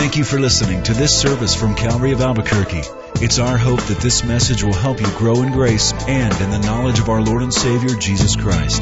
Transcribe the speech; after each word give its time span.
Thank 0.00 0.16
you 0.16 0.24
for 0.24 0.40
listening 0.40 0.82
to 0.84 0.94
this 0.94 1.20
service 1.20 1.54
from 1.54 1.74
Calvary 1.74 2.12
of 2.12 2.22
Albuquerque. 2.22 2.80
It's 3.16 3.38
our 3.38 3.58
hope 3.58 3.82
that 3.82 3.98
this 3.98 4.24
message 4.24 4.64
will 4.64 4.72
help 4.72 4.98
you 4.98 5.06
grow 5.18 5.42
in 5.42 5.52
grace 5.52 5.92
and 5.92 6.32
in 6.40 6.50
the 6.50 6.58
knowledge 6.58 7.00
of 7.00 7.10
our 7.10 7.20
Lord 7.20 7.42
and 7.42 7.52
Savior, 7.52 7.94
Jesus 7.96 8.34
Christ. 8.34 8.80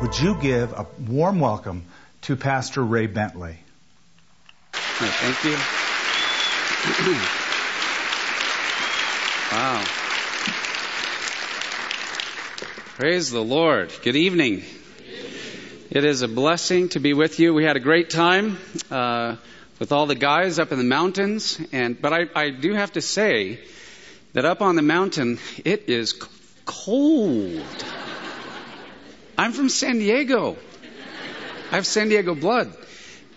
Would 0.00 0.18
you 0.18 0.34
give 0.40 0.72
a 0.72 0.86
warm 1.06 1.38
welcome 1.38 1.84
to 2.22 2.36
Pastor 2.36 2.82
Ray 2.82 3.06
Bentley? 3.06 3.58
Thank 4.72 5.44
you. 5.44 5.58
Wow. 9.52 10.01
Praise 13.02 13.32
the 13.32 13.42
Lord. 13.42 13.92
Good 14.04 14.14
evening. 14.14 14.62
It 15.90 16.04
is 16.04 16.22
a 16.22 16.28
blessing 16.28 16.88
to 16.90 17.00
be 17.00 17.14
with 17.14 17.40
you. 17.40 17.52
We 17.52 17.64
had 17.64 17.76
a 17.76 17.80
great 17.80 18.10
time 18.10 18.58
uh, 18.92 19.34
with 19.80 19.90
all 19.90 20.06
the 20.06 20.14
guys 20.14 20.60
up 20.60 20.70
in 20.70 20.78
the 20.78 20.84
mountains, 20.84 21.60
and 21.72 22.00
but 22.00 22.12
I, 22.12 22.26
I 22.36 22.50
do 22.50 22.74
have 22.74 22.92
to 22.92 23.00
say 23.00 23.58
that 24.34 24.44
up 24.44 24.62
on 24.62 24.76
the 24.76 24.82
mountain 24.82 25.40
it 25.64 25.88
is 25.88 26.12
cold. 26.64 27.84
I'm 29.36 29.50
from 29.50 29.68
San 29.68 29.98
Diego. 29.98 30.56
I 31.72 31.74
have 31.74 31.86
San 31.88 32.08
Diego 32.08 32.36
blood. 32.36 32.72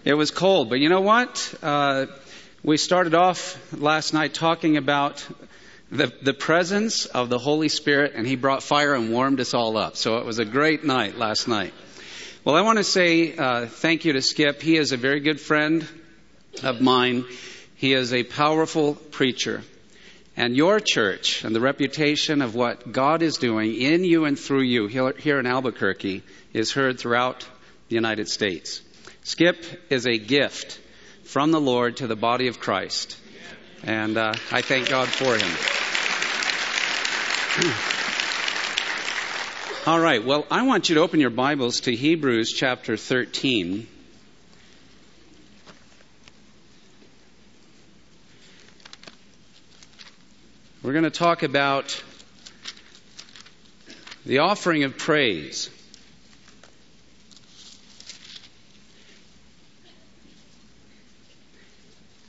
It 0.03 0.13
was 0.13 0.29
cold, 0.29 0.69
but 0.69 0.79
you 0.79 0.89
know 0.89 1.01
what? 1.01 1.55
Uh, 1.63 2.05
we 2.61 2.77
started 2.77 3.15
off 3.15 3.57
last 3.73 4.13
night 4.13 4.35
talking 4.35 4.77
about 4.77 5.25
the, 5.91 6.11
the 6.21 6.33
presence 6.33 7.05
of 7.05 7.29
the 7.29 7.37
Holy 7.37 7.69
Spirit, 7.69 8.13
and 8.15 8.25
He 8.25 8.35
brought 8.35 8.63
fire 8.63 8.93
and 8.93 9.11
warmed 9.11 9.39
us 9.39 9.53
all 9.53 9.77
up. 9.77 9.95
So 9.95 10.17
it 10.17 10.25
was 10.25 10.39
a 10.39 10.45
great 10.45 10.83
night 10.83 11.17
last 11.17 11.47
night. 11.47 11.73
Well, 12.43 12.55
I 12.55 12.61
want 12.61 12.77
to 12.77 12.83
say 12.83 13.35
uh, 13.35 13.65
thank 13.65 14.05
you 14.05 14.13
to 14.13 14.21
Skip. 14.21 14.61
He 14.61 14.77
is 14.77 14.91
a 14.91 14.97
very 14.97 15.19
good 15.19 15.41
friend 15.41 15.87
of 16.63 16.81
mine. 16.81 17.25
He 17.75 17.93
is 17.93 18.13
a 18.13 18.23
powerful 18.23 18.95
preacher. 18.95 19.63
And 20.37 20.55
your 20.55 20.79
church 20.79 21.43
and 21.43 21.55
the 21.55 21.61
reputation 21.61 22.41
of 22.41 22.55
what 22.55 22.91
God 22.91 23.21
is 23.21 23.37
doing 23.37 23.73
in 23.75 24.03
you 24.03 24.25
and 24.25 24.37
through 24.37 24.63
you 24.63 24.87
here 24.87 25.39
in 25.39 25.45
Albuquerque 25.45 26.23
is 26.53 26.71
heard 26.71 26.99
throughout 26.99 27.47
the 27.87 27.95
United 27.95 28.27
States. 28.27 28.81
Skip 29.23 29.63
is 29.89 30.05
a 30.05 30.17
gift 30.17 30.79
from 31.23 31.51
the 31.51 31.61
Lord 31.61 31.97
to 31.97 32.07
the 32.07 32.15
body 32.15 32.47
of 32.47 32.59
Christ. 32.59 33.17
And 33.83 34.17
uh, 34.17 34.33
I 34.51 34.61
thank 34.61 34.89
God 34.89 35.07
for 35.07 35.35
him. 35.37 35.74
All 39.87 39.97
right, 39.97 40.25
well, 40.25 40.45
I 40.51 40.63
want 40.63 40.89
you 40.89 40.95
to 40.95 41.01
open 41.01 41.21
your 41.21 41.29
Bibles 41.29 41.81
to 41.81 41.95
Hebrews 41.95 42.51
chapter 42.51 42.97
13. 42.97 43.87
We're 50.83 50.91
going 50.91 51.05
to 51.05 51.09
talk 51.09 51.43
about 51.43 52.03
the 54.25 54.39
offering 54.39 54.83
of 54.83 54.97
praise. 54.97 55.69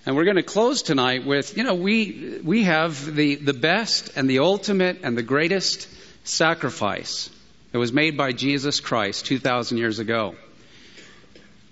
And 0.07 0.15
we're 0.15 0.25
going 0.25 0.37
to 0.37 0.45
close 0.45 0.83
tonight 0.83 1.27
with, 1.27 1.57
you 1.57 1.65
know, 1.65 1.75
we, 1.75 2.39
we 2.45 2.62
have 2.62 3.12
the, 3.12 3.35
the 3.35 3.53
best 3.53 4.13
and 4.15 4.31
the 4.31 4.39
ultimate 4.39 5.01
and 5.03 5.19
the 5.19 5.23
greatest 5.25 5.89
sacrifice 6.23 7.29
that 7.73 7.81
was 7.81 7.93
made 7.93 8.17
by 8.17 8.31
Jesus 8.31 8.79
Christ 8.79 9.27
2,000 9.27 9.79
years 9.79 9.98
ago. 9.98 10.37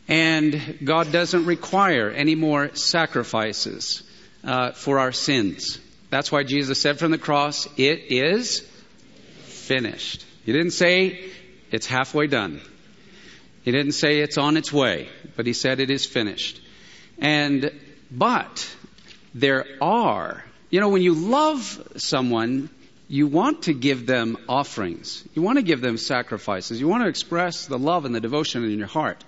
And 0.09 0.81
God 0.83 1.13
doesn't 1.13 1.47
require 1.47 2.11
any 2.11 2.35
more 2.35 2.75
sacrifices 2.75 4.03
uh, 4.43 4.73
for 4.73 4.99
our 4.99 5.13
sins. 5.13 5.79
That's 6.11 6.33
why 6.33 6.43
Jesus 6.43 6.81
said 6.81 6.99
from 6.99 7.13
the 7.13 7.19
cross, 7.19 7.69
it 7.77 8.11
is 8.11 8.69
finished. 9.45 10.27
He 10.45 10.53
didn't 10.53 10.73
say 10.73 11.31
it's 11.71 11.87
halfway 11.87 12.27
done. 12.27 12.61
He 13.63 13.71
didn't 13.71 13.93
say 13.93 14.19
it's 14.19 14.39
on 14.39 14.57
its 14.57 14.73
way, 14.73 15.09
but 15.37 15.47
he 15.47 15.53
said 15.53 15.79
it 15.79 15.91
is 15.91 16.05
finished. 16.05 16.61
And, 17.19 17.71
but 18.17 18.75
there 19.35 19.67
are, 19.81 20.45
you 20.71 20.81
know, 20.81 20.89
when 20.89 21.03
you 21.03 21.15
love 21.15 21.95
someone, 21.97 22.71
you 23.09 23.27
want 23.27 23.63
to 23.65 23.75
give 23.75 24.07
them 24.07 24.37
offerings. 24.49 25.27
You 25.35 25.43
want 25.43 25.59
to 25.59 25.63
give 25.63 25.81
them 25.81 25.97
sacrifices. 25.97 26.81
You 26.81 26.89
want 26.89 27.03
to 27.03 27.09
express 27.09 27.67
the 27.67 27.79
love 27.79 28.05
and 28.05 28.15
the 28.15 28.21
devotion 28.21 28.65
in 28.65 28.79
your 28.79 28.87
heart. 28.87 29.23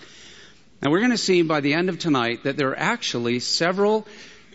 And 0.80 0.92
we're 0.92 1.00
going 1.00 1.10
to 1.10 1.18
see 1.18 1.42
by 1.42 1.60
the 1.60 1.74
end 1.74 1.88
of 1.88 1.98
tonight 1.98 2.44
that 2.44 2.56
there 2.56 2.70
are 2.70 2.78
actually 2.78 3.40
several 3.40 4.06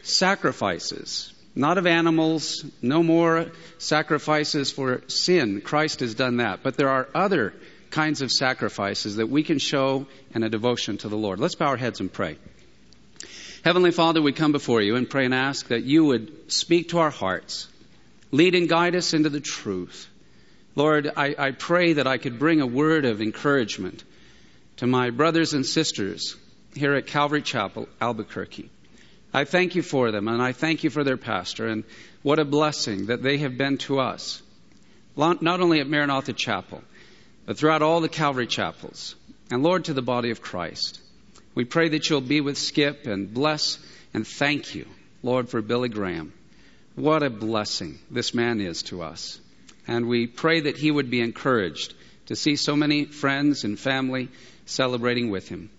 sacrifices 0.04 1.34
not 1.56 1.78
of 1.78 1.86
animals, 1.86 2.64
no 2.82 3.04
more 3.04 3.52
sacrifices 3.78 4.72
for 4.72 5.02
sin. 5.08 5.62
Christ 5.62 6.00
has 6.00 6.16
done 6.16 6.38
that. 6.38 6.64
But 6.64 6.78
there 6.78 6.90
are 6.90 7.10
other 7.14 7.54
kinds 7.90 8.22
of 8.22 8.32
sacrifices 8.32 9.18
that 9.18 9.28
we 9.28 9.44
can 9.44 9.60
show 9.60 10.08
in 10.34 10.44
a 10.44 10.50
devotion 10.50 10.98
to 11.00 11.10
the 11.10 11.18
Lord. 11.18 11.40
Let's 11.40 11.56
bow 11.56 11.68
our 11.68 11.78
heads 11.78 12.00
and 12.00 12.12
pray. 12.12 12.38
Heavenly 13.64 13.92
Father, 13.92 14.24
we 14.24 14.32
come 14.32 14.52
before 14.52 14.82
you 14.82 14.96
and 14.96 15.08
pray 15.08 15.26
and 15.26 15.36
ask 15.36 15.68
that 15.68 15.84
you 15.84 16.06
would 16.06 16.52
speak 16.52 16.90
to 16.90 16.98
our 16.98 17.12
hearts, 17.12 17.68
lead 18.32 18.56
and 18.56 18.68
guide 18.68 18.96
us 18.96 19.14
into 19.14 19.30
the 19.30 19.40
truth. 19.40 20.10
Lord, 20.76 21.12
I, 21.16 21.36
I 21.38 21.52
pray 21.52 21.94
that 21.94 22.08
I 22.08 22.18
could 22.18 22.40
bring 22.40 22.62
a 22.62 22.66
word 22.66 23.06
of 23.06 23.22
encouragement 23.22 24.04
to 24.78 24.88
my 24.88 25.12
brothers 25.12 25.54
and 25.54 25.64
sisters 25.64 26.36
here 26.74 26.96
at 26.96 27.06
Calvary 27.06 27.44
Chapel, 27.44 27.88
Albuquerque. 28.00 28.72
I 29.32 29.44
thank 29.44 29.76
you 29.76 29.84
for 29.84 30.10
them, 30.10 30.28
and 30.28 30.42
I 30.42 30.54
thank 30.54 30.84
you 30.84 30.90
for 30.90 31.04
their 31.04 31.18
pastor, 31.18 31.68
and 31.68 31.84
what 32.24 32.40
a 32.40 32.46
blessing 32.46 33.08
that 33.08 33.22
they 33.22 33.38
have 33.40 33.60
been 33.60 33.78
to 33.80 34.00
us, 34.00 34.42
not 35.16 35.62
only 35.62 35.80
at 35.82 35.88
Maranatha 35.88 36.34
Chapel, 36.34 36.82
but 37.46 37.60
throughout 37.60 37.84
all 37.84 38.02
the 38.02 38.10
Calvary 38.10 38.48
chapels, 38.48 39.16
and 39.52 39.62
Lord, 39.62 39.86
to 39.86 39.94
the 39.94 40.02
body 40.02 40.32
of 40.32 40.42
Christ. 40.42 41.00
We 41.54 41.66
pray 41.66 41.90
that 41.90 42.10
you'll 42.10 42.22
be 42.22 42.42
with 42.42 42.58
Skip 42.58 43.08
and 43.08 43.34
bless 43.34 43.78
and 44.14 44.28
thank 44.28 44.76
you, 44.76 44.86
Lord, 45.24 45.50
for 45.50 45.62
Billy 45.62 45.90
Graham. 45.90 46.34
What 46.96 47.24
a 47.24 47.30
blessing 47.30 48.00
this 48.10 48.34
man 48.34 48.60
is 48.60 48.84
to 48.84 49.02
us. 49.02 49.40
And 49.88 50.08
we 50.08 50.28
pray 50.28 50.62
that 50.62 50.78
he 50.78 50.92
would 50.92 51.10
be 51.10 51.22
encouraged 51.22 51.94
to 52.28 52.36
see 52.36 52.56
so 52.56 52.76
many 52.76 53.06
friends 53.06 53.64
and 53.64 53.80
family 53.80 54.30
celebrating 54.66 55.30
with 55.30 55.50
him. 55.50 55.70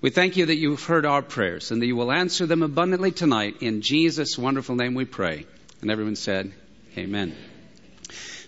We 0.00 0.10
thank 0.10 0.36
you 0.36 0.46
that 0.46 0.56
you've 0.56 0.84
heard 0.84 1.04
our 1.04 1.20
prayers 1.20 1.70
and 1.70 1.82
that 1.82 1.86
you 1.86 1.96
will 1.96 2.12
answer 2.12 2.46
them 2.46 2.62
abundantly 2.62 3.10
tonight. 3.10 3.56
In 3.60 3.82
Jesus' 3.82 4.38
wonderful 4.38 4.74
name 4.74 4.94
we 4.94 5.04
pray. 5.04 5.46
And 5.82 5.90
everyone 5.90 6.16
said, 6.16 6.52
Amen. 6.96 7.36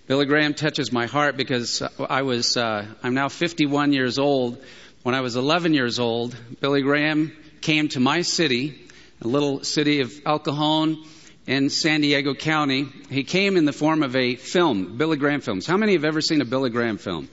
Billy 0.06 0.26
Graham 0.26 0.54
touches 0.54 0.92
my 0.92 1.06
heart 1.06 1.36
because 1.36 1.82
I 2.08 2.22
was, 2.22 2.56
uh, 2.56 2.86
I'm 3.02 3.14
now 3.14 3.28
51 3.28 3.92
years 3.92 4.18
old. 4.18 4.62
When 5.02 5.16
I 5.16 5.20
was 5.20 5.34
11 5.34 5.74
years 5.74 5.98
old, 5.98 6.36
Billy 6.60 6.80
Graham 6.80 7.36
came 7.60 7.88
to 7.88 7.98
my 7.98 8.22
city, 8.22 8.80
a 9.20 9.26
little 9.26 9.64
city 9.64 10.00
of 10.00 10.12
El 10.24 10.38
Cajon 10.38 11.04
in 11.44 11.70
San 11.70 12.02
Diego 12.02 12.34
County. 12.34 12.86
He 13.10 13.24
came 13.24 13.56
in 13.56 13.64
the 13.64 13.72
form 13.72 14.04
of 14.04 14.14
a 14.14 14.36
film, 14.36 14.96
Billy 14.98 15.16
Graham 15.16 15.40
films. 15.40 15.66
How 15.66 15.76
many 15.76 15.94
have 15.94 16.04
ever 16.04 16.20
seen 16.20 16.40
a 16.40 16.44
Billy 16.44 16.70
Graham 16.70 16.98
film? 16.98 17.28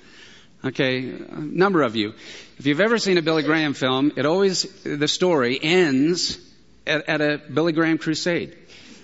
Okay, 0.66 1.12
a 1.12 1.40
number 1.40 1.84
of 1.84 1.96
you. 1.96 2.16
If 2.58 2.66
you've 2.66 2.82
ever 2.82 2.98
seen 2.98 3.20
a 3.20 3.22
Billy 3.22 3.44
Graham 3.44 3.76
film, 3.76 4.14
it 4.16 4.26
always, 4.26 4.64
the 4.82 5.08
story 5.08 5.60
ends 5.62 6.40
at, 6.88 7.08
at 7.08 7.22
a 7.22 7.38
Billy 7.38 7.72
Graham 7.72 8.00
crusade. 8.00 8.58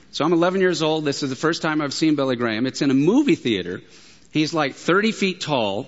So 0.09 0.25
I'm 0.25 0.33
11 0.33 0.59
years 0.59 0.81
old. 0.81 1.05
This 1.05 1.21
is 1.21 1.29
the 1.29 1.35
first 1.35 1.61
time 1.61 1.81
I've 1.81 1.93
seen 1.93 2.15
Billy 2.15 2.35
Graham. 2.35 2.65
It's 2.65 2.81
in 2.81 2.89
a 2.89 2.95
movie 2.95 3.35
theater. 3.35 3.83
He's 4.31 4.55
like 4.55 4.73
30 4.73 5.11
feet 5.11 5.41
tall, 5.41 5.87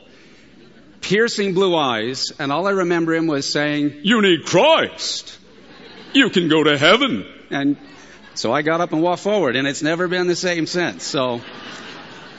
piercing 1.01 1.53
blue 1.53 1.75
eyes, 1.75 2.31
and 2.39 2.51
all 2.51 2.67
I 2.67 2.71
remember 2.71 3.13
him 3.13 3.27
was 3.27 3.51
saying, 3.51 4.01
You 4.03 4.21
need 4.21 4.45
Christ. 4.45 5.37
You 6.13 6.29
can 6.29 6.47
go 6.47 6.63
to 6.63 6.77
heaven. 6.77 7.25
And 7.49 7.77
so 8.33 8.51
I 8.51 8.61
got 8.61 8.81
up 8.81 8.91
and 8.91 9.01
walked 9.01 9.21
forward, 9.21 9.55
and 9.55 9.67
it's 9.67 9.81
never 9.81 10.07
been 10.07 10.27
the 10.27 10.35
same 10.35 10.67
since. 10.67 11.03
So 11.03 11.41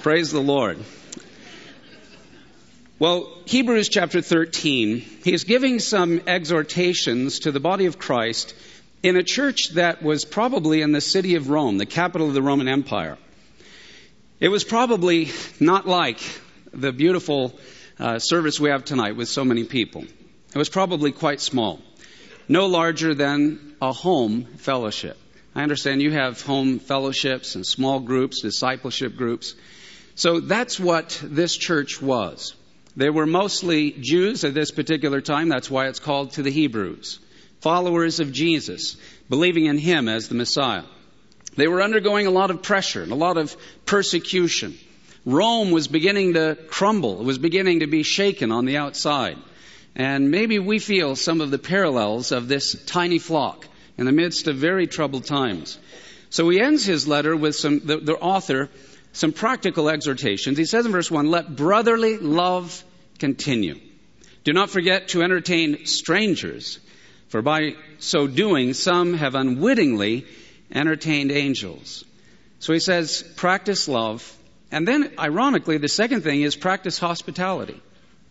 praise 0.02 0.30
the 0.30 0.40
Lord. 0.40 0.78
Well, 2.98 3.32
Hebrews 3.44 3.88
chapter 3.88 4.20
13, 4.20 4.98
he's 5.22 5.44
giving 5.44 5.78
some 5.78 6.20
exhortations 6.26 7.40
to 7.40 7.52
the 7.52 7.60
body 7.60 7.86
of 7.86 7.98
Christ 7.98 8.54
in 9.04 9.16
a 9.16 9.22
church 9.22 9.70
that 9.74 10.02
was 10.02 10.24
probably 10.24 10.82
in 10.82 10.90
the 10.90 11.00
city 11.00 11.36
of 11.36 11.48
Rome, 11.48 11.78
the 11.78 11.86
capital 11.86 12.26
of 12.26 12.34
the 12.34 12.42
Roman 12.42 12.66
Empire. 12.66 13.16
It 14.40 14.48
was 14.48 14.64
probably 14.64 15.30
not 15.60 15.86
like 15.86 16.18
the 16.72 16.92
beautiful 16.92 17.58
uh, 17.98 18.18
service 18.18 18.60
we 18.60 18.70
have 18.70 18.84
tonight 18.84 19.16
with 19.16 19.28
so 19.28 19.44
many 19.44 19.64
people. 19.64 20.02
It 20.02 20.58
was 20.58 20.68
probably 20.68 21.12
quite 21.12 21.40
small, 21.40 21.80
no 22.48 22.66
larger 22.66 23.14
than 23.14 23.76
a 23.82 23.92
home 23.92 24.44
fellowship. 24.44 25.16
I 25.54 25.62
understand 25.62 26.02
you 26.02 26.12
have 26.12 26.40
home 26.40 26.78
fellowships 26.78 27.54
and 27.54 27.66
small 27.66 28.00
groups, 28.00 28.42
discipleship 28.42 29.16
groups. 29.16 29.54
So 30.14 30.40
that's 30.40 30.78
what 30.78 31.20
this 31.22 31.56
church 31.56 32.00
was. 32.00 32.54
They 32.96 33.10
were 33.10 33.26
mostly 33.26 33.92
Jews 33.92 34.44
at 34.44 34.54
this 34.54 34.70
particular 34.70 35.20
time. 35.20 35.48
That's 35.48 35.70
why 35.70 35.86
it's 35.86 36.00
called 36.00 36.32
to 36.32 36.42
the 36.42 36.50
Hebrews. 36.50 37.20
Followers 37.60 38.20
of 38.20 38.32
Jesus, 38.32 38.96
believing 39.28 39.66
in 39.66 39.78
Him 39.78 40.08
as 40.08 40.28
the 40.28 40.34
Messiah. 40.34 40.84
They 41.56 41.68
were 41.68 41.82
undergoing 41.82 42.26
a 42.26 42.30
lot 42.30 42.50
of 42.50 42.62
pressure 42.62 43.02
and 43.02 43.12
a 43.12 43.16
lot 43.16 43.36
of 43.36 43.56
persecution. 43.84 44.78
Rome 45.28 45.72
was 45.72 45.88
beginning 45.88 46.34
to 46.34 46.56
crumble. 46.68 47.20
It 47.20 47.24
was 47.24 47.36
beginning 47.36 47.80
to 47.80 47.86
be 47.86 48.02
shaken 48.02 48.50
on 48.50 48.64
the 48.64 48.78
outside. 48.78 49.36
And 49.94 50.30
maybe 50.30 50.58
we 50.58 50.78
feel 50.78 51.16
some 51.16 51.42
of 51.42 51.50
the 51.50 51.58
parallels 51.58 52.32
of 52.32 52.48
this 52.48 52.74
tiny 52.86 53.18
flock 53.18 53.68
in 53.98 54.06
the 54.06 54.12
midst 54.12 54.48
of 54.48 54.56
very 54.56 54.86
troubled 54.86 55.26
times. 55.26 55.78
So 56.30 56.48
he 56.48 56.58
ends 56.58 56.86
his 56.86 57.06
letter 57.06 57.36
with 57.36 57.56
some, 57.56 57.80
the, 57.80 57.98
the 57.98 58.14
author, 58.14 58.70
some 59.12 59.32
practical 59.32 59.90
exhortations. 59.90 60.56
He 60.56 60.64
says 60.64 60.86
in 60.86 60.92
verse 60.92 61.10
1, 61.10 61.30
let 61.30 61.54
brotherly 61.54 62.16
love 62.16 62.82
continue. 63.18 63.78
Do 64.44 64.54
not 64.54 64.70
forget 64.70 65.08
to 65.08 65.22
entertain 65.22 65.84
strangers, 65.84 66.80
for 67.28 67.42
by 67.42 67.74
so 67.98 68.26
doing, 68.26 68.72
some 68.72 69.12
have 69.12 69.34
unwittingly 69.34 70.24
entertained 70.72 71.32
angels. 71.32 72.06
So 72.60 72.72
he 72.72 72.80
says, 72.80 73.22
practice 73.36 73.88
love. 73.88 74.34
And 74.70 74.86
then, 74.86 75.12
ironically, 75.18 75.78
the 75.78 75.88
second 75.88 76.22
thing 76.22 76.42
is 76.42 76.56
practice 76.56 76.98
hospitality. 76.98 77.80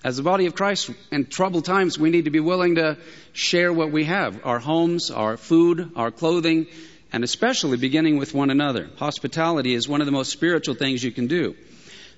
As 0.04 0.18
the 0.18 0.24
body 0.24 0.46
of 0.46 0.56
Christ 0.56 0.92
in 1.12 1.26
troubled 1.26 1.66
times, 1.66 1.98
we 1.98 2.12
need 2.12 2.26
to 2.26 2.32
be 2.32 2.40
willing 2.40 2.76
to 2.76 2.98
share 3.34 3.74
what 3.74 3.92
we 3.92 4.04
have 4.06 4.46
our 4.46 4.60
homes, 4.60 5.10
our 5.10 5.38
food, 5.38 5.92
our 5.96 6.12
clothing, 6.12 6.68
and 7.12 7.24
especially 7.24 7.78
beginning 7.78 8.18
with 8.18 8.34
one 8.34 8.52
another. 8.52 8.90
Hospitality 8.98 9.74
is 9.74 9.88
one 9.88 10.02
of 10.02 10.06
the 10.06 10.12
most 10.12 10.32
spiritual 10.32 10.76
things 10.76 11.04
you 11.04 11.12
can 11.12 11.28
do. 11.28 11.56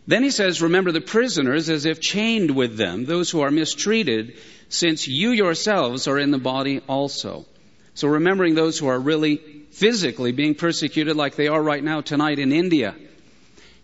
Then 0.07 0.24
he 0.24 0.31
says, 0.31 0.62
Remember 0.62 0.92
the 0.92 1.01
prisoners 1.01 1.69
as 1.69 1.86
if 1.86 2.01
chained 2.01 2.51
with 2.51 2.75
them, 2.75 3.06
those 3.06 3.30
who 3.30 3.42
are 3.42 3.51
mistreated, 3.51 4.38
since 4.68 5.07
you 5.07 5.30
yourselves 5.31 6.07
are 6.07 6.19
in 6.19 6.31
the 6.31 6.38
body 6.38 6.81
also. 6.88 7.45
So 7.94 8.07
remembering 8.07 8.56
those 8.56 8.77
who 8.77 8.88
are 8.88 9.00
really 9.00 9.38
physically 9.72 10.31
being 10.31 10.56
persecuted 10.56 11.15
like 11.15 11.36
they 11.36 11.48
are 11.48 11.62
right 11.62 11.83
now 11.83 12.01
tonight 12.01 12.39
in 12.39 12.51
India. 12.51 12.95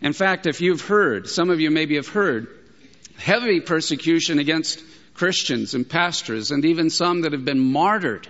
In 0.01 0.13
fact, 0.13 0.45
if 0.45 0.61
you've 0.61 0.81
heard, 0.81 1.27
some 1.29 1.49
of 1.49 1.59
you 1.59 1.71
maybe 1.71 1.95
have 1.95 2.07
heard, 2.07 2.47
heavy 3.17 3.61
persecution 3.61 4.39
against 4.39 4.83
Christians 5.13 5.73
and 5.73 5.87
pastors, 5.89 6.51
and 6.51 6.65
even 6.65 6.89
some 6.89 7.21
that 7.21 7.31
have 7.31 7.45
been 7.45 7.59
martyred, 7.59 8.27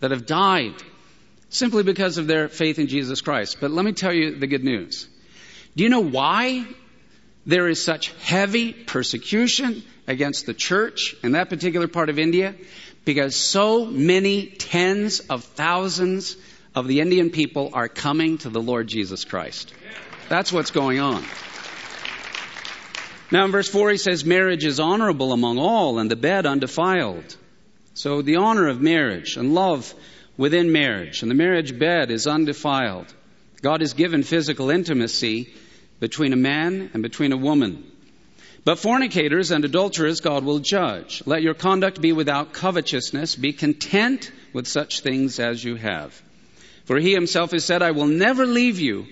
that 0.00 0.10
have 0.10 0.26
died, 0.26 0.74
simply 1.50 1.82
because 1.82 2.18
of 2.18 2.26
their 2.26 2.48
faith 2.48 2.78
in 2.78 2.86
Jesus 2.86 3.20
Christ. 3.20 3.58
But 3.60 3.70
let 3.70 3.84
me 3.84 3.92
tell 3.92 4.12
you 4.12 4.38
the 4.38 4.46
good 4.46 4.64
news. 4.64 5.08
Do 5.76 5.84
you 5.84 5.90
know 5.90 6.00
why 6.00 6.64
there 7.44 7.68
is 7.68 7.82
such 7.82 8.12
heavy 8.22 8.72
persecution 8.72 9.82
against 10.06 10.46
the 10.46 10.54
church 10.54 11.14
in 11.22 11.32
that 11.32 11.50
particular 11.50 11.86
part 11.86 12.08
of 12.08 12.18
India? 12.18 12.54
Because 13.04 13.36
so 13.36 13.84
many 13.84 14.46
tens 14.46 15.20
of 15.20 15.44
thousands 15.44 16.36
of 16.74 16.88
the 16.88 17.00
Indian 17.00 17.30
people 17.30 17.70
are 17.72 17.88
coming 17.88 18.38
to 18.38 18.48
the 18.48 18.60
Lord 18.60 18.88
Jesus 18.88 19.24
Christ. 19.24 19.72
That's 20.28 20.52
what's 20.52 20.70
going 20.70 20.98
on. 20.98 21.24
Now 23.30 23.44
in 23.44 23.52
verse 23.52 23.68
4 23.68 23.90
he 23.90 23.96
says, 23.96 24.24
marriage 24.24 24.64
is 24.64 24.80
honorable 24.80 25.32
among 25.32 25.58
all 25.58 25.98
and 25.98 26.10
the 26.10 26.16
bed 26.16 26.46
undefiled. 26.46 27.36
So 27.94 28.22
the 28.22 28.36
honor 28.36 28.68
of 28.68 28.80
marriage 28.80 29.36
and 29.36 29.54
love 29.54 29.92
within 30.36 30.72
marriage 30.72 31.22
and 31.22 31.30
the 31.30 31.34
marriage 31.34 31.78
bed 31.78 32.10
is 32.10 32.26
undefiled. 32.26 33.12
God 33.62 33.80
has 33.80 33.94
given 33.94 34.22
physical 34.22 34.70
intimacy 34.70 35.52
between 35.98 36.32
a 36.32 36.36
man 36.36 36.90
and 36.92 37.02
between 37.02 37.32
a 37.32 37.36
woman. 37.36 37.84
But 38.64 38.78
fornicators 38.78 39.50
and 39.50 39.64
adulterers 39.64 40.20
God 40.20 40.44
will 40.44 40.58
judge. 40.58 41.22
Let 41.24 41.42
your 41.42 41.54
conduct 41.54 42.00
be 42.00 42.12
without 42.12 42.52
covetousness. 42.52 43.36
Be 43.36 43.52
content 43.52 44.30
with 44.52 44.66
such 44.66 45.00
things 45.00 45.38
as 45.38 45.62
you 45.62 45.76
have. 45.76 46.20
For 46.84 46.98
he 46.98 47.12
himself 47.12 47.52
has 47.52 47.64
said, 47.64 47.82
I 47.82 47.92
will 47.92 48.06
never 48.06 48.44
leave 48.44 48.78
you 48.78 49.06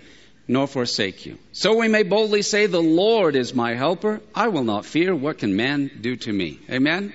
nor 0.46 0.66
forsake 0.66 1.26
you. 1.26 1.38
So 1.52 1.76
we 1.76 1.88
may 1.88 2.02
boldly 2.02 2.42
say, 2.42 2.66
The 2.66 2.82
Lord 2.82 3.36
is 3.36 3.54
my 3.54 3.74
helper. 3.74 4.20
I 4.34 4.48
will 4.48 4.64
not 4.64 4.84
fear. 4.84 5.14
What 5.14 5.38
can 5.38 5.56
man 5.56 5.90
do 6.00 6.16
to 6.16 6.32
me? 6.32 6.60
Amen? 6.70 7.12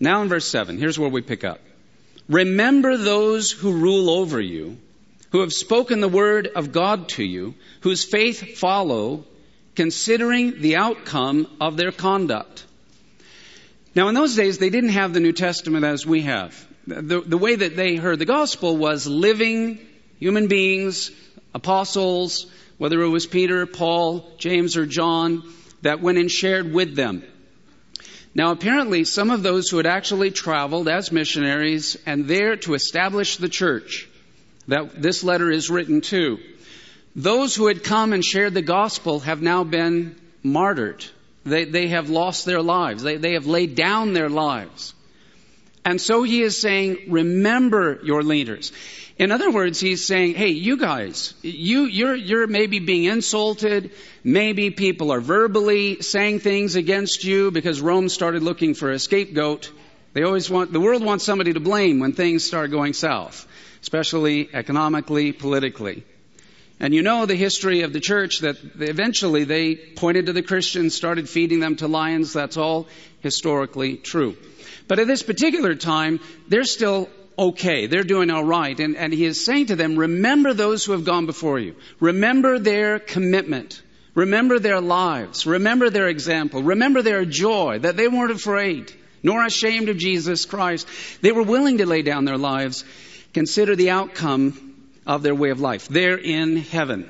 Now 0.00 0.22
in 0.22 0.28
verse 0.28 0.48
7, 0.48 0.78
here's 0.78 0.98
where 0.98 1.08
we 1.08 1.22
pick 1.22 1.44
up. 1.44 1.60
Remember 2.28 2.96
those 2.96 3.52
who 3.52 3.72
rule 3.72 4.10
over 4.10 4.40
you, 4.40 4.78
who 5.30 5.40
have 5.40 5.52
spoken 5.52 6.00
the 6.00 6.08
word 6.08 6.48
of 6.48 6.72
God 6.72 7.08
to 7.10 7.24
you, 7.24 7.54
whose 7.82 8.04
faith 8.04 8.58
follow, 8.58 9.24
considering 9.76 10.60
the 10.60 10.76
outcome 10.76 11.46
of 11.60 11.76
their 11.76 11.92
conduct. 11.92 12.66
Now 13.94 14.08
in 14.08 14.14
those 14.14 14.34
days, 14.34 14.58
they 14.58 14.70
didn't 14.70 14.90
have 14.90 15.12
the 15.12 15.20
New 15.20 15.32
Testament 15.32 15.84
as 15.84 16.06
we 16.06 16.22
have. 16.22 16.66
The, 16.86 17.20
the 17.20 17.38
way 17.38 17.54
that 17.54 17.76
they 17.76 17.96
heard 17.96 18.18
the 18.18 18.24
gospel 18.24 18.76
was 18.76 19.06
living 19.06 19.78
human 20.18 20.48
beings 20.48 21.10
apostles, 21.54 22.46
whether 22.78 23.00
it 23.02 23.08
was 23.08 23.26
Peter, 23.26 23.66
Paul, 23.66 24.28
James, 24.38 24.76
or 24.76 24.86
John, 24.86 25.42
that 25.82 26.00
went 26.00 26.18
and 26.18 26.30
shared 26.30 26.72
with 26.72 26.94
them. 26.94 27.22
Now, 28.34 28.52
apparently, 28.52 29.04
some 29.04 29.30
of 29.30 29.42
those 29.42 29.68
who 29.68 29.76
had 29.76 29.86
actually 29.86 30.30
traveled 30.30 30.88
as 30.88 31.12
missionaries 31.12 31.98
and 32.06 32.26
there 32.26 32.56
to 32.56 32.74
establish 32.74 33.36
the 33.36 33.48
church 33.48 34.08
that 34.68 35.02
this 35.02 35.22
letter 35.22 35.50
is 35.50 35.68
written 35.68 36.00
to, 36.02 36.38
those 37.14 37.54
who 37.54 37.66
had 37.66 37.84
come 37.84 38.12
and 38.12 38.24
shared 38.24 38.54
the 38.54 38.62
gospel 38.62 39.20
have 39.20 39.42
now 39.42 39.64
been 39.64 40.16
martyred. 40.42 41.04
They, 41.44 41.64
they 41.64 41.88
have 41.88 42.08
lost 42.08 42.46
their 42.46 42.62
lives. 42.62 43.02
They, 43.02 43.16
they 43.16 43.34
have 43.34 43.46
laid 43.46 43.74
down 43.74 44.14
their 44.14 44.30
lives. 44.30 44.94
And 45.84 46.00
so 46.00 46.22
he 46.22 46.42
is 46.42 46.60
saying, 46.60 47.08
remember 47.08 48.00
your 48.02 48.22
leaders. 48.22 48.72
In 49.22 49.30
other 49.30 49.52
words, 49.52 49.78
he's 49.78 50.04
saying, 50.04 50.34
hey, 50.34 50.48
you 50.48 50.76
guys, 50.76 51.32
you, 51.42 51.84
you're, 51.84 52.16
you're 52.16 52.48
maybe 52.48 52.80
being 52.80 53.04
insulted. 53.04 53.92
Maybe 54.24 54.70
people 54.70 55.12
are 55.12 55.20
verbally 55.20 56.02
saying 56.02 56.40
things 56.40 56.74
against 56.74 57.22
you 57.22 57.52
because 57.52 57.80
Rome 57.80 58.08
started 58.08 58.42
looking 58.42 58.74
for 58.74 58.90
a 58.90 58.98
scapegoat. 58.98 59.70
They 60.12 60.24
always 60.24 60.50
want, 60.50 60.72
the 60.72 60.80
world 60.80 61.04
wants 61.04 61.24
somebody 61.24 61.52
to 61.52 61.60
blame 61.60 62.00
when 62.00 62.14
things 62.14 62.42
start 62.42 62.72
going 62.72 62.94
south, 62.94 63.46
especially 63.80 64.52
economically, 64.52 65.30
politically. 65.30 66.02
And 66.80 66.92
you 66.92 67.02
know 67.02 67.24
the 67.24 67.36
history 67.36 67.82
of 67.82 67.92
the 67.92 68.00
church 68.00 68.40
that 68.40 68.56
eventually 68.80 69.44
they 69.44 69.76
pointed 69.76 70.26
to 70.26 70.32
the 70.32 70.42
Christians, 70.42 70.96
started 70.96 71.28
feeding 71.28 71.60
them 71.60 71.76
to 71.76 71.86
lions. 71.86 72.32
That's 72.32 72.56
all 72.56 72.88
historically 73.20 73.98
true. 73.98 74.36
But 74.88 74.98
at 74.98 75.06
this 75.06 75.22
particular 75.22 75.76
time, 75.76 76.18
they're 76.48 76.64
still 76.64 77.08
okay. 77.38 77.86
They're 77.86 78.02
doing 78.04 78.30
all 78.30 78.44
right. 78.44 78.78
And, 78.78 78.96
and 78.96 79.12
he 79.12 79.24
is 79.24 79.44
saying 79.44 79.66
to 79.66 79.76
them, 79.76 79.96
remember 79.96 80.54
those 80.54 80.84
who 80.84 80.92
have 80.92 81.04
gone 81.04 81.26
before 81.26 81.58
you. 81.58 81.76
Remember 82.00 82.58
their 82.58 82.98
commitment. 82.98 83.82
Remember 84.14 84.58
their 84.58 84.80
lives. 84.80 85.46
Remember 85.46 85.90
their 85.90 86.08
example. 86.08 86.62
Remember 86.62 87.02
their 87.02 87.24
joy, 87.24 87.78
that 87.80 87.96
they 87.96 88.08
weren't 88.08 88.30
afraid, 88.30 88.92
nor 89.22 89.44
ashamed 89.44 89.88
of 89.88 89.96
Jesus 89.96 90.44
Christ. 90.44 90.86
They 91.22 91.32
were 91.32 91.42
willing 91.42 91.78
to 91.78 91.86
lay 91.86 92.02
down 92.02 92.24
their 92.24 92.38
lives. 92.38 92.84
Consider 93.32 93.74
the 93.74 93.90
outcome 93.90 94.74
of 95.06 95.22
their 95.22 95.34
way 95.34 95.50
of 95.50 95.60
life. 95.60 95.88
They're 95.88 96.18
in 96.18 96.56
heaven. 96.56 97.08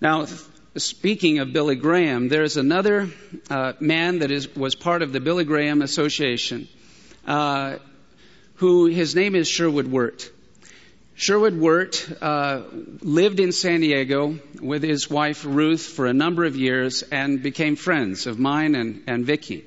Now, 0.00 0.26
speaking 0.76 1.40
of 1.40 1.52
Billy 1.52 1.76
Graham, 1.76 2.28
there's 2.28 2.56
another 2.56 3.08
uh, 3.50 3.72
man 3.80 4.20
that 4.20 4.30
is, 4.30 4.54
was 4.54 4.74
part 4.74 5.02
of 5.02 5.12
the 5.12 5.20
Billy 5.20 5.44
Graham 5.44 5.82
Association. 5.82 6.68
Uh, 7.26 7.76
who 8.56 8.86
his 8.86 9.14
name 9.14 9.34
is 9.34 9.48
Sherwood 9.48 9.86
Wirt. 9.86 10.30
Sherwood 11.16 11.56
Wirt 11.56 12.08
uh, 12.20 12.62
lived 13.00 13.38
in 13.38 13.52
San 13.52 13.80
Diego 13.80 14.38
with 14.60 14.82
his 14.82 15.08
wife 15.08 15.44
Ruth 15.44 15.82
for 15.82 16.06
a 16.06 16.12
number 16.12 16.44
of 16.44 16.56
years 16.56 17.02
and 17.02 17.42
became 17.42 17.76
friends 17.76 18.26
of 18.26 18.38
mine 18.38 18.74
and, 18.74 19.04
and 19.06 19.24
Vicky. 19.24 19.64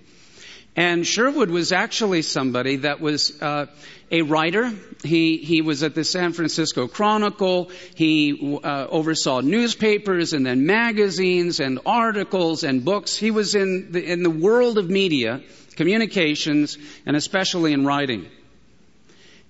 And 0.76 1.08
Sherwood 1.08 1.50
was 1.50 1.72
actually 1.72 2.22
somebody 2.22 2.78
that 2.78 3.02
was 3.02 3.42
uh, 3.42 3.66
a 4.12 4.22
writer. 4.22 4.72
He 5.04 5.38
he 5.38 5.64
was 5.64 5.82
at 5.82 5.96
the 5.96 6.04
San 6.04 6.34
Francisco 6.34 6.88
Chronicle. 6.88 7.72
He 7.96 8.60
uh, 8.64 8.86
oversaw 8.88 9.42
newspapers 9.42 10.34
and 10.34 10.46
then 10.46 10.68
magazines 10.68 11.60
and 11.60 11.80
articles 11.86 12.64
and 12.64 12.86
books. 12.86 13.16
He 13.16 13.32
was 13.32 13.56
in 13.56 13.92
the, 13.92 14.04
in 14.06 14.22
the 14.22 14.30
world 14.30 14.78
of 14.78 14.88
media, 14.88 15.42
communications, 15.76 16.78
and 17.08 17.16
especially 17.16 17.74
in 17.74 17.84
writing. 17.84 18.28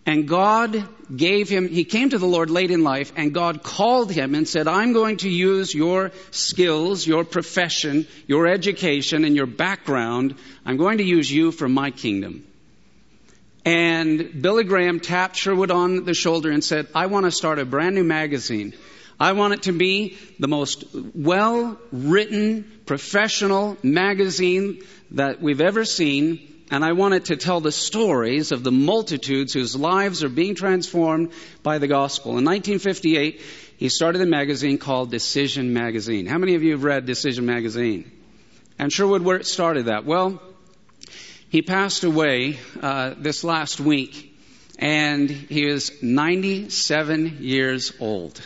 And 0.07 0.25
God 0.25 0.87
gave 1.13 1.49
him, 1.49 1.67
he 1.67 1.83
came 1.83 2.11
to 2.11 2.17
the 2.17 2.25
Lord 2.25 2.49
late 2.49 2.71
in 2.71 2.81
life, 2.81 3.11
and 3.17 3.33
God 3.33 3.61
called 3.61 4.09
him 4.09 4.35
and 4.35 4.47
said, 4.47 4.65
I'm 4.65 4.93
going 4.93 5.17
to 5.17 5.29
use 5.29 5.75
your 5.75 6.13
skills, 6.31 7.05
your 7.05 7.25
profession, 7.25 8.07
your 8.25 8.47
education, 8.47 9.25
and 9.25 9.35
your 9.35 9.45
background. 9.45 10.35
I'm 10.65 10.77
going 10.77 10.99
to 10.99 11.03
use 11.03 11.29
you 11.29 11.51
for 11.51 11.67
my 11.67 11.91
kingdom. 11.91 12.47
And 13.65 14.41
Billy 14.41 14.63
Graham 14.63 15.01
tapped 15.01 15.35
Sherwood 15.35 15.71
on 15.71 16.05
the 16.05 16.13
shoulder 16.13 16.51
and 16.51 16.63
said, 16.63 16.87
I 16.95 17.07
want 17.07 17.25
to 17.25 17.31
start 17.31 17.59
a 17.59 17.65
brand 17.65 17.95
new 17.95 18.05
magazine. 18.05 18.73
I 19.19 19.33
want 19.33 19.55
it 19.55 19.63
to 19.63 19.73
be 19.73 20.17
the 20.39 20.47
most 20.47 20.85
well 20.93 21.77
written 21.91 22.79
professional 22.85 23.75
magazine 23.83 24.83
that 25.11 25.41
we've 25.41 25.59
ever 25.59 25.83
seen. 25.83 26.56
And 26.69 26.83
I 26.83 26.91
want 26.93 27.13
it 27.13 27.25
to 27.25 27.37
tell 27.37 27.61
the 27.61 27.71
stories 27.71 28.51
of 28.51 28.63
the 28.63 28.71
multitudes 28.71 29.53
whose 29.53 29.75
lives 29.75 30.23
are 30.23 30.29
being 30.29 30.55
transformed 30.55 31.31
by 31.63 31.77
the 31.77 31.87
gospel. 31.87 32.31
In 32.31 32.43
1958, 32.43 33.41
he 33.77 33.89
started 33.89 34.21
a 34.21 34.25
magazine 34.25 34.77
called 34.77 35.09
Decision 35.09 35.71
Magazine. 35.71 36.25
How 36.25 36.37
many 36.37 36.55
of 36.55 36.63
you 36.63 36.71
have 36.71 36.83
read 36.83 37.05
Decision 37.05 37.45
Magazine? 37.45 38.11
And 38.77 38.91
Sherwood 38.91 39.45
started 39.45 39.85
that. 39.85 40.05
Well, 40.05 40.41
he 41.49 41.61
passed 41.61 42.03
away 42.03 42.59
uh, 42.81 43.13
this 43.17 43.45
last 43.45 43.79
week, 43.79 44.35
and 44.77 45.29
he 45.29 45.65
is 45.65 46.03
97 46.03 47.37
years 47.39 47.93
old. 47.99 48.45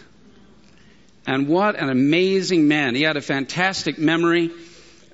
And 1.26 1.48
what 1.48 1.76
an 1.76 1.90
amazing 1.90 2.68
man! 2.68 2.94
He 2.94 3.02
had 3.02 3.18
a 3.18 3.22
fantastic 3.22 3.98
memory. 3.98 4.52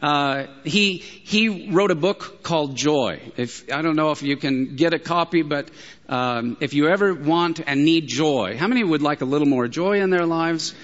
Uh, 0.02 0.46
he 0.64 0.98
he 0.98 1.72
wrote 1.72 1.90
a 1.90 1.96
book 1.96 2.44
called 2.44 2.76
Joy. 2.76 3.20
If 3.36 3.72
I 3.72 3.82
don't 3.82 3.96
know 3.96 4.12
if 4.12 4.22
you 4.22 4.38
can 4.38 4.76
get 4.76 4.94
a 4.94 5.00
copy, 5.00 5.42
but 5.42 5.72
um, 6.08 6.58
if 6.62 6.76
you 6.76 6.88
ever 6.88 7.16
want 7.16 7.62
and 7.66 7.84
need 7.84 8.08
joy, 8.08 8.58
how 8.58 8.68
many 8.68 8.84
would 8.84 9.02
like 9.02 9.22
a 9.22 9.26
little 9.26 9.48
more 9.48 9.68
joy 9.68 10.00
in 10.00 10.12
their 10.12 10.26
lives? 10.26 10.76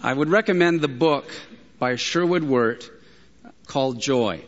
I 0.00 0.12
would 0.12 0.28
recommend 0.28 0.80
the 0.80 0.88
book 0.88 1.26
by 1.80 1.96
Sherwood 1.96 2.44
Wirt 2.44 2.88
called 3.66 4.00
Joy, 4.00 4.44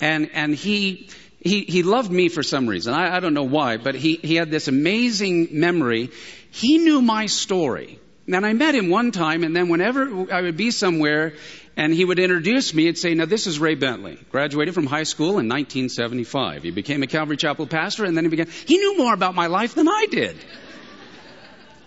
and 0.00 0.30
and 0.32 0.54
he. 0.54 1.10
He, 1.38 1.60
he 1.60 1.84
loved 1.84 2.10
me 2.10 2.28
for 2.28 2.42
some 2.42 2.66
reason. 2.66 2.92
I, 2.92 3.18
I 3.18 3.20
don't 3.20 3.34
know 3.34 3.44
why, 3.44 3.76
but 3.76 3.94
he, 3.94 4.16
he 4.16 4.34
had 4.34 4.50
this 4.50 4.66
amazing 4.66 5.50
memory. 5.52 6.10
He 6.50 6.78
knew 6.78 7.00
my 7.00 7.26
story. 7.26 8.00
And 8.26 8.44
I 8.44 8.52
met 8.52 8.74
him 8.74 8.90
one 8.90 9.12
time, 9.12 9.44
and 9.44 9.54
then 9.54 9.68
whenever 9.68 10.32
I 10.32 10.42
would 10.42 10.56
be 10.56 10.72
somewhere 10.72 11.34
and 11.76 11.92
he 11.92 12.04
would 12.04 12.18
introduce 12.18 12.72
me 12.72 12.88
and 12.88 12.96
say, 12.96 13.14
Now, 13.14 13.26
this 13.26 13.46
is 13.46 13.58
Ray 13.58 13.74
Bentley. 13.74 14.18
Graduated 14.30 14.74
from 14.74 14.86
high 14.86 15.02
school 15.02 15.38
in 15.38 15.48
1975. 15.48 16.62
He 16.62 16.70
became 16.70 17.02
a 17.02 17.06
Calvary 17.06 17.36
Chapel 17.36 17.66
pastor, 17.66 18.04
and 18.04 18.16
then 18.16 18.24
he 18.24 18.30
began. 18.30 18.48
He 18.66 18.78
knew 18.78 18.96
more 18.96 19.12
about 19.12 19.34
my 19.34 19.46
life 19.46 19.74
than 19.74 19.88
I 19.88 20.06
did. 20.10 20.36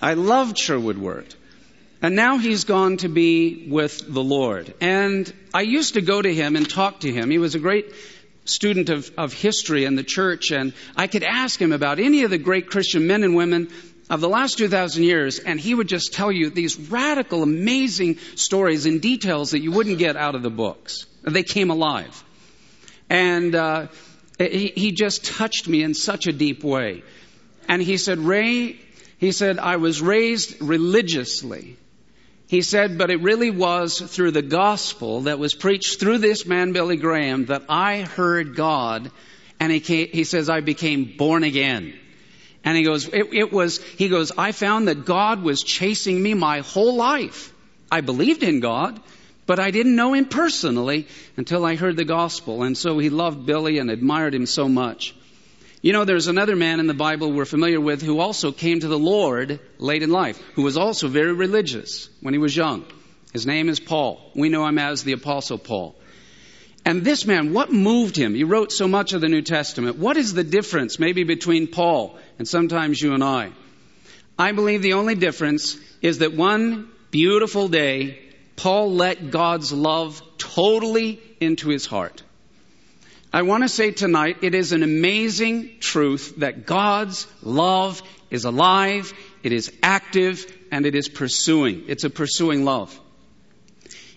I 0.01 0.13
loved 0.13 0.57
Sherwood 0.57 0.97
Wirt. 0.97 1.35
And 2.01 2.15
now 2.15 2.37
he's 2.37 2.63
gone 2.63 2.97
to 2.97 3.09
be 3.09 3.67
with 3.69 4.01
the 4.07 4.23
Lord. 4.23 4.73
And 4.79 5.31
I 5.53 5.61
used 5.61 5.95
to 5.95 6.01
go 6.01 6.21
to 6.21 6.33
him 6.33 6.55
and 6.55 6.69
talk 6.69 7.01
to 7.01 7.11
him. 7.11 7.29
He 7.29 7.39
was 7.39 7.55
a 7.55 7.59
great 7.59 7.91
student 8.45 8.89
of, 8.89 9.11
of 9.17 9.33
history 9.33 9.85
and 9.85 9.97
the 9.97 10.03
church, 10.03 10.51
and 10.51 10.73
I 10.95 11.07
could 11.07 11.23
ask 11.23 11.61
him 11.61 11.71
about 11.73 11.99
any 11.99 12.23
of 12.23 12.31
the 12.31 12.37
great 12.37 12.69
Christian 12.69 13.05
men 13.05 13.23
and 13.23 13.35
women 13.35 13.69
of 14.09 14.21
the 14.21 14.29
last 14.29 14.57
2,000 14.57 15.03
years, 15.03 15.39
and 15.39 15.59
he 15.59 15.75
would 15.75 15.87
just 15.87 16.13
tell 16.13 16.31
you 16.31 16.49
these 16.49 16.77
radical, 16.77 17.43
amazing 17.43 18.17
stories 18.35 18.85
and 18.85 19.01
details 19.01 19.51
that 19.51 19.59
you 19.59 19.71
wouldn't 19.71 19.99
get 19.99 20.15
out 20.15 20.35
of 20.35 20.41
the 20.41 20.49
books. 20.49 21.05
They 21.23 21.43
came 21.43 21.69
alive. 21.69 22.23
And 23.09 23.53
uh, 23.53 23.87
he, 24.39 24.73
he 24.75 24.91
just 24.91 25.25
touched 25.25 25.67
me 25.67 25.83
in 25.83 25.93
such 25.93 26.25
a 26.27 26.31
deep 26.31 26.63
way. 26.63 27.03
And 27.67 27.81
he 27.81 27.97
said, 27.97 28.17
Ray, 28.17 28.79
he 29.19 29.31
said, 29.31 29.59
I 29.59 29.75
was 29.75 30.01
raised 30.01 30.59
religiously. 30.61 31.77
He 32.47 32.63
said, 32.63 32.97
but 32.97 33.11
it 33.11 33.21
really 33.21 33.51
was 33.51 33.99
through 33.99 34.31
the 34.31 34.41
gospel 34.41 35.21
that 35.21 35.37
was 35.37 35.53
preached 35.53 35.99
through 35.99 36.17
this 36.17 36.47
man, 36.47 36.71
Billy 36.71 36.97
Graham, 36.97 37.45
that 37.45 37.63
I 37.69 38.01
heard 38.01 38.55
God. 38.55 39.11
And 39.59 39.71
he, 39.71 39.81
came, 39.81 40.07
he 40.07 40.23
says, 40.23 40.49
I 40.49 40.61
became 40.61 41.15
born 41.15 41.43
again. 41.43 41.93
And 42.63 42.77
he 42.77 42.83
goes, 42.83 43.07
it, 43.07 43.33
it 43.33 43.51
was, 43.51 43.81
he 43.81 44.09
goes, 44.09 44.31
I 44.37 44.51
found 44.51 44.87
that 44.87 45.05
God 45.05 45.41
was 45.41 45.63
chasing 45.63 46.21
me 46.21 46.33
my 46.33 46.59
whole 46.59 46.95
life. 46.95 47.53
I 47.91 48.01
believed 48.01 48.43
in 48.43 48.59
God, 48.59 48.99
but 49.45 49.59
I 49.59 49.71
didn't 49.71 49.95
know 49.95 50.13
him 50.13 50.25
personally 50.25 51.07
until 51.37 51.65
I 51.65 51.75
heard 51.75 51.95
the 51.97 52.05
gospel. 52.05 52.63
And 52.63 52.77
so 52.77 52.99
he 52.99 53.09
loved 53.09 53.45
Billy 53.45 53.79
and 53.79 53.89
admired 53.89 54.35
him 54.35 54.45
so 54.45 54.67
much. 54.67 55.15
You 55.81 55.93
know, 55.93 56.03
there's 56.03 56.27
another 56.27 56.57
man 56.57 56.81
in 56.81 56.87
the 56.87 56.93
Bible 56.93 57.31
we're 57.31 57.45
familiar 57.45 57.79
with 57.79 58.01
who 58.01 58.19
also 58.19 58.51
came 58.51 58.81
to 58.81 58.87
the 58.89 58.99
Lord 58.99 59.61
late 59.77 60.03
in 60.03 60.11
life, 60.11 60.37
who 60.55 60.63
was 60.63 60.75
also 60.75 61.07
very 61.07 61.31
religious 61.31 62.09
when 62.19 62.33
he 62.33 62.37
was 62.37 62.55
young. 62.55 62.85
His 63.31 63.45
name 63.45 63.69
is 63.69 63.79
Paul. 63.79 64.19
We 64.35 64.49
know 64.49 64.67
him 64.67 64.77
as 64.77 65.03
the 65.03 65.13
Apostle 65.13 65.57
Paul. 65.57 65.95
And 66.85 67.03
this 67.03 67.25
man, 67.25 67.53
what 67.53 67.71
moved 67.71 68.17
him? 68.17 68.33
He 68.35 68.43
wrote 68.43 68.71
so 68.71 68.87
much 68.87 69.13
of 69.13 69.21
the 69.21 69.29
New 69.29 69.41
Testament. 69.41 69.97
What 69.97 70.17
is 70.17 70.33
the 70.33 70.43
difference 70.43 70.99
maybe 70.99 71.23
between 71.23 71.67
Paul 71.67 72.17
and 72.39 72.47
sometimes 72.47 72.99
you 72.99 73.13
and 73.13 73.23
I? 73.23 73.51
I 74.37 74.53
believe 74.53 74.81
the 74.81 74.93
only 74.93 75.15
difference 75.15 75.77
is 76.01 76.19
that 76.19 76.33
one 76.33 76.89
beautiful 77.11 77.67
day, 77.67 78.19
Paul 78.55 78.93
let 78.93 79.29
God's 79.29 79.73
love 79.73 80.23
totally 80.37 81.21
into 81.39 81.69
his 81.69 81.85
heart. 81.85 82.23
I 83.31 83.43
want 83.43 83.63
to 83.63 83.69
say 83.69 83.91
tonight, 83.91 84.37
it 84.41 84.55
is 84.55 84.71
an 84.71 84.81
amazing 84.81 85.79
truth 85.79 86.35
that 86.37 86.65
God's 86.65 87.27
love 87.43 88.01
is 88.31 88.45
alive, 88.45 89.13
it 89.43 89.51
is 89.51 89.71
active, 89.83 90.45
and 90.71 90.85
it 90.85 90.95
is 90.95 91.09
pursuing. 91.09 91.83
It's 91.87 92.05
a 92.05 92.09
pursuing 92.09 92.65
love. 92.65 92.97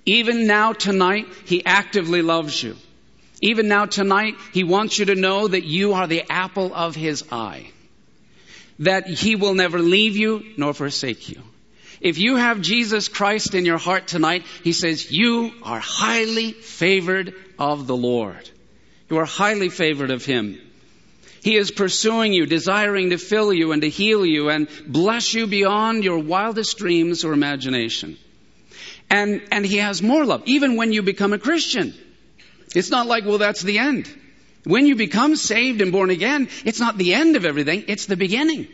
Even 0.06 0.46
now 0.46 0.72
tonight, 0.72 1.26
He 1.44 1.64
actively 1.64 2.22
loves 2.22 2.62
you. 2.62 2.76
Even 3.42 3.68
now 3.68 3.86
tonight, 3.86 4.36
He 4.52 4.64
wants 4.64 4.98
you 4.98 5.06
to 5.06 5.14
know 5.14 5.48
that 5.48 5.64
you 5.64 5.94
are 5.94 6.06
the 6.06 6.24
apple 6.30 6.72
of 6.74 6.94
His 6.94 7.24
eye. 7.30 7.70
That 8.78 9.06
He 9.06 9.36
will 9.36 9.54
never 9.54 9.78
leave 9.78 10.16
you 10.16 10.44
nor 10.56 10.74
forsake 10.74 11.28
you. 11.28 11.42
If 12.00 12.18
you 12.18 12.36
have 12.36 12.60
Jesus 12.60 13.08
Christ 13.08 13.54
in 13.54 13.64
your 13.64 13.78
heart 13.78 14.08
tonight, 14.08 14.44
He 14.64 14.72
says, 14.72 15.10
you 15.10 15.52
are 15.62 15.78
highly 15.78 16.52
favored 16.52 17.34
of 17.58 17.86
the 17.86 17.96
Lord. 17.96 18.50
You 19.08 19.18
are 19.18 19.24
highly 19.24 19.68
favored 19.68 20.10
of 20.10 20.24
Him. 20.24 20.58
He 21.42 21.56
is 21.56 21.72
pursuing 21.72 22.32
you, 22.32 22.46
desiring 22.46 23.10
to 23.10 23.18
fill 23.18 23.52
you 23.52 23.72
and 23.72 23.82
to 23.82 23.88
heal 23.88 24.24
you 24.24 24.48
and 24.48 24.68
bless 24.86 25.34
you 25.34 25.48
beyond 25.48 26.04
your 26.04 26.20
wildest 26.20 26.78
dreams 26.78 27.24
or 27.24 27.32
imagination. 27.32 28.16
And, 29.10 29.42
and 29.50 29.66
he 29.66 29.78
has 29.78 30.00
more 30.00 30.24
love, 30.24 30.42
even 30.46 30.76
when 30.76 30.92
you 30.92 31.02
become 31.02 31.32
a 31.32 31.38
Christian. 31.38 31.94
It's 32.74 32.90
not 32.90 33.08
like, 33.08 33.26
well, 33.26 33.38
that's 33.38 33.60
the 33.60 33.78
end. 33.78 34.08
When 34.64 34.86
you 34.86 34.94
become 34.94 35.36
saved 35.36 35.80
and 35.80 35.90
born 35.92 36.10
again, 36.10 36.48
it's 36.64 36.80
not 36.80 36.96
the 36.96 37.14
end 37.14 37.36
of 37.36 37.44
everything, 37.44 37.84
it's 37.88 38.06
the 38.06 38.16
beginning. 38.16 38.68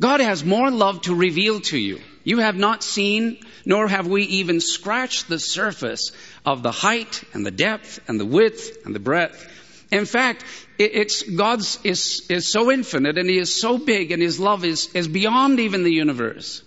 God 0.00 0.20
has 0.20 0.44
more 0.44 0.70
love 0.70 1.02
to 1.02 1.14
reveal 1.14 1.60
to 1.60 1.78
you. 1.78 2.00
You 2.22 2.38
have 2.38 2.56
not 2.56 2.82
seen, 2.82 3.38
nor 3.64 3.88
have 3.88 4.06
we 4.06 4.24
even 4.24 4.60
scratched 4.60 5.28
the 5.28 5.38
surface 5.38 6.12
of 6.44 6.62
the 6.62 6.72
height 6.72 7.22
and 7.32 7.46
the 7.46 7.50
depth 7.50 8.00
and 8.08 8.20
the 8.20 8.26
width 8.26 8.84
and 8.84 8.94
the 8.94 9.00
breadth. 9.00 9.48
In 9.90 10.04
fact, 10.04 10.44
it's 10.78 11.22
God's 11.22 11.78
is, 11.84 12.26
is 12.28 12.48
so 12.48 12.70
infinite 12.70 13.16
and 13.16 13.30
He 13.30 13.38
is 13.38 13.58
so 13.58 13.78
big 13.78 14.10
and 14.10 14.20
His 14.20 14.38
love 14.38 14.64
is, 14.64 14.94
is 14.94 15.08
beyond 15.08 15.60
even 15.60 15.84
the 15.84 15.92
universe. 15.92 16.62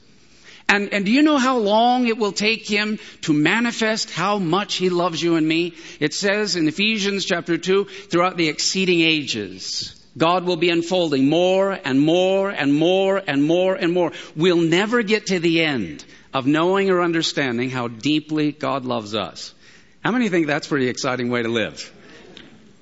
And, 0.70 0.94
and 0.94 1.04
do 1.04 1.12
you 1.12 1.24
know 1.24 1.38
how 1.38 1.58
long 1.58 2.08
it 2.08 2.20
will 2.20 2.32
take 2.32 2.68
him 2.68 3.00
to 3.22 3.34
manifest 3.34 4.12
how 4.12 4.38
much 4.38 4.76
he 4.76 4.90
loves 4.90 5.22
you 5.22 5.36
and 5.36 5.48
me? 5.48 5.74
It 6.00 6.14
says 6.14 6.56
in 6.56 6.68
Ephesians 6.68 7.26
chapter 7.26 7.58
2, 7.58 7.86
throughout 7.86 8.38
the 8.38 8.50
exceeding 8.50 9.02
ages, 9.02 9.96
God 10.16 10.44
will 10.44 10.58
be 10.58 10.70
unfolding 10.70 11.28
more 11.28 11.72
and 11.72 12.00
more 12.00 12.52
and 12.52 12.72
more 12.72 13.18
and 13.18 13.44
more 13.44 13.74
and 13.74 13.92
more. 13.94 14.12
We'll 14.36 14.62
never 14.62 15.02
get 15.02 15.28
to 15.28 15.40
the 15.40 15.64
end 15.64 16.06
of 16.34 16.46
knowing 16.46 16.92
or 16.92 17.02
understanding 17.02 17.72
how 17.72 17.88
deeply 17.88 18.52
God 18.52 18.86
loves 18.86 19.16
us. 19.16 19.56
How 20.04 20.12
many 20.12 20.30
think 20.30 20.48
that's 20.48 20.68
a 20.68 20.70
pretty 20.70 20.88
exciting 20.88 21.30
way 21.30 21.42
to 21.42 21.50
live? 21.50 21.92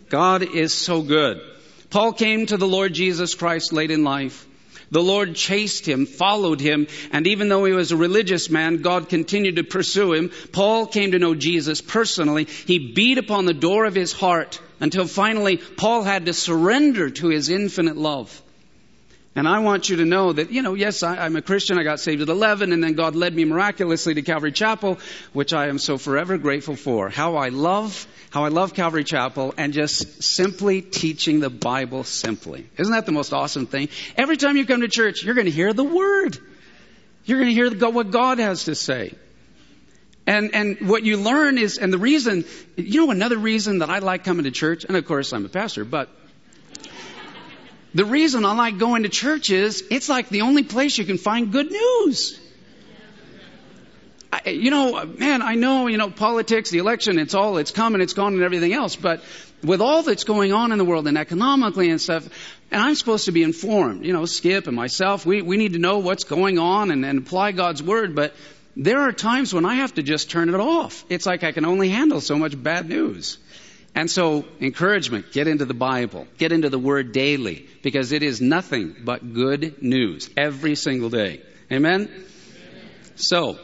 God 0.10 0.44
is 0.44 0.74
so 0.74 1.01
good. 1.01 1.41
Paul 1.89 2.13
came 2.13 2.46
to 2.48 2.58
the 2.58 2.67
Lord 2.67 2.94
Jesus 2.94 3.34
Christ 3.36 3.72
late 3.72 3.91
in 3.91 4.03
life. 4.03 4.47
The 4.89 5.03
Lord 5.03 5.36
chased 5.36 5.86
him, 5.86 6.06
followed 6.06 6.62
him, 6.62 6.88
and 7.12 7.27
even 7.27 7.50
though 7.50 7.65
he 7.65 7.74
was 7.74 7.91
a 7.91 7.98
religious 7.98 8.50
man, 8.50 8.82
God 8.82 9.10
continued 9.10 9.58
to 9.58 9.63
pursue 9.63 10.13
him. 10.13 10.32
Paul 10.51 10.88
came 10.88 11.12
to 11.12 11.20
know 11.20 11.36
Jesus 11.36 11.82
personally. 11.82 12.46
He 12.46 12.94
beat 12.94 13.17
upon 13.17 13.46
the 13.46 13.53
door 13.53 13.86
of 13.86 13.96
his 13.96 14.13
heart 14.13 14.62
until 14.79 15.06
finally 15.06 15.58
Paul 15.58 16.03
had 16.03 16.25
to 16.27 16.34
surrender 16.34 17.10
to 17.10 17.27
his 17.27 17.50
infinite 17.50 17.98
love. 17.98 18.41
And 19.38 19.48
I 19.48 19.60
want 19.60 19.88
you 19.88 19.98
to 19.98 20.06
know 20.06 20.34
that, 20.34 20.50
you 20.50 20.63
know, 20.63 20.74
yes, 20.74 21.03
I, 21.03 21.27
am 21.27 21.36
a 21.36 21.44
Christian. 21.44 21.77
I 21.77 21.84
got 21.84 22.00
saved 22.00 22.24
at 22.24 22.27
11, 22.27 22.74
and 22.74 22.84
then 22.84 22.94
God 22.94 23.15
led 23.15 23.36
me 23.36 23.46
miraculously 23.46 24.15
to 24.15 24.24
Calvary 24.24 24.51
Chapel, 24.51 24.98
which 25.32 25.53
I 25.53 25.67
am 25.67 25.77
so 25.77 26.00
forever 26.00 26.39
grateful 26.39 26.75
for. 26.75 27.08
How 27.10 27.36
I 27.36 27.50
love, 27.50 28.08
how 28.32 28.46
I 28.46 28.48
love 28.48 28.74
Calvary 28.74 29.03
Chapel 29.03 29.53
and 29.56 29.74
just 29.74 30.24
simply 30.24 30.82
teaching 30.82 31.39
the 31.39 31.51
Bible 31.51 32.03
simply. 32.03 32.67
Isn't 32.77 32.91
that 32.91 33.06
the 33.06 33.12
most 33.12 33.32
awesome 33.32 33.67
thing? 33.67 33.89
Every 34.15 34.38
time 34.38 34.58
you 34.58 34.65
come 34.65 34.82
to 34.82 34.88
church, 34.88 35.24
you're 35.24 35.36
going 35.36 35.46
to 35.46 35.51
hear 35.51 35.72
the 35.72 35.84
Word. 35.84 36.39
You're 37.25 37.38
going 37.38 37.50
to 37.50 37.53
hear 37.53 37.70
the, 37.70 37.91
what 37.91 38.10
God 38.10 38.39
has 38.39 38.63
to 38.63 38.74
say. 38.74 39.13
And, 40.25 40.56
and 40.56 40.89
what 40.89 41.03
you 41.03 41.17
learn 41.17 41.60
is, 41.60 41.77
and 41.77 41.94
the 41.94 42.00
reason, 42.00 42.44
you 42.75 43.06
know, 43.06 43.12
another 43.12 43.38
reason 43.38 43.79
that 43.79 43.91
I 43.91 44.00
like 44.00 44.24
coming 44.24 44.46
to 44.46 44.51
church, 44.51 44.84
and 44.84 44.98
of 44.98 45.06
course 45.06 45.32
I'm 45.32 45.46
a 45.46 45.50
pastor, 45.50 45.86
but 45.86 46.10
the 47.98 48.06
reason 48.06 48.46
I 48.46 48.54
like 48.54 48.77
going 48.77 49.04
to 49.04 49.10
church 49.10 49.50
is 49.50 49.84
it's 49.89 50.08
like 50.08 50.30
the 50.30 50.42
only 50.42 50.62
place 50.62 51.00
you 51.00 51.04
can 51.04 51.18
find 51.18 51.51
good 51.51 51.72
news. 51.72 52.39
I, 54.32 54.50
you 54.50 54.70
know, 54.70 55.04
man, 55.04 55.42
I 55.42 55.56
know, 55.56 55.88
you 55.88 55.98
know, 55.98 56.12
politics, 56.12 56.70
the 56.70 56.77
election, 56.77 57.18
it's 57.18 57.34
all, 57.34 57.58
it's 57.58 57.72
come 57.72 57.96
and 57.96 58.04
it's 58.04 58.13
gone 58.13 58.36
and 58.36 58.44
everything 58.44 58.72
else, 58.72 58.96
but 58.96 59.24
with 59.63 59.82
all 59.82 60.04
that's 60.04 60.25
going 60.25 60.54
on 60.54 60.72
in 60.72 60.77
the 60.77 60.86
world 60.86 61.08
and 61.08 61.18
economically 61.18 61.89
and 61.89 62.00
stuff, 62.00 62.30
and 62.70 62.80
I'm 62.80 62.94
supposed 62.94 63.25
to 63.25 63.32
be 63.32 63.42
informed, 63.42 64.06
you 64.06 64.13
know, 64.13 64.25
Skip 64.25 64.68
and 64.68 64.75
myself, 64.75 65.25
we, 65.25 65.42
we 65.42 65.58
need 65.58 65.74
to 65.74 65.80
know 65.80 65.98
what's 65.98 66.24
going 66.24 66.60
on 66.60 66.92
and, 66.92 67.04
and 67.04 67.18
apply 67.18 67.54
God's 67.54 67.82
word, 67.82 68.13
but 68.13 68.36
there 68.75 69.01
are 69.01 69.12
times 69.12 69.56
when 69.56 69.66
I 69.66 69.75
have 69.75 69.96
to 69.96 70.04
just 70.04 70.30
turn 70.30 70.50
it 70.50 70.60
off. 70.60 71.04
It's 71.10 71.25
like 71.25 71.44
I 71.44 71.51
can 71.51 71.66
only 71.66 71.89
handle 71.89 72.22
so 72.22 72.38
much 72.38 72.62
bad 72.62 72.88
news. 72.88 73.39
And 73.98 74.12
so, 74.12 74.46
encouragement, 74.62 75.32
get 75.32 75.48
into 75.48 75.66
the 75.66 75.74
Bible, 75.74 76.27
get 76.38 76.51
into 76.51 76.70
the 76.70 76.77
Word 76.77 77.13
daily, 77.13 77.68
because 77.82 78.12
it 78.12 78.22
is 78.22 78.39
nothing 78.39 78.96
but 79.04 79.34
good 79.34 79.82
news 79.82 80.30
every 80.38 80.75
single 80.75 81.10
day. 81.10 81.42
Amen? 81.72 82.01
Amen. 82.01 82.25
So, 83.16 83.58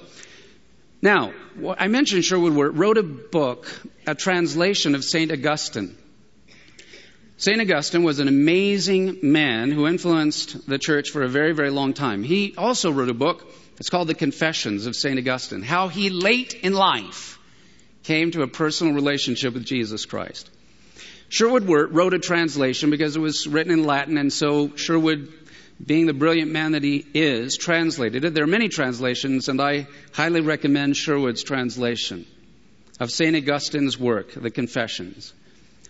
now, 1.03 1.33
I 1.77 1.87
mentioned 1.87 2.25
Sherwood 2.25 2.75
wrote 2.75 2.97
a 2.97 3.03
book, 3.03 3.67
a 4.07 4.15
translation 4.15 4.95
of 4.95 5.03
St. 5.03 5.31
Augustine. 5.31 5.95
St. 7.37 7.61
Augustine 7.61 8.01
was 8.01 8.17
an 8.17 8.27
amazing 8.27 9.19
man 9.21 9.69
who 9.69 9.85
influenced 9.85 10.67
the 10.67 10.79
church 10.79 11.11
for 11.11 11.21
a 11.21 11.29
very, 11.29 11.51
very 11.51 11.69
long 11.69 11.93
time. 11.93 12.23
He 12.23 12.55
also 12.57 12.91
wrote 12.91 13.09
a 13.09 13.13
book, 13.13 13.53
it's 13.79 13.91
called 13.91 14.07
The 14.07 14.15
Confessions 14.15 14.87
of 14.87 14.95
St. 14.95 15.19
Augustine, 15.19 15.61
how 15.61 15.89
he 15.89 16.09
late 16.09 16.55
in 16.55 16.73
life 16.73 17.37
came 18.03 18.31
to 18.31 18.41
a 18.41 18.47
personal 18.47 18.93
relationship 18.93 19.53
with 19.53 19.65
Jesus 19.65 20.05
Christ. 20.05 20.49
Sherwood 21.29 21.67
wrote 21.67 22.13
a 22.13 22.19
translation 22.19 22.91
because 22.91 23.15
it 23.15 23.19
was 23.19 23.47
written 23.47 23.73
in 23.73 23.85
Latin, 23.85 24.17
and 24.17 24.31
so 24.31 24.75
Sherwood, 24.75 25.33
being 25.83 26.05
the 26.05 26.13
brilliant 26.13 26.51
man 26.51 26.73
that 26.73 26.83
he 26.83 27.03
is, 27.13 27.57
translated 27.57 28.23
it. 28.23 28.33
There 28.33 28.43
are 28.43 28.47
many 28.47 28.69
translations, 28.69 29.49
and 29.49 29.59
I 29.59 29.87
highly 30.11 30.41
recommend 30.41 30.95
Sherwood's 30.95 31.43
translation 31.43 32.27
of 32.99 33.09
St. 33.09 33.35
Augustine's 33.35 33.97
work, 33.97 34.33
The 34.33 34.51
Confessions. 34.51 35.33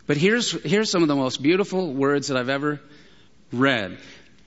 But 0.07 0.17
here's, 0.17 0.51
here's 0.63 0.89
some 0.89 1.01
of 1.01 1.09
the 1.09 1.15
most 1.15 1.41
beautiful 1.41 1.93
words 1.93 2.29
that 2.29 2.37
I've 2.37 2.49
ever 2.49 2.79
read. 3.51 3.97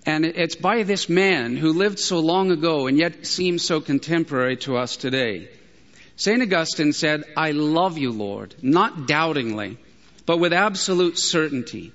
And 0.06 0.24
it's 0.24 0.56
by 0.56 0.82
this 0.84 1.08
man 1.08 1.56
who 1.56 1.72
lived 1.72 1.98
so 1.98 2.20
long 2.20 2.52
ago 2.52 2.86
and 2.86 2.96
yet 2.96 3.26
seems 3.26 3.64
so 3.64 3.80
contemporary 3.80 4.56
to 4.58 4.76
us 4.76 4.96
today. 4.96 5.48
St. 6.16 6.42
Augustine 6.42 6.92
said, 6.92 7.24
I 7.36 7.50
love 7.50 7.98
you, 7.98 8.10
Lord, 8.10 8.54
not 8.62 9.06
doubtingly, 9.06 9.78
but 10.24 10.38
with 10.38 10.52
absolute 10.52 11.18
certainty. 11.18 11.92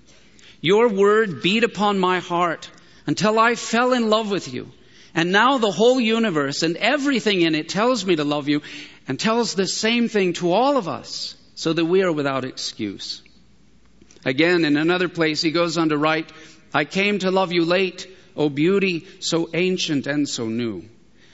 Your 0.62 0.90
word 0.90 1.42
beat 1.42 1.64
upon 1.64 1.98
my 1.98 2.20
heart 2.20 2.70
until 3.08 3.40
I 3.40 3.56
fell 3.56 3.94
in 3.94 4.10
love 4.10 4.30
with 4.30 4.54
you. 4.54 4.72
And 5.16 5.32
now 5.32 5.58
the 5.58 5.72
whole 5.72 6.00
universe 6.00 6.62
and 6.62 6.78
everything 6.78 7.42
in 7.42 7.56
it 7.56 7.68
tells 7.68 8.06
me 8.06 8.16
to 8.16 8.24
love 8.24 8.48
you 8.48 8.62
and 9.08 9.20
tells 9.20 9.56
the 9.56 9.68
same 9.68 10.08
thing 10.08 10.34
to 10.34 10.54
all 10.54 10.78
of 10.78 10.88
us 10.88 11.36
so 11.56 11.74
that 11.74 11.84
we 11.84 12.04
are 12.04 12.12
without 12.12 12.46
excuse. 12.46 13.22
Again, 14.24 14.66
in 14.66 14.78
another 14.78 15.10
place, 15.10 15.42
he 15.42 15.52
goes 15.52 15.78
on 15.78 15.90
to 15.90 15.98
write, 15.98 16.32
I 16.74 16.86
came 16.86 17.20
to 17.20 17.32
love 17.32 17.52
you 17.52 17.66
late, 17.66 18.08
O 18.38 18.50
beauty 18.50 19.08
so 19.20 19.50
ancient 19.54 20.08
and 20.08 20.30
so 20.30 20.46
new. 20.46 20.86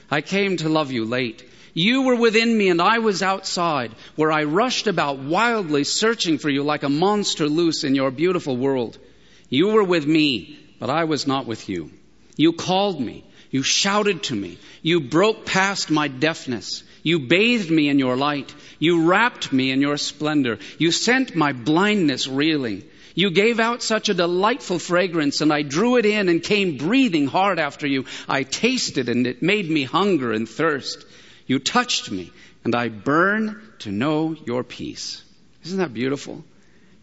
I 0.10 0.22
came 0.22 0.58
to 0.58 0.70
love 0.70 0.91
you 0.91 1.06
late. 1.06 1.44
You 1.77 2.01
were 2.01 2.15
within 2.15 2.57
me 2.57 2.69
and 2.69 2.81
I 2.81 2.98
was 2.98 3.22
outside, 3.22 3.91
where 4.15 4.31
I 4.31 4.46
rushed 4.46 4.88
about 4.88 5.19
wildly 5.19 5.84
searching 5.84 6.39
for 6.39 6.50
you 6.50 6.63
like 6.63 6.81
a 6.81 6.89
monster 6.89 7.48
loose 7.48 7.84
in 7.84 7.93
your 7.93 8.10
beautiful 8.10 8.57
world. 8.57 8.98
You 9.51 9.67
were 9.67 9.84
with 9.84 10.07
me, 10.07 10.57
but 10.79 10.89
I 10.89 11.03
was 11.03 11.27
not 11.27 11.46
with 11.46 11.69
you. 11.69 11.91
You 12.36 12.53
called 12.53 13.00
me. 13.00 13.24
You 13.51 13.62
shouted 13.62 14.24
to 14.24 14.36
me. 14.36 14.57
You 14.81 15.01
broke 15.01 15.46
past 15.46 15.91
my 15.91 16.07
deafness. 16.07 16.81
You 17.03 17.19
bathed 17.19 17.69
me 17.69 17.89
in 17.89 18.00
your 18.00 18.17
light. 18.17 18.51
You 18.79 19.05
wrapped 19.05 19.53
me 19.53 19.69
in 19.69 19.79
your 19.79 19.98
splendor. 19.98 20.57
You 20.79 20.91
sent 20.91 21.36
my 21.36 21.53
blindness 21.53 22.27
reeling. 22.27 22.86
You 23.13 23.29
gave 23.29 23.60
out 23.60 23.84
such 23.84 24.09
a 24.09 24.16
delightful 24.16 24.79
fragrance, 24.79 25.42
and 25.42 25.53
I 25.53 25.61
drew 25.61 25.98
it 25.98 26.07
in 26.07 26.27
and 26.27 26.42
came 26.42 26.77
breathing 26.77 27.27
hard 27.27 27.59
after 27.59 27.85
you. 27.85 28.05
I 28.27 28.42
tasted, 28.42 29.09
and 29.09 29.27
it 29.27 29.44
made 29.44 29.70
me 29.70 29.83
hunger 29.83 30.31
and 30.33 30.50
thirst. 30.50 31.05
You 31.48 31.60
touched 31.60 32.12
me, 32.12 32.31
and 32.64 32.75
I 32.75 32.90
burn 32.90 33.62
to 33.79 33.92
know 33.92 34.36
your 34.46 34.64
peace. 34.64 35.24
Isn't 35.64 35.79
that 35.79 35.94
beautiful? 35.94 36.44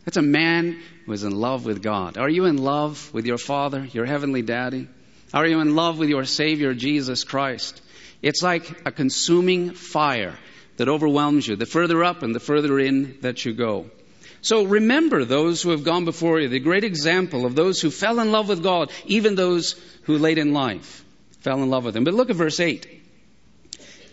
That's 0.05 0.19
a 0.19 0.23
man 0.23 0.81
who 1.07 1.13
is 1.13 1.25
in 1.25 1.35
love 1.35 1.65
with 1.65 1.83
God. 1.83 2.19
Are 2.19 2.29
you 2.29 2.45
in 2.45 2.59
love 2.59 3.13
with 3.15 3.27
your 3.27 3.39
Father, 3.39 3.85
your 3.85 4.05
heavenly 4.05 4.43
daddy? 4.43 4.87
Are 5.33 5.47
you 5.47 5.61
in 5.61 5.75
love 5.75 5.99
with 5.99 6.11
your 6.11 6.25
Savior, 6.25 6.75
Jesus 6.75 7.25
Christ? 7.25 7.81
It's 8.23 8.43
like 8.43 8.87
a 8.87 8.93
consuming 8.93 9.73
fire 9.73 10.39
that 10.77 10.89
overwhelms 10.89 11.49
you, 11.49 11.57
the 11.57 11.67
further 11.67 12.05
up 12.05 12.23
and 12.23 12.35
the 12.35 12.41
further 12.41 12.79
in 12.79 13.19
that 13.23 13.45
you 13.45 13.55
go. 13.55 13.91
So 14.43 14.65
remember 14.65 15.25
those 15.25 15.63
who 15.63 15.71
have 15.71 15.85
gone 15.85 16.05
before 16.05 16.39
you, 16.39 16.49
the 16.49 16.59
great 16.59 16.85
example 16.85 17.47
of 17.47 17.55
those 17.55 17.81
who 17.81 17.91
fell 17.91 18.21
in 18.21 18.31
love 18.31 18.49
with 18.49 18.63
God, 18.63 18.91
even 19.07 19.35
those 19.37 19.73
who 20.03 20.19
late 20.19 20.37
in 20.37 20.53
life 20.53 21.03
fell 21.41 21.63
in 21.63 21.71
love 21.71 21.87
with 21.87 21.97
Him. 21.97 22.05
But 22.05 22.15
look 22.15 22.29
at 22.29 22.37
verse 22.37 22.61
8. 22.61 23.04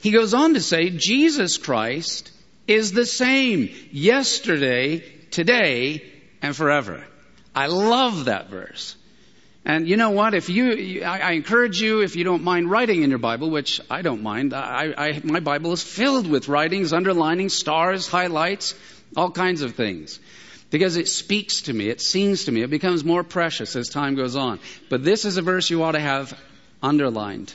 He 0.01 0.11
goes 0.11 0.33
on 0.33 0.55
to 0.55 0.61
say, 0.61 0.89
Jesus 0.89 1.57
Christ 1.57 2.31
is 2.67 2.91
the 2.91 3.05
same 3.05 3.69
yesterday, 3.91 4.99
today, 5.29 6.03
and 6.41 6.55
forever. 6.55 7.05
I 7.53 7.67
love 7.67 8.25
that 8.25 8.49
verse. 8.49 8.95
And 9.63 9.87
you 9.87 9.97
know 9.97 10.09
what? 10.09 10.33
If 10.33 10.49
you, 10.49 11.03
I, 11.03 11.33
encourage 11.33 11.79
you, 11.79 12.01
if 12.01 12.15
you 12.15 12.23
don't 12.23 12.43
mind 12.43 12.71
writing 12.71 13.03
in 13.03 13.11
your 13.11 13.19
Bible, 13.19 13.51
which 13.51 13.79
I 13.91 14.01
don't 14.01 14.23
mind, 14.23 14.55
I, 14.55 14.93
I, 14.97 15.21
my 15.23 15.39
Bible 15.39 15.71
is 15.71 15.83
filled 15.83 16.27
with 16.27 16.47
writings, 16.47 16.93
underlining, 16.93 17.49
stars, 17.49 18.07
highlights, 18.07 18.73
all 19.15 19.29
kinds 19.29 19.61
of 19.61 19.75
things. 19.75 20.19
Because 20.71 20.97
it 20.97 21.07
speaks 21.09 21.63
to 21.63 21.73
me, 21.73 21.89
it 21.89 22.01
sings 22.01 22.45
to 22.45 22.51
me, 22.51 22.63
it 22.63 22.71
becomes 22.71 23.03
more 23.03 23.23
precious 23.23 23.75
as 23.75 23.89
time 23.89 24.15
goes 24.15 24.35
on. 24.35 24.59
But 24.89 25.03
this 25.03 25.25
is 25.25 25.37
a 25.37 25.43
verse 25.43 25.69
you 25.69 25.83
ought 25.83 25.91
to 25.91 25.99
have 25.99 26.35
underlined. 26.81 27.53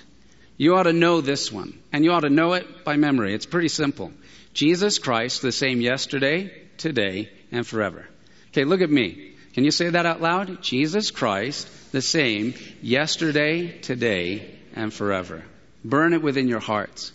You 0.57 0.77
ought 0.77 0.85
to 0.85 0.93
know 0.93 1.21
this 1.21 1.53
one, 1.53 1.79
and 1.93 2.05
you 2.05 2.13
ought 2.13 2.21
to 2.21 2.31
know 2.31 2.55
it 2.55 2.85
by 2.85 2.97
memory. 2.97 3.35
It's 3.35 3.47
pretty 3.47 3.69
simple. 3.69 4.13
Jesus 4.55 4.99
Christ, 4.99 5.43
the 5.43 5.53
same 5.53 5.81
yesterday, 5.81 6.51
today, 6.79 7.29
and 7.53 7.67
forever. 7.67 8.09
Okay, 8.49 8.65
look 8.65 8.81
at 8.81 8.91
me. 8.91 9.33
Can 9.53 9.65
you 9.65 9.71
say 9.71 9.91
that 9.91 10.07
out 10.07 10.23
loud? 10.23 10.63
Jesus 10.63 11.11
Christ, 11.11 11.69
the 11.93 12.03
same 12.03 12.55
yesterday, 12.81 13.79
today, 13.79 14.51
and 14.75 14.93
forever. 14.93 15.45
Burn 15.85 16.15
it 16.15 16.23
within 16.23 16.49
your 16.49 16.61
hearts. 16.61 17.13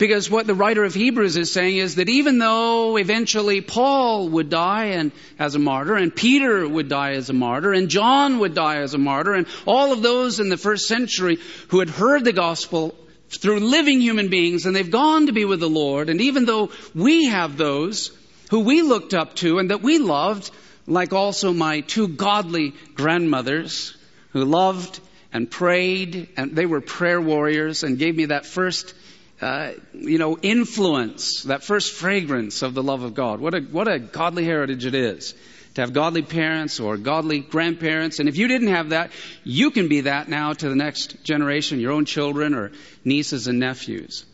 Because 0.00 0.30
what 0.30 0.46
the 0.46 0.54
writer 0.54 0.82
of 0.82 0.94
Hebrews 0.94 1.36
is 1.36 1.52
saying 1.52 1.76
is 1.76 1.96
that 1.96 2.08
even 2.08 2.38
though 2.38 2.96
eventually 2.96 3.60
Paul 3.60 4.30
would 4.30 4.48
die 4.48 4.92
and 4.92 5.12
as 5.38 5.54
a 5.54 5.58
martyr, 5.58 5.94
and 5.94 6.16
Peter 6.16 6.66
would 6.66 6.88
die 6.88 7.12
as 7.12 7.28
a 7.28 7.34
martyr, 7.34 7.74
and 7.74 7.90
John 7.90 8.38
would 8.38 8.54
die 8.54 8.78
as 8.78 8.94
a 8.94 8.98
martyr, 8.98 9.34
and 9.34 9.46
all 9.66 9.92
of 9.92 10.00
those 10.00 10.40
in 10.40 10.48
the 10.48 10.56
first 10.56 10.88
century 10.88 11.36
who 11.68 11.80
had 11.80 11.90
heard 11.90 12.24
the 12.24 12.32
gospel 12.32 12.94
through 13.28 13.60
living 13.60 14.00
human 14.00 14.28
beings 14.30 14.64
and 14.64 14.74
they've 14.74 14.90
gone 14.90 15.26
to 15.26 15.32
be 15.32 15.44
with 15.44 15.60
the 15.60 15.68
Lord, 15.68 16.08
and 16.08 16.22
even 16.22 16.46
though 16.46 16.70
we 16.94 17.26
have 17.26 17.58
those 17.58 18.10
who 18.48 18.60
we 18.60 18.80
looked 18.80 19.12
up 19.12 19.34
to 19.36 19.58
and 19.58 19.68
that 19.70 19.82
we 19.82 19.98
loved, 19.98 20.50
like 20.86 21.12
also 21.12 21.52
my 21.52 21.80
two 21.82 22.08
godly 22.08 22.72
grandmothers 22.94 23.94
who 24.30 24.46
loved 24.46 24.98
and 25.30 25.50
prayed, 25.50 26.30
and 26.38 26.56
they 26.56 26.64
were 26.64 26.80
prayer 26.80 27.20
warriors 27.20 27.82
and 27.82 27.98
gave 27.98 28.16
me 28.16 28.24
that 28.24 28.46
first 28.46 28.94
uh, 29.40 29.72
you 29.94 30.18
know, 30.18 30.38
influence, 30.38 31.44
that 31.44 31.64
first 31.64 31.92
fragrance 31.92 32.62
of 32.62 32.74
the 32.74 32.82
love 32.82 33.02
of 33.02 33.14
God. 33.14 33.40
What 33.40 33.54
a, 33.54 33.60
what 33.60 33.88
a 33.88 33.98
godly 33.98 34.44
heritage 34.44 34.84
it 34.84 34.94
is 34.94 35.34
to 35.74 35.80
have 35.80 35.92
godly 35.92 36.22
parents 36.22 36.80
or 36.80 36.96
godly 36.96 37.40
grandparents. 37.40 38.18
And 38.18 38.28
if 38.28 38.36
you 38.36 38.48
didn't 38.48 38.68
have 38.68 38.90
that, 38.90 39.12
you 39.44 39.70
can 39.70 39.88
be 39.88 40.02
that 40.02 40.28
now 40.28 40.52
to 40.52 40.68
the 40.68 40.74
next 40.74 41.22
generation, 41.24 41.80
your 41.80 41.92
own 41.92 42.04
children 42.04 42.54
or 42.54 42.72
nieces 43.04 43.46
and 43.46 43.60
nephews. 43.60 44.24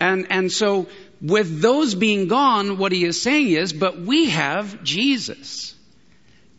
And, 0.00 0.26
and 0.30 0.50
so 0.50 0.88
with 1.20 1.60
those 1.60 1.94
being 1.94 2.28
gone, 2.28 2.78
what 2.78 2.92
he 2.92 3.04
is 3.04 3.20
saying 3.20 3.50
is, 3.50 3.72
but 3.72 4.00
we 4.00 4.30
have 4.30 4.82
Jesus. 4.82 5.74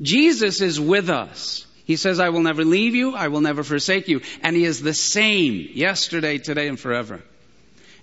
Jesus 0.02 0.62
is 0.62 0.80
with 0.80 1.10
us. 1.10 1.66
He 1.86 1.96
says, 1.96 2.20
I 2.20 2.30
will 2.30 2.42
never 2.42 2.64
leave 2.64 2.94
you, 2.94 3.16
I 3.16 3.30
will 3.30 3.42
never 3.42 3.64
forsake 3.64 4.08
you. 4.08 4.22
And 4.44 4.56
he 4.56 4.66
is 4.66 4.82
the 4.82 4.94
same 4.94 5.68
yesterday, 5.74 6.38
today, 6.38 6.68
and 6.68 6.80
forever. 6.80 7.22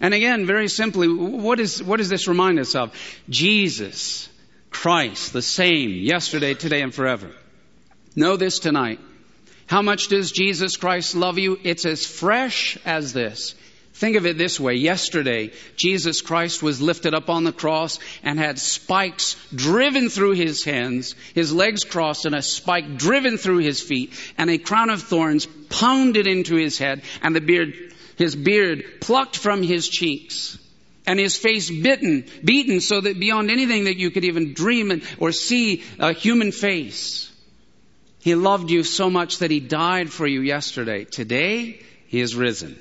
And 0.00 0.14
again, 0.14 0.46
very 0.46 0.68
simply, 0.68 1.08
what, 1.08 1.58
is, 1.60 1.82
what 1.82 1.96
does 1.96 2.08
this 2.08 2.28
remind 2.28 2.58
us 2.58 2.74
of? 2.74 2.92
Jesus, 3.28 4.28
Christ, 4.70 5.32
the 5.32 5.42
same 5.42 5.90
yesterday, 5.90 6.54
today, 6.54 6.82
and 6.82 6.94
forever. 6.94 7.30
Know 8.14 8.36
this 8.36 8.58
tonight. 8.58 9.00
How 9.66 9.82
much 9.82 10.08
does 10.08 10.32
Jesus 10.32 10.76
Christ 10.76 11.14
love 11.14 11.38
you? 11.38 11.58
It's 11.62 11.84
as 11.84 12.06
fresh 12.06 12.78
as 12.84 13.12
this. 13.12 13.54
Think 13.98 14.16
of 14.16 14.26
it 14.26 14.38
this 14.38 14.60
way. 14.60 14.74
Yesterday, 14.74 15.50
Jesus 15.76 16.22
Christ 16.22 16.62
was 16.62 16.80
lifted 16.80 17.14
up 17.14 17.28
on 17.28 17.42
the 17.42 17.52
cross 17.52 17.98
and 18.22 18.38
had 18.38 18.60
spikes 18.60 19.34
driven 19.52 20.08
through 20.08 20.34
his 20.34 20.62
hands, 20.62 21.16
his 21.34 21.52
legs 21.52 21.82
crossed 21.82 22.24
and 22.24 22.36
a 22.36 22.40
spike 22.40 22.96
driven 22.96 23.36
through 23.38 23.58
his 23.58 23.80
feet, 23.80 24.12
and 24.38 24.48
a 24.48 24.58
crown 24.58 24.90
of 24.90 25.02
thorns 25.02 25.46
pounded 25.68 26.28
into 26.28 26.54
his 26.54 26.78
head, 26.78 27.02
and 27.22 27.34
the 27.34 27.40
beard 27.40 27.74
his 28.18 28.36
beard 28.36 28.84
plucked 29.00 29.36
from 29.36 29.62
his 29.62 29.88
cheeks. 29.88 30.58
and 31.06 31.18
his 31.18 31.38
face 31.38 31.70
bitten, 31.70 32.26
beaten 32.44 32.82
so 32.82 33.00
that 33.00 33.18
beyond 33.18 33.50
anything 33.50 33.84
that 33.84 33.96
you 33.96 34.10
could 34.10 34.26
even 34.26 34.52
dream 34.52 35.00
or 35.18 35.32
see 35.32 35.82
a 35.98 36.12
human 36.12 36.52
face. 36.52 37.32
He 38.20 38.34
loved 38.34 38.70
you 38.70 38.82
so 38.82 39.08
much 39.08 39.38
that 39.38 39.50
he 39.50 39.58
died 39.58 40.10
for 40.10 40.26
you 40.26 40.42
yesterday. 40.42 41.04
Today, 41.04 41.80
he 42.08 42.20
is 42.20 42.36
risen. 42.36 42.76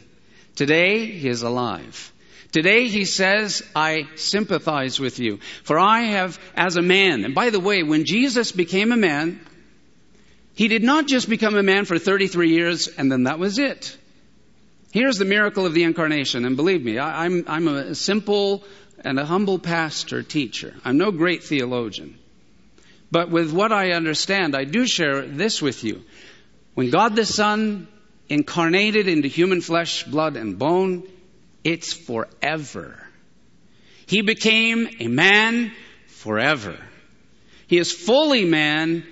Today, 0.58 1.06
he 1.06 1.30
is 1.30 1.42
alive. 1.42 2.12
Today 2.52 2.88
he 2.90 3.06
says, 3.06 3.64
I 3.74 4.08
sympathize 4.16 5.00
with 5.00 5.20
you. 5.20 5.40
For 5.64 5.80
I 5.80 6.02
have, 6.02 6.40
as 6.56 6.76
a 6.76 6.82
man, 6.82 7.24
and 7.24 7.36
by 7.36 7.50
the 7.50 7.62
way, 7.62 7.84
when 7.84 8.04
Jesus 8.04 8.52
became 8.52 8.92
a 8.92 8.98
man, 8.98 9.40
he 10.56 10.68
did 10.68 10.84
not 10.84 11.08
just 11.08 11.30
become 11.30 11.56
a 11.56 11.64
man 11.64 11.86
for 11.86 11.98
33 11.98 12.50
years 12.50 12.88
and 12.88 13.12
then 13.12 13.24
that 13.24 13.40
was 13.40 13.60
it. 13.60 13.98
Here's 14.92 15.18
the 15.18 15.26
miracle 15.26 15.66
of 15.66 15.74
the 15.74 15.84
incarnation, 15.84 16.46
and 16.46 16.56
believe 16.56 16.84
me, 16.84 16.98
I, 16.98 17.26
I'm, 17.26 17.44
I'm 17.48 17.68
a 17.68 17.96
simple 17.96 18.64
and 19.04 19.20
a 19.20 19.26
humble 19.26 19.60
pastor 19.60 20.24
teacher. 20.24 20.74
I'm 20.84 20.98
no 20.98 21.12
great 21.12 21.44
theologian. 21.44 22.18
But 23.12 23.30
with 23.30 23.52
what 23.52 23.72
I 23.72 23.92
understand, 23.92 24.56
I 24.56 24.64
do 24.64 24.86
share 24.86 25.22
this 25.22 25.62
with 25.62 25.84
you. 25.84 26.04
When 26.74 26.90
God 26.90 27.16
the 27.16 27.26
Son 27.26 27.88
incarnated 28.30 29.08
into 29.08 29.28
human 29.28 29.62
flesh, 29.62 30.04
blood, 30.04 30.36
and 30.36 30.58
bone, 30.58 31.04
it's 31.64 31.94
forever. 31.94 33.02
He 34.06 34.22
became 34.22 34.88
a 35.00 35.08
man 35.08 35.72
forever. 36.08 36.78
He 37.68 37.78
is 37.78 37.92
fully 37.92 38.46
man 38.46 39.06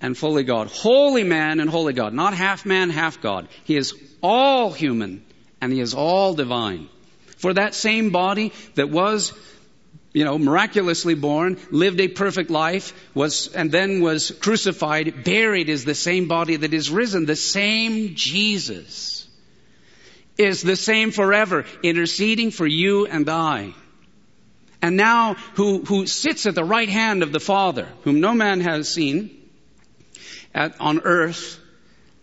and 0.00 0.16
fully 0.16 0.44
God. 0.44 0.68
Holy 0.68 1.24
man 1.24 1.60
and 1.60 1.70
holy 1.70 1.94
God. 1.94 2.12
Not 2.12 2.34
half 2.34 2.66
man, 2.66 2.90
half 2.90 3.22
God. 3.22 3.48
He 3.64 3.76
is 3.76 3.92
all 4.24 4.72
human 4.72 5.22
and 5.60 5.72
he 5.72 5.80
is 5.80 5.94
all 5.94 6.34
divine. 6.34 6.88
For 7.36 7.52
that 7.52 7.74
same 7.74 8.10
body 8.10 8.52
that 8.74 8.88
was 8.88 9.32
you 10.14 10.24
know, 10.24 10.38
miraculously 10.38 11.14
born, 11.14 11.58
lived 11.70 12.00
a 12.00 12.08
perfect 12.08 12.48
life, 12.48 12.94
was, 13.14 13.48
and 13.48 13.70
then 13.70 14.00
was 14.00 14.30
crucified, 14.30 15.24
buried 15.24 15.68
is 15.68 15.84
the 15.84 15.94
same 15.94 16.28
body 16.28 16.56
that 16.56 16.72
is 16.72 16.88
risen, 16.88 17.26
the 17.26 17.36
same 17.36 18.14
Jesus 18.14 19.26
is 20.38 20.62
the 20.62 20.76
same 20.76 21.10
forever, 21.10 21.64
interceding 21.82 22.50
for 22.50 22.66
you 22.66 23.06
and 23.06 23.28
I. 23.28 23.74
And 24.80 24.96
now 24.96 25.34
who, 25.54 25.84
who 25.84 26.06
sits 26.06 26.46
at 26.46 26.54
the 26.54 26.64
right 26.64 26.88
hand 26.88 27.22
of 27.22 27.32
the 27.32 27.40
Father, 27.40 27.88
whom 28.02 28.20
no 28.20 28.34
man 28.34 28.60
has 28.60 28.88
seen 28.88 29.48
at, 30.54 30.80
on 30.80 31.00
earth, 31.00 31.60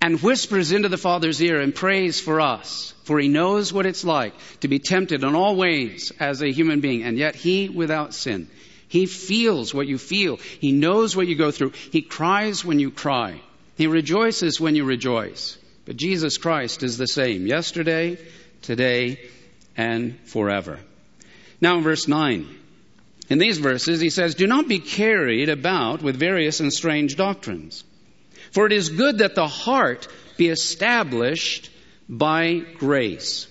and 0.01 0.21
whispers 0.21 0.71
into 0.71 0.89
the 0.89 0.97
Father's 0.97 1.41
ear 1.41 1.61
and 1.61 1.75
prays 1.75 2.19
for 2.19 2.41
us, 2.41 2.93
for 3.03 3.19
he 3.19 3.27
knows 3.27 3.71
what 3.71 3.85
it's 3.85 4.03
like 4.03 4.33
to 4.61 4.67
be 4.67 4.79
tempted 4.79 5.23
in 5.23 5.35
all 5.35 5.55
ways 5.55 6.11
as 6.19 6.41
a 6.41 6.51
human 6.51 6.79
being, 6.79 7.03
and 7.03 7.17
yet 7.17 7.35
he 7.35 7.69
without 7.69 8.15
sin. 8.15 8.47
He 8.87 9.05
feels 9.05 9.73
what 9.73 9.87
you 9.87 9.97
feel. 9.97 10.37
He 10.37 10.71
knows 10.71 11.15
what 11.15 11.27
you 11.27 11.35
go 11.35 11.51
through. 11.51 11.73
He 11.91 12.01
cries 12.01 12.65
when 12.65 12.79
you 12.79 12.89
cry. 12.89 13.39
He 13.77 13.87
rejoices 13.87 14.59
when 14.59 14.75
you 14.75 14.83
rejoice. 14.83 15.57
But 15.85 15.97
Jesus 15.97 16.37
Christ 16.37 16.83
is 16.83 16.97
the 16.97 17.07
same 17.07 17.47
yesterday, 17.47 18.17
today, 18.63 19.19
and 19.77 20.19
forever. 20.25 20.79
Now 21.61 21.77
in 21.77 21.83
verse 21.83 22.07
9. 22.07 22.47
In 23.29 23.37
these 23.37 23.59
verses, 23.59 24.01
he 24.01 24.09
says, 24.09 24.35
Do 24.35 24.47
not 24.47 24.67
be 24.67 24.79
carried 24.79 25.47
about 25.47 26.01
with 26.01 26.17
various 26.17 26.59
and 26.59 26.73
strange 26.73 27.15
doctrines. 27.15 27.83
For 28.51 28.65
it 28.65 28.73
is 28.73 28.89
good 28.89 29.19
that 29.19 29.35
the 29.35 29.47
heart 29.47 30.07
be 30.37 30.49
established 30.49 31.69
by 32.07 32.63
grace, 32.77 33.47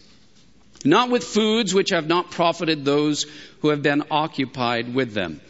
not 0.85 1.11
with 1.11 1.25
foods 1.25 1.75
which 1.75 1.91
have 1.91 2.07
not 2.07 2.31
profited 2.31 2.85
those 2.85 3.27
who 3.61 3.69
have 3.69 3.83
been 3.83 4.05
occupied 4.11 4.95
with 4.95 5.13
them. 5.15 5.41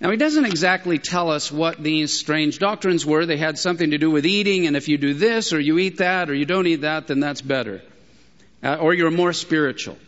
Now, 0.00 0.10
he 0.10 0.16
doesn't 0.16 0.44
exactly 0.44 0.98
tell 0.98 1.30
us 1.30 1.50
what 1.50 1.82
these 1.82 2.16
strange 2.16 2.60
doctrines 2.60 3.04
were. 3.04 3.26
They 3.26 3.36
had 3.36 3.58
something 3.58 3.90
to 3.90 3.98
do 3.98 4.10
with 4.10 4.26
eating, 4.26 4.66
and 4.66 4.76
if 4.76 4.88
you 4.88 4.96
do 4.96 5.12
this, 5.12 5.52
or 5.52 5.58
you 5.58 5.78
eat 5.78 5.98
that, 5.98 6.30
or 6.30 6.34
you 6.34 6.44
don't 6.44 6.68
eat 6.68 6.82
that, 6.82 7.08
then 7.08 7.18
that's 7.18 7.40
better. 7.40 7.82
Uh, 8.62 8.76
or 8.76 8.94
you're 8.94 9.10
more 9.10 9.32
spiritual. 9.32 9.98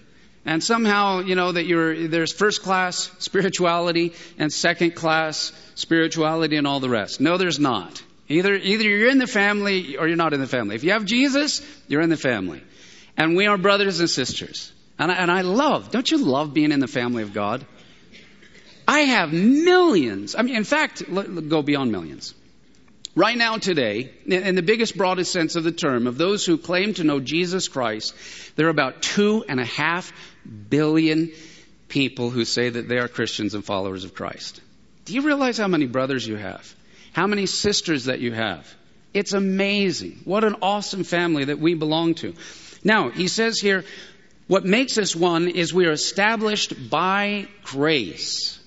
And 0.44 0.62
somehow, 0.62 1.20
you 1.20 1.34
know, 1.34 1.52
that 1.52 1.66
you're, 1.66 2.08
there's 2.08 2.32
first 2.32 2.62
class 2.62 3.10
spirituality 3.18 4.12
and 4.38 4.52
second 4.52 4.94
class 4.94 5.52
spirituality 5.74 6.56
and 6.56 6.66
all 6.66 6.80
the 6.80 6.88
rest. 6.88 7.20
No, 7.20 7.36
there's 7.36 7.58
not. 7.58 8.02
Either, 8.30 8.54
either 8.54 8.84
you're 8.84 9.10
in 9.10 9.18
the 9.18 9.26
family 9.26 9.96
or 9.96 10.06
you're 10.06 10.16
not 10.16 10.32
in 10.32 10.40
the 10.40 10.46
family. 10.46 10.76
If 10.76 10.84
you 10.84 10.92
have 10.92 11.04
Jesus, 11.04 11.60
you're 11.88 12.00
in 12.00 12.10
the 12.10 12.16
family. 12.16 12.62
And 13.16 13.36
we 13.36 13.46
are 13.46 13.58
brothers 13.58 13.98
and 13.98 14.08
sisters. 14.08 14.72
And 15.00 15.10
I, 15.10 15.16
and 15.16 15.30
I 15.32 15.40
love, 15.40 15.90
don't 15.90 16.08
you 16.08 16.18
love 16.18 16.54
being 16.54 16.70
in 16.70 16.78
the 16.78 16.86
family 16.86 17.24
of 17.24 17.34
God? 17.34 17.66
I 18.86 19.00
have 19.00 19.32
millions. 19.32 20.36
I 20.36 20.42
mean, 20.42 20.54
in 20.54 20.62
fact, 20.62 21.02
go 21.12 21.62
beyond 21.62 21.90
millions. 21.90 22.32
Right 23.16 23.36
now, 23.36 23.58
today, 23.58 24.12
in 24.26 24.54
the 24.54 24.62
biggest, 24.62 24.96
broadest 24.96 25.32
sense 25.32 25.56
of 25.56 25.64
the 25.64 25.72
term, 25.72 26.06
of 26.06 26.16
those 26.16 26.46
who 26.46 26.56
claim 26.56 26.94
to 26.94 27.04
know 27.04 27.18
Jesus 27.18 27.66
Christ, 27.66 28.14
there 28.54 28.66
are 28.66 28.70
about 28.70 29.02
two 29.02 29.44
and 29.48 29.58
a 29.58 29.64
half 29.64 30.12
billion 30.68 31.32
people 31.88 32.30
who 32.30 32.44
say 32.44 32.68
that 32.68 32.88
they 32.88 32.98
are 32.98 33.08
Christians 33.08 33.54
and 33.54 33.64
followers 33.64 34.04
of 34.04 34.14
Christ. 34.14 34.60
Do 35.04 35.14
you 35.14 35.22
realize 35.22 35.58
how 35.58 35.66
many 35.66 35.86
brothers 35.86 36.24
you 36.24 36.36
have? 36.36 36.76
How 37.12 37.26
many 37.26 37.46
sisters 37.46 38.04
that 38.04 38.20
you 38.20 38.32
have? 38.32 38.66
It's 39.12 39.32
amazing. 39.32 40.20
What 40.24 40.44
an 40.44 40.56
awesome 40.62 41.04
family 41.04 41.44
that 41.46 41.58
we 41.58 41.74
belong 41.74 42.14
to. 42.16 42.34
Now, 42.84 43.10
he 43.10 43.28
says 43.28 43.58
here, 43.58 43.84
what 44.46 44.64
makes 44.64 44.98
us 44.98 45.14
one 45.14 45.48
is 45.48 45.74
we 45.74 45.86
are 45.86 45.92
established 45.92 46.90
by 46.90 47.48
grace. 47.64 48.58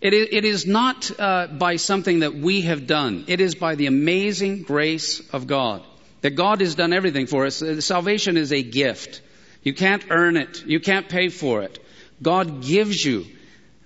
It 0.00 0.44
is, 0.44 0.66
not 0.66 1.10
uh, 1.18 1.46
by 1.46 1.76
something 1.76 2.20
that 2.20 2.34
we 2.34 2.62
have 2.62 2.86
done. 2.86 3.24
It 3.26 3.40
is 3.40 3.54
by 3.54 3.74
the 3.74 3.86
amazing 3.86 4.62
grace 4.62 5.20
of 5.32 5.46
God. 5.46 5.82
That 6.20 6.32
God 6.32 6.60
has 6.60 6.74
done 6.74 6.92
everything 6.92 7.26
for 7.26 7.46
us. 7.46 7.62
Salvation 7.80 8.36
is 8.36 8.52
a 8.52 8.62
gift. 8.62 9.22
You 9.62 9.72
can't 9.72 10.04
earn 10.10 10.36
it. 10.36 10.66
You 10.66 10.78
can't 10.78 11.08
pay 11.08 11.30
for 11.30 11.62
it. 11.62 11.82
God 12.20 12.62
gives 12.62 13.02
you 13.02 13.24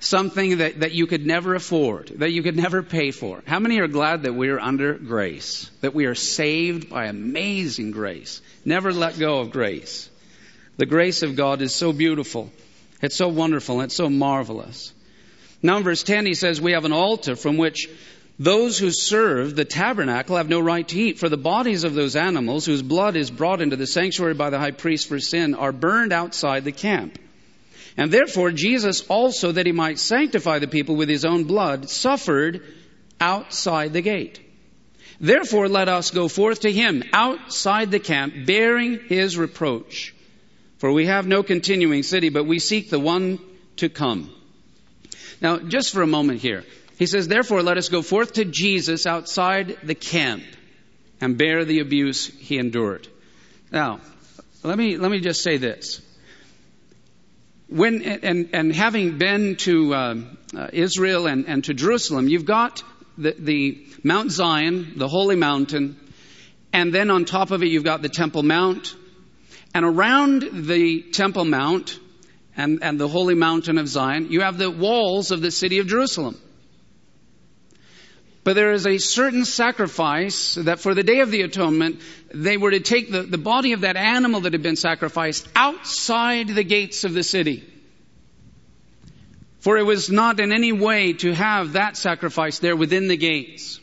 something 0.01 0.59
that, 0.59 0.81
that 0.81 0.93
you 0.93 1.07
could 1.07 1.27
never 1.27 1.55
afford, 1.55 2.09
that 2.17 2.31
you 2.31 2.43
could 2.43 2.57
never 2.57 2.83
pay 2.83 3.11
for. 3.11 3.43
How 3.47 3.59
many 3.59 3.81
are 3.81 3.89
glad 3.89 4.23
that 4.23 4.35
we 4.35 4.49
are 4.51 4.61
under 4.61 4.95
grace? 4.95 5.71
That 5.81 5.95
we 5.95 6.07
are 6.07 6.15
saved 6.15 6.89
by 6.89 7.07
amazing 7.07 7.91
grace? 7.91 8.41
Never 8.65 8.93
let 8.93 9.19
go 9.19 9.41
of 9.41 9.51
grace. 9.51 10.09
The 10.77 10.87
grace 10.87 11.23
of 11.23 11.37
God 11.37 11.61
is 11.63 11.75
so 11.75 11.93
beautiful. 11.93 12.51
It's 13.03 13.17
so 13.17 13.29
wonderful. 13.29 13.81
It's 13.81 13.97
so 13.97 14.09
marvelous. 14.09 14.93
Now 15.63 15.79
in 15.79 15.83
verse 15.83 16.05
10 16.05 16.27
he 16.27 16.35
says, 16.35 16.61
we 16.61 16.73
have 16.73 16.85
an 16.85 16.93
altar 16.93 17.35
from 17.35 17.57
which 17.57 17.89
those 18.39 18.79
who 18.79 18.93
serve 18.93 19.57
the 19.57 19.65
tabernacle 19.65 20.37
have 20.37 20.49
no 20.49 20.61
right 20.61 20.87
to 20.87 20.97
eat, 20.97 21.19
for 21.19 21.29
the 21.29 21.37
bodies 21.37 21.83
of 21.83 21.95
those 21.95 22.15
animals 22.15 22.65
whose 22.65 22.83
blood 22.83 23.17
is 23.17 23.33
brought 23.33 23.61
into 23.61 23.75
the 23.75 23.87
sanctuary 23.87 24.35
by 24.35 24.51
the 24.51 24.61
high 24.61 24.71
priest 24.71 25.09
for 25.09 25.19
sin 25.19 25.57
are 25.57 25.73
burned 25.73 26.13
outside 26.13 26.63
the 26.63 26.71
camp. 26.71 27.19
And 27.99 28.13
therefore 28.13 28.53
Jesus 28.53 29.03
also, 29.09 29.51
that 29.53 29.67
he 29.67 29.73
might 29.73 29.99
sanctify 29.99 30.61
the 30.61 30.69
people 30.69 30.95
with 30.95 31.09
his 31.09 31.25
own 31.25 31.45
blood, 31.45 31.91
suffered 31.91 32.63
outside 33.21 33.93
the 33.93 34.01
gate. 34.01 34.41
Therefore 35.21 35.69
let 35.69 35.89
us 35.89 36.13
go 36.13 36.29
forth 36.29 36.61
to 36.61 36.71
him 36.71 37.03
outside 37.13 37.91
the 37.91 37.99
camp, 37.99 38.47
bearing 38.47 39.01
his 39.09 39.37
reproach. 39.37 40.15
For 40.79 40.93
we 40.93 41.07
have 41.07 41.27
no 41.27 41.43
continuing 41.43 42.05
city, 42.05 42.29
but 42.29 42.47
we 42.47 42.61
seek 42.61 42.89
the 42.89 43.01
one 43.01 43.41
to 43.79 43.89
come. 43.89 44.31
Now, 45.41 45.59
just 45.59 45.93
for 45.93 46.03
a 46.03 46.07
moment 46.07 46.41
here. 46.41 46.65
He 47.01 47.07
says, 47.07 47.27
therefore, 47.27 47.65
let 47.65 47.79
us 47.79 47.89
go 47.89 48.03
forth 48.03 48.35
to 48.35 48.45
Jesus 48.45 49.07
outside 49.07 49.77
the 49.83 49.97
camp 49.97 50.45
and 51.21 51.37
bear 51.37 51.65
the 51.65 51.81
abuse 51.81 52.27
he 52.27 52.59
endured. 52.59 53.09
Now, 53.73 54.01
let 54.63 54.79
me, 54.79 54.97
let 54.97 55.11
me 55.11 55.19
just 55.19 55.43
say 55.43 55.57
this. 55.57 56.01
When, 57.69 58.03
and, 58.03 58.49
and 58.55 58.75
having 58.75 59.19
been 59.19 59.57
to 59.57 59.95
uh, 59.95 60.15
uh, 60.57 60.69
Israel 60.73 61.27
and, 61.27 61.47
and 61.47 61.63
to 61.65 61.75
Jerusalem, 61.75 62.27
you've 62.27 62.47
got 62.47 62.83
the, 63.19 63.35
the 63.39 63.87
Mount 64.03 64.31
Zion, 64.31 64.95
the 64.97 65.09
holy 65.09 65.37
mountain, 65.37 65.99
and 66.73 66.95
then 66.95 67.11
on 67.11 67.27
top 67.27 67.51
of 67.51 67.63
it 67.63 67.67
you've 67.67 67.85
got 67.85 68.01
the 68.01 68.09
Temple 68.09 68.43
Mount, 68.43 68.95
and 69.75 69.85
around 69.85 70.67
the 70.67 71.03
Temple 71.13 71.45
Mount 71.45 71.99
and, 72.57 72.83
and 72.83 72.99
the 72.99 73.09
holy 73.09 73.35
mountain 73.35 73.77
of 73.77 73.87
Zion, 73.87 74.33
you 74.33 74.41
have 74.41 74.57
the 74.57 74.71
walls 74.71 75.31
of 75.31 75.43
the 75.43 75.51
city 75.51 75.79
of 75.79 75.87
Jerusalem. 75.87 76.41
But 78.49 78.55
there 78.55 78.73
is 78.73 78.87
a 78.87 78.97
certain 78.97 79.45
sacrifice 79.45 80.55
that 80.55 80.81
for 80.81 80.95
the 80.95 81.03
Day 81.03 81.21
of 81.21 81.31
the 81.31 81.43
Atonement, 81.43 82.01
they 82.33 82.57
were 82.57 82.71
to 82.71 82.81
take 82.81 83.13
the, 83.13 83.21
the 83.21 83.37
body 83.37 83.75
of 83.75 83.83
that 83.83 83.97
animal 83.97 84.41
that 84.41 84.55
had 84.55 84.63
been 84.63 84.75
sacrificed 84.75 85.47
outside 85.55 86.49
the 86.49 86.65
gates 86.65 87.05
of 87.05 87.13
the 87.13 87.23
city. 87.23 87.71
For 89.59 89.77
it 89.77 89.83
was 89.83 90.09
not 90.09 90.41
in 90.41 90.51
any 90.51 90.73
way 90.73 91.13
to 91.13 91.35
have 91.35 91.75
that 91.75 91.99
sacrifice 91.99 92.59
there 92.59 92.75
within 92.75 93.09
the 93.09 93.19
gates. 93.19 93.81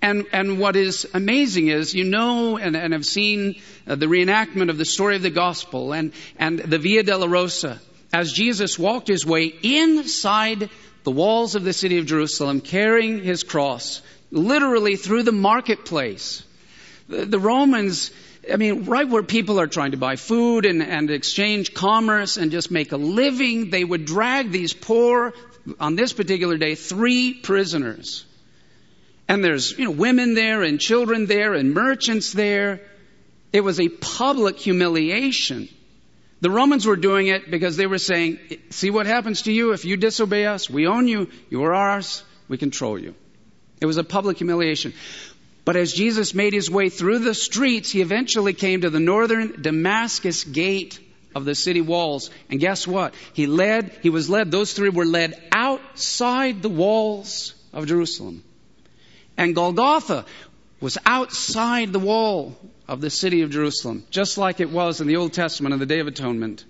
And, 0.00 0.24
and 0.32 0.58
what 0.58 0.74
is 0.74 1.06
amazing 1.12 1.68
is, 1.68 1.94
you 1.94 2.04
know, 2.04 2.56
and, 2.56 2.74
and 2.74 2.94
have 2.94 3.04
seen 3.04 3.60
uh, 3.86 3.96
the 3.96 4.06
reenactment 4.06 4.70
of 4.70 4.78
the 4.78 4.86
story 4.86 5.16
of 5.16 5.20
the 5.22 5.28
gospel 5.28 5.92
and, 5.92 6.14
and 6.38 6.58
the 6.58 6.78
Via 6.78 7.04
Dolorosa 7.04 7.80
as 8.14 8.32
Jesus 8.32 8.78
walked 8.78 9.08
his 9.08 9.26
way 9.26 9.52
inside 9.62 10.70
the 11.04 11.10
walls 11.10 11.54
of 11.54 11.64
the 11.64 11.72
city 11.72 11.98
of 11.98 12.06
Jerusalem 12.06 12.60
carrying 12.60 13.22
his 13.22 13.42
cross, 13.42 14.02
literally 14.30 14.96
through 14.96 15.22
the 15.22 15.32
marketplace. 15.32 16.42
The, 17.08 17.24
the 17.24 17.38
Romans, 17.38 18.10
I 18.50 18.56
mean, 18.56 18.84
right 18.84 19.08
where 19.08 19.22
people 19.22 19.60
are 19.60 19.66
trying 19.66 19.92
to 19.92 19.96
buy 19.96 20.16
food 20.16 20.66
and, 20.66 20.82
and 20.82 21.10
exchange 21.10 21.74
commerce 21.74 22.36
and 22.36 22.50
just 22.50 22.70
make 22.70 22.92
a 22.92 22.96
living, 22.96 23.70
they 23.70 23.84
would 23.84 24.04
drag 24.04 24.50
these 24.50 24.72
poor, 24.72 25.32
on 25.78 25.96
this 25.96 26.12
particular 26.12 26.56
day, 26.56 26.74
three 26.74 27.34
prisoners. 27.34 28.24
And 29.28 29.44
there's, 29.44 29.78
you 29.78 29.84
know, 29.84 29.92
women 29.92 30.34
there 30.34 30.62
and 30.62 30.80
children 30.80 31.26
there 31.26 31.54
and 31.54 31.72
merchants 31.72 32.32
there. 32.32 32.80
It 33.52 33.62
was 33.62 33.78
a 33.78 33.88
public 33.88 34.58
humiliation. 34.58 35.68
The 36.40 36.50
Romans 36.50 36.86
were 36.86 36.96
doing 36.96 37.26
it 37.26 37.50
because 37.50 37.76
they 37.76 37.86
were 37.86 37.98
saying, 37.98 38.38
see 38.70 38.90
what 38.90 39.06
happens 39.06 39.42
to 39.42 39.52
you 39.52 39.72
if 39.72 39.84
you 39.84 39.96
disobey 39.96 40.46
us? 40.46 40.70
We 40.70 40.86
own 40.86 41.06
you. 41.06 41.28
You 41.50 41.64
are 41.64 41.74
ours. 41.74 42.24
We 42.48 42.56
control 42.56 42.98
you. 42.98 43.14
It 43.80 43.86
was 43.86 43.98
a 43.98 44.04
public 44.04 44.38
humiliation. 44.38 44.94
But 45.64 45.76
as 45.76 45.92
Jesus 45.92 46.34
made 46.34 46.52
his 46.52 46.70
way 46.70 46.88
through 46.88 47.20
the 47.20 47.34
streets, 47.34 47.90
he 47.90 48.00
eventually 48.00 48.54
came 48.54 48.80
to 48.80 48.90
the 48.90 49.00
northern 49.00 49.60
Damascus 49.60 50.44
gate 50.44 50.98
of 51.34 51.44
the 51.44 51.54
city 51.54 51.80
walls. 51.80 52.30
And 52.48 52.58
guess 52.58 52.86
what? 52.86 53.14
He 53.34 53.46
led, 53.46 53.92
he 54.02 54.10
was 54.10 54.30
led, 54.30 54.50
those 54.50 54.72
three 54.72 54.88
were 54.88 55.04
led 55.04 55.40
outside 55.52 56.62
the 56.62 56.70
walls 56.70 57.54
of 57.72 57.86
Jerusalem. 57.86 58.42
And 59.36 59.54
Golgotha 59.54 60.24
was 60.80 60.98
outside 61.04 61.92
the 61.92 61.98
wall 61.98 62.56
of 62.90 63.00
the 63.00 63.08
city 63.08 63.42
of 63.42 63.50
Jerusalem, 63.50 64.04
just 64.10 64.36
like 64.36 64.58
it 64.58 64.68
was 64.68 65.00
in 65.00 65.06
the 65.06 65.14
Old 65.14 65.32
Testament 65.32 65.72
on 65.72 65.78
the 65.78 65.86
Day 65.86 66.00
of 66.00 66.08
Atonement. 66.08 66.64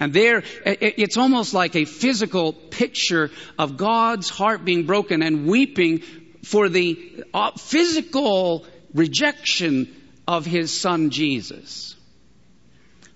And 0.00 0.14
there, 0.14 0.42
it's 0.64 1.18
almost 1.18 1.52
like 1.52 1.76
a 1.76 1.84
physical 1.84 2.54
picture 2.54 3.30
of 3.58 3.76
God's 3.76 4.30
heart 4.30 4.64
being 4.64 4.86
broken 4.86 5.22
and 5.22 5.46
weeping 5.46 5.98
for 6.42 6.70
the 6.70 7.22
uh, 7.34 7.50
physical 7.50 8.64
rejection 8.94 9.94
of 10.26 10.46
his 10.46 10.72
son 10.72 11.10
Jesus, 11.10 11.96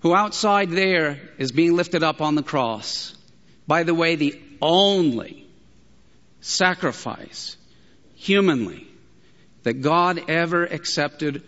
who 0.00 0.14
outside 0.14 0.68
there 0.68 1.18
is 1.38 1.52
being 1.52 1.74
lifted 1.74 2.02
up 2.02 2.20
on 2.20 2.34
the 2.34 2.42
cross. 2.42 3.14
By 3.66 3.84
the 3.84 3.94
way, 3.94 4.16
the 4.16 4.38
only 4.60 5.46
sacrifice 6.42 7.56
humanly 8.14 8.86
that 9.62 9.80
God 9.80 10.28
ever 10.28 10.64
accepted 10.64 11.42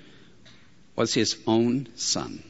was 0.96 1.14
his 1.14 1.36
own 1.46 1.88
son. 1.94 2.42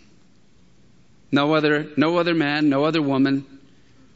No 1.33 1.55
other, 1.55 1.89
no 1.97 2.19
other 2.19 2.35
man, 2.35 2.69
no 2.69 2.85
other 2.85 3.03
woman, 3.03 3.45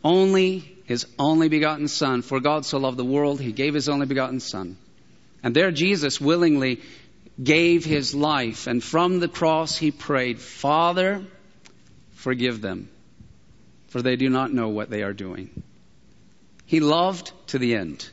only 0.04 0.78
his 0.84 1.06
only 1.18 1.48
begotten 1.48 1.88
son. 1.88 2.22
For 2.22 2.40
God 2.40 2.64
so 2.64 2.78
loved 2.78 2.96
the 2.96 3.04
world, 3.04 3.40
he 3.40 3.52
gave 3.52 3.74
his 3.74 3.88
only 3.88 4.06
begotten 4.06 4.40
son. 4.40 4.76
And 5.42 5.54
there 5.54 5.72
Jesus 5.72 6.20
willingly 6.20 6.80
gave 7.42 7.84
his 7.84 8.14
life. 8.14 8.66
And 8.66 8.82
from 8.82 9.18
the 9.18 9.28
cross 9.28 9.76
he 9.76 9.90
prayed, 9.90 10.38
Father, 10.38 11.24
forgive 12.12 12.60
them, 12.60 12.88
for 13.88 14.02
they 14.02 14.16
do 14.16 14.28
not 14.28 14.52
know 14.52 14.68
what 14.68 14.90
they 14.90 15.02
are 15.02 15.12
doing. 15.12 15.62
He 16.66 16.80
loved 16.80 17.32
to 17.48 17.58
the 17.58 17.74
end. 17.74 18.08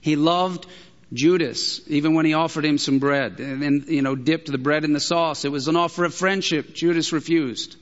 He 0.00 0.14
loved 0.14 0.66
Judas, 1.12 1.80
even 1.88 2.14
when 2.14 2.26
he 2.26 2.34
offered 2.34 2.64
him 2.64 2.76
some 2.76 2.98
bread 2.98 3.40
and, 3.40 3.62
and, 3.62 3.88
you 3.88 4.02
know, 4.02 4.14
dipped 4.14 4.50
the 4.50 4.58
bread 4.58 4.84
in 4.84 4.92
the 4.92 5.00
sauce, 5.00 5.44
it 5.44 5.52
was 5.52 5.68
an 5.68 5.76
offer 5.76 6.04
of 6.04 6.14
friendship. 6.14 6.74
Judas 6.74 7.12
refused. 7.12 7.76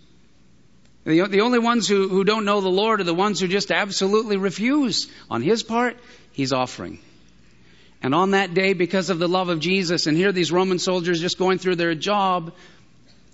The, 1.05 1.27
the 1.27 1.41
only 1.41 1.59
ones 1.59 1.89
who, 1.89 2.09
who 2.09 2.25
don't 2.25 2.45
know 2.45 2.61
the 2.61 2.69
Lord 2.69 3.01
are 3.01 3.05
the 3.05 3.15
ones 3.15 3.41
who 3.41 3.49
just 3.49 3.71
absolutely 3.71 4.37
refuse. 4.37 5.09
On 5.31 5.43
his 5.43 5.62
part, 5.62 5.97
he's 6.33 6.53
offering. 6.53 7.01
And 8.03 8.15
on 8.15 8.33
that 8.33 8.55
day, 8.55 8.73
because 8.75 9.11
of 9.11 9.19
the 9.19 9.29
love 9.29 9.49
of 9.49 9.59
Jesus, 9.59 10.07
and 10.07 10.17
here 10.17 10.31
these 10.31 10.53
Roman 10.53 10.79
soldiers 10.79 11.21
just 11.21 11.39
going 11.39 11.59
through 11.59 11.77
their 11.77 11.95
job 11.95 12.53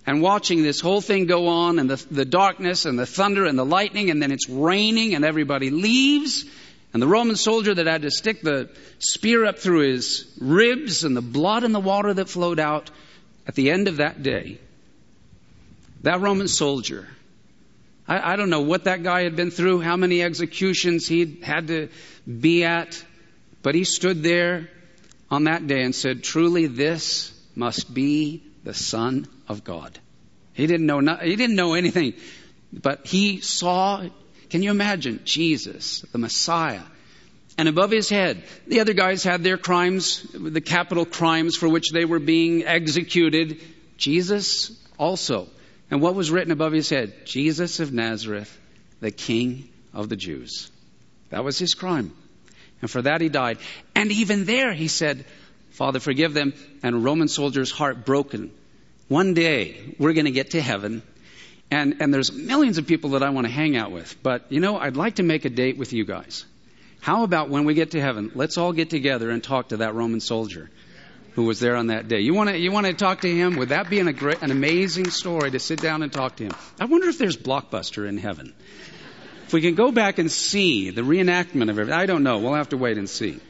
and 0.06 0.22
watching 0.22 0.62
this 0.62 0.80
whole 0.80 1.00
thing 1.00 1.26
go 1.26 1.48
on, 1.48 1.78
and 1.78 1.88
the, 1.88 2.04
the 2.10 2.24
darkness 2.24 2.86
and 2.86 2.98
the 2.98 3.06
thunder 3.06 3.44
and 3.44 3.58
the 3.58 3.64
lightning, 3.64 4.10
and 4.10 4.20
then 4.22 4.32
it's 4.32 4.48
raining, 4.48 5.14
and 5.14 5.24
everybody 5.24 5.70
leaves, 5.70 6.44
and 6.92 7.00
the 7.02 7.06
Roman 7.06 7.36
soldier 7.36 7.74
that 7.74 7.86
had 7.86 8.02
to 8.02 8.10
stick 8.10 8.42
the 8.42 8.68
spear 8.98 9.44
up 9.46 9.58
through 9.58 9.90
his 9.90 10.30
ribs 10.38 11.04
and 11.04 11.16
the 11.16 11.22
blood 11.22 11.64
and 11.64 11.74
the 11.74 11.80
water 11.80 12.12
that 12.12 12.28
flowed 12.28 12.60
out 12.60 12.90
at 13.46 13.54
the 13.54 13.70
end 13.70 13.88
of 13.88 13.96
that 13.96 14.22
day, 14.22 14.58
that 16.02 16.20
Roman 16.20 16.48
soldier, 16.48 17.08
I, 18.06 18.32
I 18.32 18.36
don't 18.36 18.50
know 18.50 18.60
what 18.60 18.84
that 18.84 19.02
guy 19.02 19.22
had 19.22 19.36
been 19.36 19.50
through, 19.50 19.80
how 19.80 19.96
many 19.96 20.22
executions 20.22 21.06
he'd 21.08 21.42
had 21.42 21.68
to 21.68 21.88
be 22.26 22.64
at, 22.64 23.02
but 23.62 23.74
he 23.74 23.84
stood 23.84 24.22
there 24.22 24.68
on 25.30 25.44
that 25.44 25.66
day 25.66 25.82
and 25.82 25.94
said, 25.94 26.22
Truly, 26.22 26.66
this 26.66 27.32
must 27.54 27.92
be 27.92 28.42
the 28.64 28.74
Son 28.74 29.26
of 29.48 29.64
God. 29.64 29.98
He 30.52 30.66
didn't 30.66 30.86
know, 30.86 31.00
he 31.16 31.36
didn't 31.36 31.56
know 31.56 31.72
anything, 31.72 32.14
but 32.72 33.06
he 33.06 33.40
saw 33.40 34.04
can 34.52 34.62
you 34.62 34.70
imagine 34.70 35.22
Jesus, 35.24 36.02
the 36.12 36.18
Messiah? 36.18 36.82
And 37.56 37.70
above 37.70 37.90
his 37.90 38.10
head, 38.10 38.42
the 38.66 38.80
other 38.80 38.92
guys 38.92 39.24
had 39.24 39.42
their 39.42 39.56
crimes, 39.56 40.26
the 40.34 40.60
capital 40.60 41.06
crimes 41.06 41.56
for 41.56 41.70
which 41.70 41.90
they 41.90 42.04
were 42.04 42.18
being 42.18 42.66
executed. 42.66 43.62
Jesus 43.96 44.78
also. 44.98 45.48
And 45.90 46.02
what 46.02 46.14
was 46.14 46.30
written 46.30 46.52
above 46.52 46.74
his 46.74 46.90
head? 46.90 47.24
Jesus 47.24 47.80
of 47.80 47.94
Nazareth, 47.94 48.54
the 49.00 49.10
King 49.10 49.70
of 49.94 50.10
the 50.10 50.16
Jews. 50.16 50.70
That 51.30 51.44
was 51.44 51.58
his 51.58 51.72
crime. 51.72 52.12
And 52.82 52.90
for 52.90 53.00
that 53.00 53.22
he 53.22 53.30
died. 53.30 53.56
And 53.96 54.12
even 54.12 54.44
there 54.44 54.74
he 54.74 54.88
said, 54.88 55.24
Father, 55.70 55.98
forgive 55.98 56.34
them. 56.34 56.52
And 56.82 56.94
a 56.94 56.98
Roman 56.98 57.28
soldier's 57.28 57.70
heart 57.70 58.04
broken. 58.04 58.50
One 59.08 59.32
day 59.32 59.94
we're 59.98 60.12
going 60.12 60.26
to 60.26 60.30
get 60.30 60.50
to 60.50 60.60
heaven 60.60 61.02
and, 61.72 61.96
and 62.00 62.12
there's 62.12 62.30
millions 62.30 62.76
of 62.76 62.86
people 62.86 63.10
that 63.10 63.22
I 63.22 63.30
want 63.30 63.46
to 63.46 63.52
hang 63.52 63.76
out 63.76 63.92
with. 63.92 64.22
But, 64.22 64.52
you 64.52 64.60
know, 64.60 64.78
I'd 64.78 64.98
like 64.98 65.14
to 65.16 65.22
make 65.22 65.46
a 65.46 65.48
date 65.48 65.78
with 65.78 65.94
you 65.94 66.04
guys. 66.04 66.44
How 67.00 67.24
about 67.24 67.48
when 67.48 67.64
we 67.64 67.72
get 67.72 67.92
to 67.92 68.00
heaven, 68.00 68.30
let's 68.34 68.58
all 68.58 68.74
get 68.74 68.90
together 68.90 69.30
and 69.30 69.42
talk 69.42 69.68
to 69.68 69.78
that 69.78 69.94
Roman 69.94 70.20
soldier 70.20 70.70
who 71.32 71.44
was 71.44 71.60
there 71.60 71.76
on 71.76 71.86
that 71.86 72.08
day. 72.08 72.20
You 72.20 72.34
want 72.34 72.50
to, 72.50 72.58
you 72.58 72.70
want 72.70 72.86
to 72.86 72.92
talk 72.92 73.22
to 73.22 73.34
him? 73.34 73.56
Would 73.56 73.70
that 73.70 73.88
be 73.88 74.00
an, 74.00 74.08
an 74.08 74.50
amazing 74.50 75.08
story 75.08 75.50
to 75.50 75.58
sit 75.58 75.80
down 75.80 76.02
and 76.02 76.12
talk 76.12 76.36
to 76.36 76.44
him? 76.44 76.52
I 76.78 76.84
wonder 76.84 77.08
if 77.08 77.16
there's 77.16 77.38
Blockbuster 77.38 78.06
in 78.06 78.18
heaven. 78.18 78.52
If 79.46 79.54
we 79.54 79.62
can 79.62 79.74
go 79.74 79.90
back 79.92 80.18
and 80.18 80.30
see 80.30 80.90
the 80.90 81.00
reenactment 81.00 81.70
of 81.70 81.78
everything, 81.78 81.94
I 81.94 82.04
don't 82.04 82.22
know. 82.22 82.38
We'll 82.38 82.52
have 82.52 82.68
to 82.68 82.76
wait 82.76 82.98
and 82.98 83.08
see. 83.08 83.40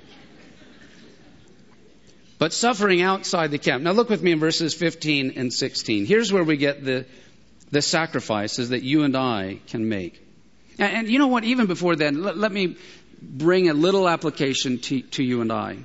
But 2.39 2.53
suffering 2.53 3.03
outside 3.03 3.51
the 3.51 3.59
camp. 3.59 3.83
Now 3.83 3.93
look 3.93 4.11
with 4.11 4.23
me 4.23 4.31
in 4.31 4.39
verses 4.39 4.75
15 4.75 5.33
and 5.35 5.53
16. 5.53 6.07
Here's 6.07 6.33
where 6.33 6.45
we 6.45 6.57
get 6.57 6.85
the, 6.85 7.05
the 7.73 7.83
sacrifices 7.83 8.69
that 8.69 8.83
you 8.83 9.03
and 9.03 9.17
I 9.17 9.59
can 9.67 9.89
make. 9.89 10.23
And, 10.79 10.93
and 10.93 11.09
you 11.09 11.19
know 11.19 11.27
what? 11.27 11.43
Even 11.43 11.67
before 11.67 11.97
then, 11.97 12.23
let, 12.23 12.37
let 12.37 12.53
me 12.53 12.77
bring 13.21 13.69
a 13.69 13.75
little 13.75 14.09
application 14.09 14.79
to, 14.79 15.01
to 15.01 15.25
you 15.25 15.41
and 15.41 15.51
I. 15.51 15.79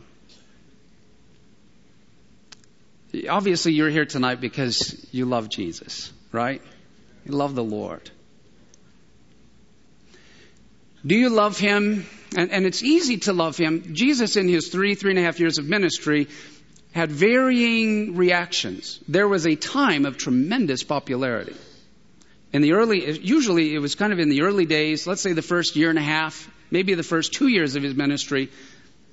Obviously, 3.29 3.71
you're 3.73 3.89
here 3.89 4.05
tonight 4.05 4.41
because 4.41 5.07
you 5.11 5.25
love 5.25 5.49
Jesus, 5.49 6.11
right? 6.31 6.61
You 7.25 7.31
love 7.31 7.55
the 7.55 7.63
Lord. 7.63 8.11
Do 11.05 11.15
you 11.15 11.29
love 11.29 11.57
Him? 11.57 12.05
And, 12.35 12.51
and, 12.51 12.65
it's 12.65 12.83
easy 12.83 13.17
to 13.19 13.33
love 13.33 13.55
Him. 13.55 13.93
Jesus, 13.95 14.35
in 14.35 14.49
His 14.49 14.67
three, 14.67 14.95
three 14.95 15.11
and 15.11 15.19
a 15.19 15.23
half 15.23 15.39
years 15.39 15.57
of 15.57 15.65
ministry, 15.65 16.27
had 16.91 17.09
varying 17.09 18.17
reactions. 18.17 18.99
There 19.07 19.27
was 19.27 19.47
a 19.47 19.55
time 19.55 20.05
of 20.05 20.17
tremendous 20.17 20.83
popularity 20.83 21.55
in 22.53 22.61
the 22.61 22.73
early, 22.73 23.19
usually 23.19 23.75
it 23.75 23.79
was 23.79 23.95
kind 23.95 24.13
of 24.13 24.19
in 24.19 24.29
the 24.29 24.41
early 24.41 24.65
days, 24.65 25.05
let's 25.05 25.21
say 25.21 25.33
the 25.33 25.41
first 25.41 25.75
year 25.75 25.89
and 25.89 25.99
a 25.99 26.03
half, 26.03 26.49
maybe 26.71 26.93
the 26.93 27.03
first 27.03 27.33
two 27.33 27.47
years 27.47 27.75
of 27.75 27.83
his 27.83 27.95
ministry, 27.95 28.49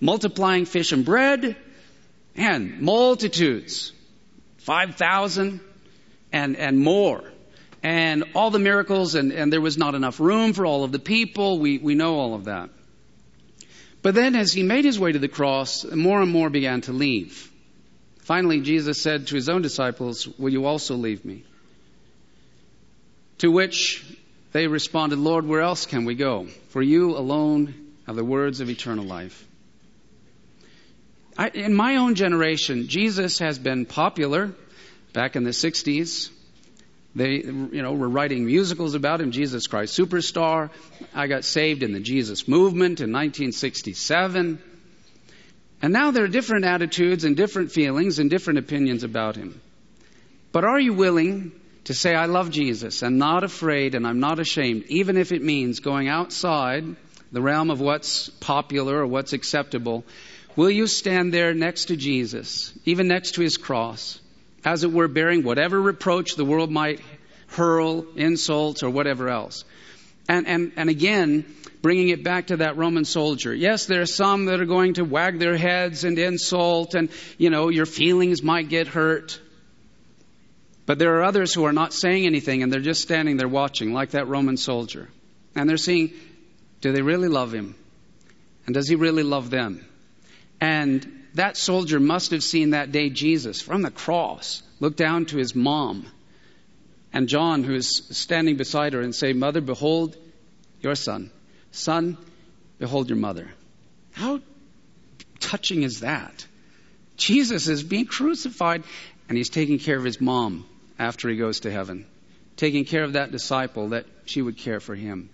multiplying 0.01 0.65
fish 0.65 0.93
and 0.93 1.05
bread, 1.05 1.57
and 2.37 2.81
multitudes, 2.81 3.93
5,000 4.59 5.61
and, 6.33 6.57
and 6.57 6.79
more. 6.79 7.23
And 7.83 8.25
all 8.35 8.51
the 8.51 8.59
miracles, 8.59 9.15
and, 9.15 9.31
and 9.33 9.53
there 9.53 9.61
was 9.61 9.77
not 9.77 9.95
enough 9.95 10.21
room 10.21 10.53
for 10.53 10.65
all 10.65 10.85
of 10.85 10.93
the 10.93 10.99
people. 10.99 11.59
We, 11.59 11.79
we 11.79 11.95
know 11.95 12.19
all 12.19 12.35
of 12.35 12.47
that. 12.47 12.71
But 14.01 14.15
then 14.15 14.35
as 14.35 14.53
he 14.53 14.63
made 14.63 14.85
his 14.85 14.99
way 14.99 15.13
to 15.13 15.19
the 15.19 15.29
cross, 15.29 15.85
more 15.85 16.23
and 16.23 16.31
more 16.31 16.51
began 16.51 16.81
to 16.83 16.93
leave. 16.93 17.51
Finally, 18.21 18.61
Jesus 18.63 19.01
said 19.01 19.27
to 19.27 19.35
his 19.35 19.49
own 19.49 19.63
disciples, 19.63 20.27
Will 20.39 20.53
you 20.53 20.65
also 20.65 20.95
leave 20.95 21.25
me? 21.25 21.45
To 23.45 23.51
which 23.51 24.03
they 24.53 24.69
responded, 24.69 25.19
Lord, 25.19 25.47
where 25.47 25.61
else 25.61 25.85
can 25.85 26.07
we 26.07 26.15
go? 26.15 26.47
For 26.71 26.81
you 26.81 27.15
alone 27.15 27.75
have 28.07 28.17
the 28.17 28.25
words 28.25 28.61
of 28.61 28.71
eternal 28.71 29.05
life. 29.05 29.47
I, 31.37 31.49
in 31.49 31.75
my 31.75 31.97
own 31.97 32.15
generation, 32.15 32.89
Jesus 32.89 33.41
has 33.41 33.59
been 33.59 33.85
popular 33.85 34.55
back 35.13 35.37
in 35.37 35.45
the 35.45 35.51
60s. 35.51 36.31
They, 37.15 37.33
you 37.43 37.83
know, 37.83 37.93
were 37.93 38.09
writing 38.09 38.47
musicals 38.47 38.95
about 38.95 39.21
him, 39.21 39.31
Jesus 39.31 39.67
Christ 39.67 39.95
Superstar. 39.95 40.71
I 41.15 41.27
got 41.27 41.45
saved 41.45 41.83
in 41.83 41.93
the 41.93 42.01
Jesus 42.01 42.49
movement 42.49 43.01
in 43.01 43.13
1967. 43.13 44.59
And 45.83 45.93
now 45.93 46.13
there 46.13 46.25
are 46.25 46.29
different 46.29 46.65
attitudes 46.65 47.25
and 47.25 47.37
different 47.37 47.73
feelings 47.73 48.19
and 48.19 48.31
different 48.31 48.61
opinions 48.61 49.05
about 49.05 49.37
him. 49.37 49.61
But 50.51 50.65
are 50.65 50.81
you 50.81 50.95
willing 50.95 51.53
to 51.85 51.95
say, 51.95 52.15
I 52.15 52.27
love 52.27 52.51
Jesus 52.51 53.03
and 53.03 53.19
not 53.19 53.45
afraid 53.45 53.95
and 53.95 54.07
I'm 54.07 54.21
not 54.21 54.39
ashamed, 54.39 54.85
even 54.89 55.17
if 55.17 55.33
it 55.33 55.43
means 55.43 55.81
going 55.81 56.09
outside 56.09 56.85
the 57.33 57.43
realm 57.43 57.71
of 57.71 57.81
what's 57.81 58.29
popular 58.29 58.99
or 58.99 59.07
what's 59.07 59.33
acceptable? 59.33 60.05
Will 60.57 60.71
you 60.71 60.87
stand 60.87 61.35
there 61.35 61.53
next 61.53 61.87
to 61.87 61.97
Jesus, 61.97 62.73
even 62.85 63.09
next 63.09 63.33
to 63.33 63.43
his 63.43 63.57
cross, 63.57 64.21
as 64.65 64.85
it 64.85 64.93
were, 64.93 65.09
bearing 65.09 65.43
whatever 65.43 65.81
reproach 65.81 66.37
the 66.37 66.45
world 66.45 66.71
might 66.71 67.01
hurl, 67.49 68.07
insults, 68.15 68.83
or 68.83 68.91
whatever 68.91 69.29
else? 69.29 69.65
And, 70.29 70.47
and, 70.47 70.73
and 70.77 70.89
again, 70.89 71.45
bringing 71.83 72.09
it 72.09 72.25
back 72.25 72.47
to 72.47 72.59
that 72.59 72.77
Roman 72.79 73.05
soldier. 73.05 73.53
Yes, 73.53 73.87
there 73.87 74.01
are 74.01 74.07
some 74.07 74.47
that 74.47 74.61
are 74.61 74.65
going 74.65 74.95
to 74.95 75.05
wag 75.05 75.39
their 75.39 75.57
heads 75.57 76.05
and 76.05 76.19
insult, 76.19 76.95
and, 76.95 77.11
you 77.37 77.51
know, 77.51 77.69
your 77.69 77.85
feelings 77.85 78.43
might 78.43 78.69
get 78.69 78.87
hurt. 78.87 79.39
But 80.87 80.99
there 80.99 81.17
are 81.17 81.25
others 81.25 81.55
who 81.55 81.65
are 81.65 81.73
not 81.73 81.95
saying 81.95 82.27
anything 82.27 82.63
and 82.63 82.73
they're 82.73 82.81
just 82.81 83.03
standing 83.03 83.37
there 83.37 83.49
watching, 83.49 83.93
like 83.93 84.11
that 84.11 84.29
Roman 84.29 84.57
soldier. 84.57 85.09
And 85.55 85.69
they're 85.69 85.77
seeing, 85.77 86.13
do 86.81 86.93
they 86.93 87.03
really 87.03 87.29
love 87.29 87.55
him? 87.55 87.75
And 88.67 88.75
does 88.75 88.89
he 88.89 88.97
really 88.97 89.23
love 89.23 89.51
them? 89.51 89.85
And 90.61 91.27
that 91.35 91.57
soldier 91.57 92.01
must 92.01 92.31
have 92.33 92.43
seen 92.43 92.71
that 92.71 92.93
day 92.93 93.11
Jesus 93.11 93.61
from 93.61 93.83
the 93.83 93.91
cross 93.91 94.63
look 94.81 94.97
down 94.97 95.27
to 95.27 95.37
his 95.37 95.55
mom 95.55 96.07
and 97.15 97.29
John, 97.29 97.63
who 97.63 97.75
is 97.75 98.03
standing 98.11 98.57
beside 98.57 98.93
her, 98.93 99.01
and 99.01 99.15
say, 99.15 99.33
Mother, 99.33 99.61
behold 99.61 100.17
your 100.81 100.97
son. 100.97 101.31
Son, 101.71 102.19
behold 102.79 103.09
your 103.09 103.19
mother. 103.19 103.49
How 104.11 104.41
touching 105.39 105.85
is 105.85 106.01
that? 106.01 106.45
Jesus 107.17 107.69
is 107.69 107.85
being 107.85 108.07
crucified, 108.07 108.83
and 109.29 109.39
he's 109.39 109.49
taking 109.49 109.79
care 109.79 109.97
of 109.97 110.03
his 110.03 110.21
mom 110.21 110.67
after 110.99 111.29
he 111.29 111.37
goes 111.37 111.61
to 111.61 111.71
heaven, 111.71 112.07
taking 112.57 112.85
care 112.85 113.05
of 113.05 113.15
that 113.15 113.31
disciple 113.31 113.89
that 113.89 114.07
she 114.27 114.43
would 114.43 114.57
care 114.57 114.81
for 114.81 114.95
him. 114.95 115.31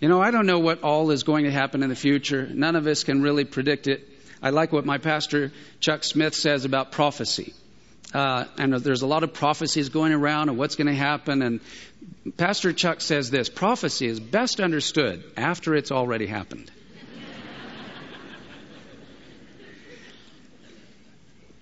You 0.00 0.08
know, 0.08 0.20
I 0.20 0.30
don't 0.30 0.46
know 0.46 0.60
what 0.60 0.82
all 0.82 1.10
is 1.10 1.24
going 1.24 1.44
to 1.44 1.50
happen 1.50 1.82
in 1.82 1.88
the 1.88 1.96
future. 1.96 2.46
None 2.46 2.76
of 2.76 2.86
us 2.86 3.02
can 3.02 3.20
really 3.22 3.44
predict 3.44 3.88
it. 3.88 4.08
I 4.40 4.50
like 4.50 4.72
what 4.72 4.84
my 4.84 4.98
pastor 4.98 5.50
Chuck 5.80 6.04
Smith 6.04 6.34
says 6.34 6.64
about 6.64 6.92
prophecy. 6.92 7.52
Uh, 8.14 8.44
and 8.56 8.72
there's 8.74 9.02
a 9.02 9.06
lot 9.06 9.22
of 9.22 9.34
prophecies 9.34 9.88
going 9.88 10.12
around 10.12 10.48
of 10.48 10.56
what's 10.56 10.76
going 10.76 10.86
to 10.86 10.94
happen. 10.94 11.42
And 11.42 11.60
Pastor 12.36 12.72
Chuck 12.72 13.00
says 13.00 13.30
this 13.30 13.48
prophecy 13.48 14.06
is 14.06 14.20
best 14.20 14.60
understood 14.60 15.24
after 15.36 15.74
it's 15.74 15.90
already 15.90 16.26
happened. 16.26 16.70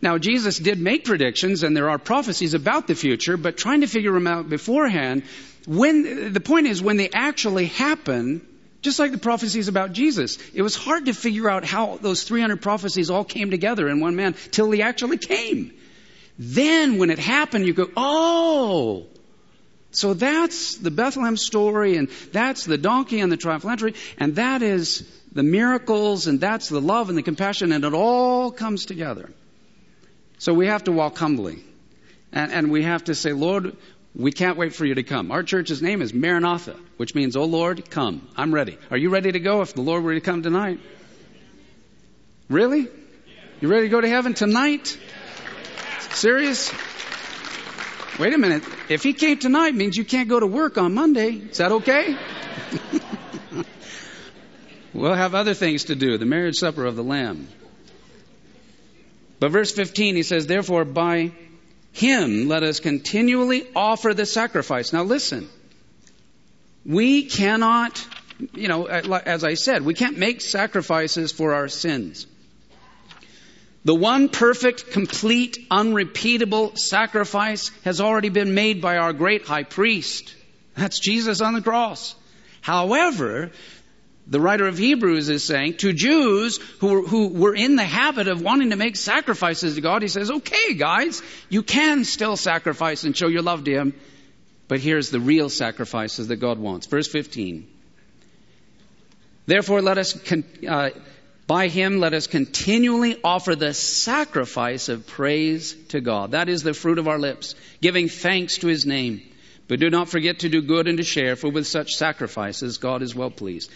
Now, 0.03 0.19
Jesus 0.19 0.59
did 0.59 0.79
make 0.79 1.05
predictions, 1.05 1.63
and 1.63 1.77
there 1.77 1.89
are 1.91 1.99
prophecies 1.99 2.55
about 2.55 2.87
the 2.87 2.95
future, 2.95 3.37
but 3.37 3.57
trying 3.57 3.81
to 3.81 3.87
figure 3.87 4.13
them 4.13 4.27
out 4.27 4.49
beforehand, 4.49 5.23
when, 5.67 6.33
the 6.33 6.41
point 6.41 6.67
is, 6.67 6.83
when 6.83 6.97
they 6.97 7.09
actually 7.09 7.67
happen, 7.67 8.47
just 8.83 8.99
like 8.99 9.11
the 9.11 9.19
prophecies 9.19 9.69
about 9.69 9.93
Jesus, 9.93 10.39
it 10.55 10.63
was 10.63 10.77
hard 10.77 11.07
to 11.07 11.15
figure 11.15 11.49
out 11.49 11.65
how 11.65 11.99
those 12.01 12.25
300 12.25 12.61
prophecies 12.61 13.11
all 13.11 13.25
came 13.25 13.51
together 13.51 13.89
in 13.89 14.01
one 14.01 14.17
man 14.17 14.35
till 14.51 14.71
he 14.71 14.83
actually 14.83 15.19
came. 15.19 15.73
Then 16.39 16.99
when 16.99 17.11
it 17.11 17.19
happened, 17.19 17.67
you 17.67 17.73
go, 17.73 17.89
oh, 17.97 19.07
so 19.91 20.13
that's 20.13 20.77
the 20.77 20.91
Bethlehem 20.91 21.39
story, 21.39 21.97
and 21.97 22.09
that's 22.33 22.65
the 22.65 22.77
donkey 22.77 23.21
and 23.21 23.33
the 23.33 23.39
triumphal 23.39 23.71
entry, 23.71 23.95
and 24.19 24.37
that 24.37 24.61
is 24.61 25.11
the 25.33 25.43
miracles, 25.43 26.27
and 26.27 26.39
that's 26.39 26.69
the 26.69 26.83
love 26.83 27.09
and 27.09 27.17
the 27.17 27.23
compassion, 27.23 27.73
and 27.73 27.83
it 27.83 27.95
all 27.95 28.51
comes 28.53 28.85
together. 28.85 29.31
So 30.39 30.53
we 30.55 30.67
have 30.67 30.85
to 30.85 30.93
walk 30.93 31.17
humbly. 31.19 31.65
And, 32.33 32.53
and 32.53 32.71
we 32.71 32.83
have 32.83 33.05
to 33.05 33.15
say, 33.15 33.33
Lord, 33.33 33.77
we 34.15 34.33
can't 34.33 34.57
wait 34.57 34.75
for 34.75 34.85
you 34.85 34.95
to 34.95 35.03
come. 35.03 35.31
Our 35.31 35.43
church's 35.43 35.83
name 35.83 36.03
is 36.03 36.13
Maranatha, 36.13 36.77
which 36.97 37.15
means, 37.15 37.37
Oh 37.37 37.45
Lord, 37.45 37.91
come. 37.91 38.27
I'm 38.37 38.53
ready. 38.53 38.79
Are 38.91 38.97
you 38.97 39.11
ready 39.11 39.33
to 39.33 39.41
go 39.41 39.63
if 39.63 39.75
the 39.75 39.83
Lord 39.83 40.03
were 40.03 40.15
to 40.15 40.21
come 40.21 40.43
tonight? 40.43 40.81
Really? 42.49 42.89
You 43.61 43.69
ready 43.69 43.87
to 43.87 43.89
go 43.89 44.01
to 44.01 44.09
heaven 44.09 44.35
tonight? 44.35 44.99
Serious? 46.11 46.73
Wait 48.19 48.33
a 48.33 48.39
minute. 48.39 48.63
If 48.89 49.03
he 49.03 49.13
came 49.13 49.39
tonight, 49.39 49.75
means 49.75 49.97
you 49.97 50.05
can't 50.05 50.29
go 50.29 50.41
to 50.41 50.47
work 50.47 50.79
on 50.79 50.95
Monday. 50.95 51.33
Is 51.33 51.59
that 51.59 51.73
okay? 51.73 52.17
we'll 54.95 55.15
have 55.15 55.35
other 55.35 55.55
things 55.55 55.85
to 55.85 55.95
do. 55.95 56.17
The 56.17 56.25
marriage 56.25 56.57
supper 56.57 56.85
of 56.87 56.97
the 56.97 57.05
Lamb. 57.05 57.49
But 59.39 59.53
verse 59.53 59.73
15, 59.73 60.17
he 60.17 60.23
says, 60.23 60.47
Therefore, 60.47 60.85
by 60.85 61.33
him 61.93 62.49
let 62.49 62.63
us 62.63 62.81
continually 62.81 63.67
offer 63.75 64.15
the 64.15 64.27
sacrifice. 64.27 64.93
Now 64.93 65.03
listen. 65.03 65.49
We 66.85 67.25
cannot, 67.25 68.07
you 68.55 68.69
know, 68.69 68.87
as 68.87 69.45
I 69.45 69.55
said, 69.55 69.83
we 69.83 69.95
can't 69.95 70.19
make 70.19 70.41
sacrifices 70.41 71.33
for 71.33 71.55
our 71.55 71.69
sins. 71.69 72.27
The 73.85 73.95
one 73.95 74.29
perfect, 74.29 74.91
complete, 74.91 75.59
unrepeatable 75.71 76.77
sacrifice 76.77 77.71
has 77.85 78.01
already 78.01 78.31
been 78.31 78.53
made 78.53 78.81
by 78.81 78.99
our 78.99 79.13
great 79.13 79.47
high 79.47 79.63
priest. 79.63 80.35
That's 80.75 80.99
Jesus 80.99 81.41
on 81.41 81.55
the 81.55 81.63
cross. 81.63 82.15
However, 82.61 83.53
the 84.29 84.41
writer 84.41 84.67
of 84.67 84.77
Hebrews 84.77 85.29
is 85.29 85.45
saying 85.45 85.77
to 85.79 85.93
Jews 85.93 86.59
who, 86.81 87.07
who 87.07 87.29
were 87.29 87.55
in 87.55 87.77
the 87.77 87.85
habit 87.85 88.27
of 88.27 88.43
wanting 88.43 88.71
to 88.71 88.77
make 88.77 88.97
sacrifices 88.97 89.77
to 89.77 89.81
God, 89.81 90.03
he 90.03 90.09
says, 90.09 90.31
okay, 90.31 90.75
guys, 90.75 91.23
you 91.49 91.63
can 91.63 92.05
still 92.05 92.37
sacrifice 92.37 93.05
and 93.05 93.17
show 93.17 93.29
your 93.29 93.43
love 93.43 93.65
to 93.65 93.71
Him, 93.71 93.95
but 94.67 94.81
here's 94.81 95.11
the 95.11 95.21
real 95.21 95.49
sacrifices 95.49 96.29
that 96.29 96.37
God 96.37 96.59
wants. 96.59 96.87
Verse 96.87 97.07
15. 97.07 97.69
Therefore, 99.47 99.81
let 99.81 99.97
us, 99.97 100.13
con- 100.13 100.45
uh, 100.69 100.91
by 101.47 101.69
him, 101.69 102.01
let 102.01 102.13
us 102.13 102.27
continually 102.27 103.21
offer 103.23 103.55
the 103.55 103.73
sacrifice 103.73 104.89
of 104.89 105.07
praise 105.07 105.75
to 105.91 106.01
God. 106.01 106.33
That 106.33 106.49
is 106.49 106.65
the 106.65 106.75
fruit 106.75 106.99
of 106.99 107.07
our 107.07 107.19
lips, 107.19 107.55
giving 107.81 108.09
thanks 108.09 108.59
to 108.59 108.67
his 108.67 108.85
name. 108.85 109.23
But 109.69 109.79
do 109.81 109.91
not 109.91 110.09
forget 110.09 110.41
to 110.41 110.49
do 110.49 110.63
good 110.63 110.89
and 110.89 110.99
to 110.99 111.05
share, 111.05 111.37
for 111.37 111.49
with 111.49 111.67
such 111.67 111.95
sacrifices 111.95 112.79
God 112.79 113.03
is 113.03 113.15
well 113.15 113.31
pleased. 113.31 113.71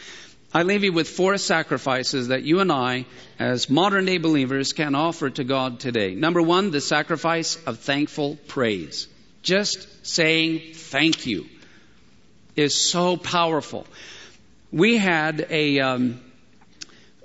I 0.52 0.64
leave 0.64 0.82
you 0.82 0.92
with 0.92 1.08
four 1.08 1.38
sacrifices 1.38 2.28
that 2.28 2.42
you 2.42 2.58
and 2.58 2.72
I, 2.72 3.06
as 3.38 3.70
modern 3.70 4.06
day 4.06 4.18
believers, 4.18 4.72
can 4.72 4.96
offer 4.96 5.30
to 5.30 5.44
God 5.44 5.78
today. 5.78 6.16
Number 6.16 6.42
one, 6.42 6.72
the 6.72 6.80
sacrifice 6.80 7.56
of 7.66 7.78
thankful 7.78 8.36
praise. 8.48 9.06
Just 9.42 9.86
saying 10.04 10.74
thank 10.74 11.24
you 11.24 11.46
is 12.56 12.74
so 12.74 13.16
powerful. 13.16 13.86
We 14.72 14.96
had 14.96 15.46
a, 15.50 15.78
um, 15.78 16.20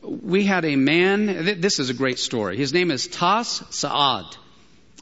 we 0.04 0.46
had 0.46 0.64
a 0.64 0.76
man, 0.76 1.60
this 1.60 1.80
is 1.80 1.90
a 1.90 1.96
great 1.96 2.20
story. 2.20 2.58
His 2.58 2.74
name 2.74 2.92
is 2.92 3.08
Tass 3.08 3.62
Saada. 3.72 4.38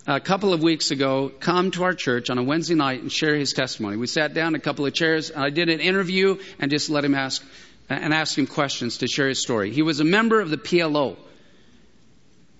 A 0.07 0.19
couple 0.19 0.53
of 0.53 0.62
weeks 0.62 0.91
ago, 0.91 1.29
come 1.39 1.71
to 1.71 1.83
our 1.83 1.93
church 1.93 2.29
on 2.29 2.38
a 2.38 2.43
Wednesday 2.43 2.75
night 2.75 3.01
and 3.01 3.12
share 3.12 3.36
his 3.36 3.53
testimony. 3.53 3.95
We 3.97 4.07
sat 4.07 4.33
down 4.33 4.55
a 4.55 4.59
couple 4.59 4.86
of 4.86 4.93
chairs 4.93 5.29
and 5.29 5.43
I 5.43 5.49
did 5.49 5.69
an 5.69 5.79
interview 5.79 6.39
and 6.59 6.71
just 6.71 6.89
let 6.89 7.05
him 7.05 7.15
ask 7.15 7.41
and 7.89 8.13
ask 8.13 8.37
him 8.37 8.47
questions 8.47 8.99
to 8.99 9.07
share 9.07 9.27
his 9.27 9.41
story. 9.41 9.71
He 9.71 9.81
was 9.81 9.99
a 9.99 10.05
member 10.05 10.39
of 10.39 10.49
the 10.49 10.57
PLO 10.57 11.17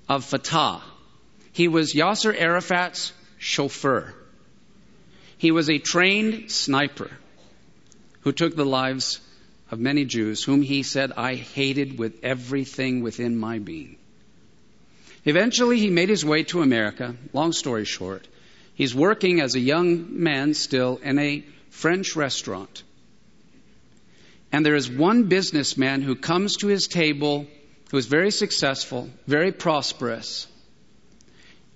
of 0.09 0.25
Fatah. 0.25 0.81
He 1.51 1.67
was 1.67 1.93
Yasser 1.93 2.33
Arafat's 2.38 3.13
chauffeur. 3.38 4.13
He 5.38 5.51
was 5.51 5.69
a 5.69 5.78
trained 5.78 6.51
sniper 6.51 7.11
who 8.21 8.32
took 8.32 8.55
the 8.55 8.65
lives 8.65 9.19
of 9.69 9.80
many 9.80 10.05
Jews 10.05 10.43
whom 10.43 10.61
he 10.61 10.84
said, 10.84 11.11
I 11.17 11.36
hated 11.36 11.97
with 11.97 12.24
everything 12.24 13.01
within 13.01 13.38
my 13.38 13.59
being. 13.59 13.97
Eventually, 15.26 15.80
he 15.80 15.89
made 15.89 16.09
his 16.09 16.26
way 16.26 16.43
to 16.43 16.61
America. 16.61 17.15
Long 17.34 17.53
story 17.53 17.86
short, 17.86 18.28
he's 18.76 18.93
working 18.93 19.41
as 19.41 19.55
a 19.55 19.59
young 19.59 20.21
man 20.21 20.53
still 20.53 20.99
in 21.03 21.17
a 21.17 21.43
French 21.69 22.15
restaurant. 22.15 22.84
And 24.54 24.64
there 24.64 24.76
is 24.76 24.89
one 24.89 25.24
businessman 25.24 26.04
who 26.04 26.16
comes 26.16 26.58
to 26.58 26.68
his 26.68 26.88
table 26.88 27.47
who 27.89 27.97
is 27.97 28.06
very 28.06 28.30
successful, 28.30 29.10
very 29.26 29.51
prosperous, 29.51 30.47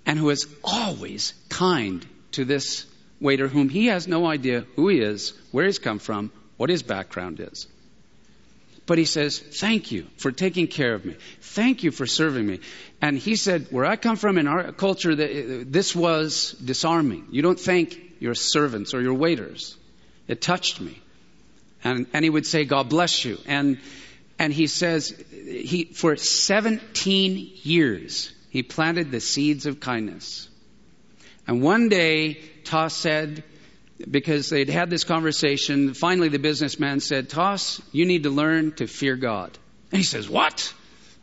and 0.06 0.16
who 0.16 0.30
is 0.30 0.46
always 0.62 1.34
kind 1.48 2.06
to 2.32 2.44
this 2.44 2.86
waiter 3.20 3.48
whom 3.48 3.68
he 3.68 3.86
has 3.86 4.06
no 4.06 4.26
idea 4.26 4.64
who 4.76 4.88
he 4.88 5.00
is, 5.00 5.32
where 5.50 5.66
he's 5.66 5.80
come 5.80 5.98
from, 5.98 6.30
what 6.56 6.70
his 6.70 6.84
background 6.84 7.40
is. 7.40 7.66
But 8.86 8.96
he 8.96 9.04
says, 9.04 9.40
Thank 9.40 9.90
you 9.90 10.06
for 10.16 10.30
taking 10.30 10.68
care 10.68 10.94
of 10.94 11.04
me. 11.04 11.16
Thank 11.40 11.82
you 11.82 11.90
for 11.90 12.06
serving 12.06 12.46
me. 12.46 12.60
And 13.02 13.18
he 13.18 13.34
said, 13.34 13.66
Where 13.70 13.84
I 13.84 13.96
come 13.96 14.16
from 14.16 14.38
in 14.38 14.46
our 14.46 14.70
culture, 14.70 15.16
this 15.16 15.96
was 15.96 16.52
disarming. 16.52 17.26
You 17.32 17.42
don't 17.42 17.60
thank 17.60 18.00
your 18.20 18.34
servants 18.34 18.94
or 18.94 19.02
your 19.02 19.14
waiters. 19.14 19.76
It 20.28 20.40
touched 20.40 20.80
me. 20.80 21.02
And, 21.84 22.06
and 22.12 22.24
he 22.24 22.30
would 22.30 22.46
say, 22.46 22.64
God 22.64 22.88
bless 22.88 23.24
you. 23.24 23.38
And, 23.46 23.78
and 24.38 24.52
he 24.52 24.66
says, 24.66 25.10
he, 25.30 25.84
for 25.84 26.16
17 26.16 27.52
years, 27.62 28.32
he 28.50 28.62
planted 28.62 29.10
the 29.10 29.20
seeds 29.20 29.66
of 29.66 29.80
kindness. 29.80 30.48
And 31.46 31.62
one 31.62 31.88
day, 31.88 32.34
Tass 32.64 32.94
said, 32.94 33.44
because 34.10 34.50
they'd 34.50 34.68
had 34.68 34.90
this 34.90 35.04
conversation, 35.04 35.94
finally 35.94 36.28
the 36.28 36.38
businessman 36.38 37.00
said, 37.00 37.28
Tass, 37.30 37.80
you 37.92 38.06
need 38.06 38.24
to 38.24 38.30
learn 38.30 38.72
to 38.72 38.86
fear 38.86 39.16
God. 39.16 39.56
And 39.90 39.98
he 39.98 40.04
says, 40.04 40.28
What? 40.28 40.72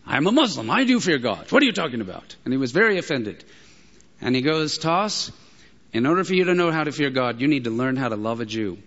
I'm 0.08 0.28
a 0.28 0.32
Muslim. 0.32 0.70
I 0.70 0.84
do 0.84 1.00
fear 1.00 1.18
God. 1.18 1.52
What 1.52 1.64
are 1.64 1.66
you 1.66 1.72
talking 1.72 2.02
about? 2.02 2.36
And 2.44 2.54
he 2.54 2.58
was 2.58 2.72
very 2.72 3.00
offended. 3.00 3.44
And 4.22 4.36
he 4.36 4.42
goes, 4.42 4.78
Tass, 4.78 5.32
in 5.94 6.06
order 6.06 6.24
for 6.24 6.34
you 6.34 6.46
to 6.46 6.54
know 6.54 6.72
how 6.72 6.84
to 6.84 6.92
fear 6.92 7.10
God, 7.10 7.42
you 7.42 7.48
need 7.48 7.64
to 7.64 7.70
learn 7.70 7.96
how 7.96 8.10
to 8.10 8.16
love 8.16 8.40
a 8.40 8.46
Jew. 8.46 8.78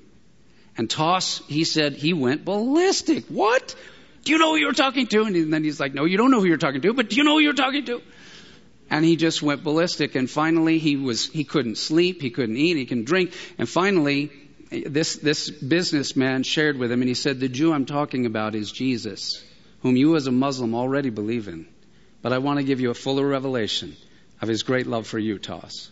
And 0.78 0.88
Tass, 0.88 1.42
he 1.48 1.64
said, 1.64 1.94
he 1.94 2.14
went 2.14 2.44
ballistic. 2.44 3.26
What? 3.26 3.74
Do 4.22 4.32
you 4.32 4.38
know 4.38 4.52
who 4.52 4.58
you're 4.58 4.72
talking 4.72 5.06
to? 5.08 5.24
And 5.24 5.52
then 5.52 5.64
he's 5.64 5.80
like, 5.80 5.92
No, 5.92 6.04
you 6.04 6.16
don't 6.16 6.30
know 6.30 6.40
who 6.40 6.46
you're 6.46 6.56
talking 6.56 6.80
to, 6.82 6.92
but 6.92 7.10
do 7.10 7.16
you 7.16 7.24
know 7.24 7.34
who 7.34 7.40
you're 7.40 7.52
talking 7.52 7.84
to? 7.86 8.00
And 8.90 9.04
he 9.04 9.16
just 9.16 9.42
went 9.42 9.64
ballistic. 9.64 10.14
And 10.14 10.30
finally, 10.30 10.78
he 10.78 10.96
was 10.96 11.28
he 11.28 11.44
couldn't 11.44 11.78
sleep, 11.78 12.22
he 12.22 12.30
couldn't 12.30 12.56
eat, 12.56 12.76
he 12.76 12.86
couldn't 12.86 13.04
drink. 13.04 13.32
And 13.58 13.68
finally, 13.68 14.30
this 14.70 15.16
this 15.16 15.50
businessman 15.50 16.42
shared 16.42 16.78
with 16.78 16.92
him, 16.92 17.02
and 17.02 17.08
he 17.08 17.14
said, 17.14 17.40
"The 17.40 17.48
Jew 17.48 17.72
I'm 17.72 17.86
talking 17.86 18.26
about 18.26 18.54
is 18.54 18.70
Jesus, 18.70 19.42
whom 19.82 19.96
you 19.96 20.14
as 20.16 20.26
a 20.26 20.32
Muslim 20.32 20.74
already 20.74 21.10
believe 21.10 21.48
in. 21.48 21.66
But 22.22 22.32
I 22.32 22.38
want 22.38 22.58
to 22.58 22.64
give 22.64 22.80
you 22.80 22.90
a 22.90 22.94
fuller 22.94 23.26
revelation 23.26 23.96
of 24.40 24.48
his 24.48 24.62
great 24.62 24.86
love 24.86 25.06
for 25.06 25.18
you, 25.18 25.38
Tass." 25.38 25.90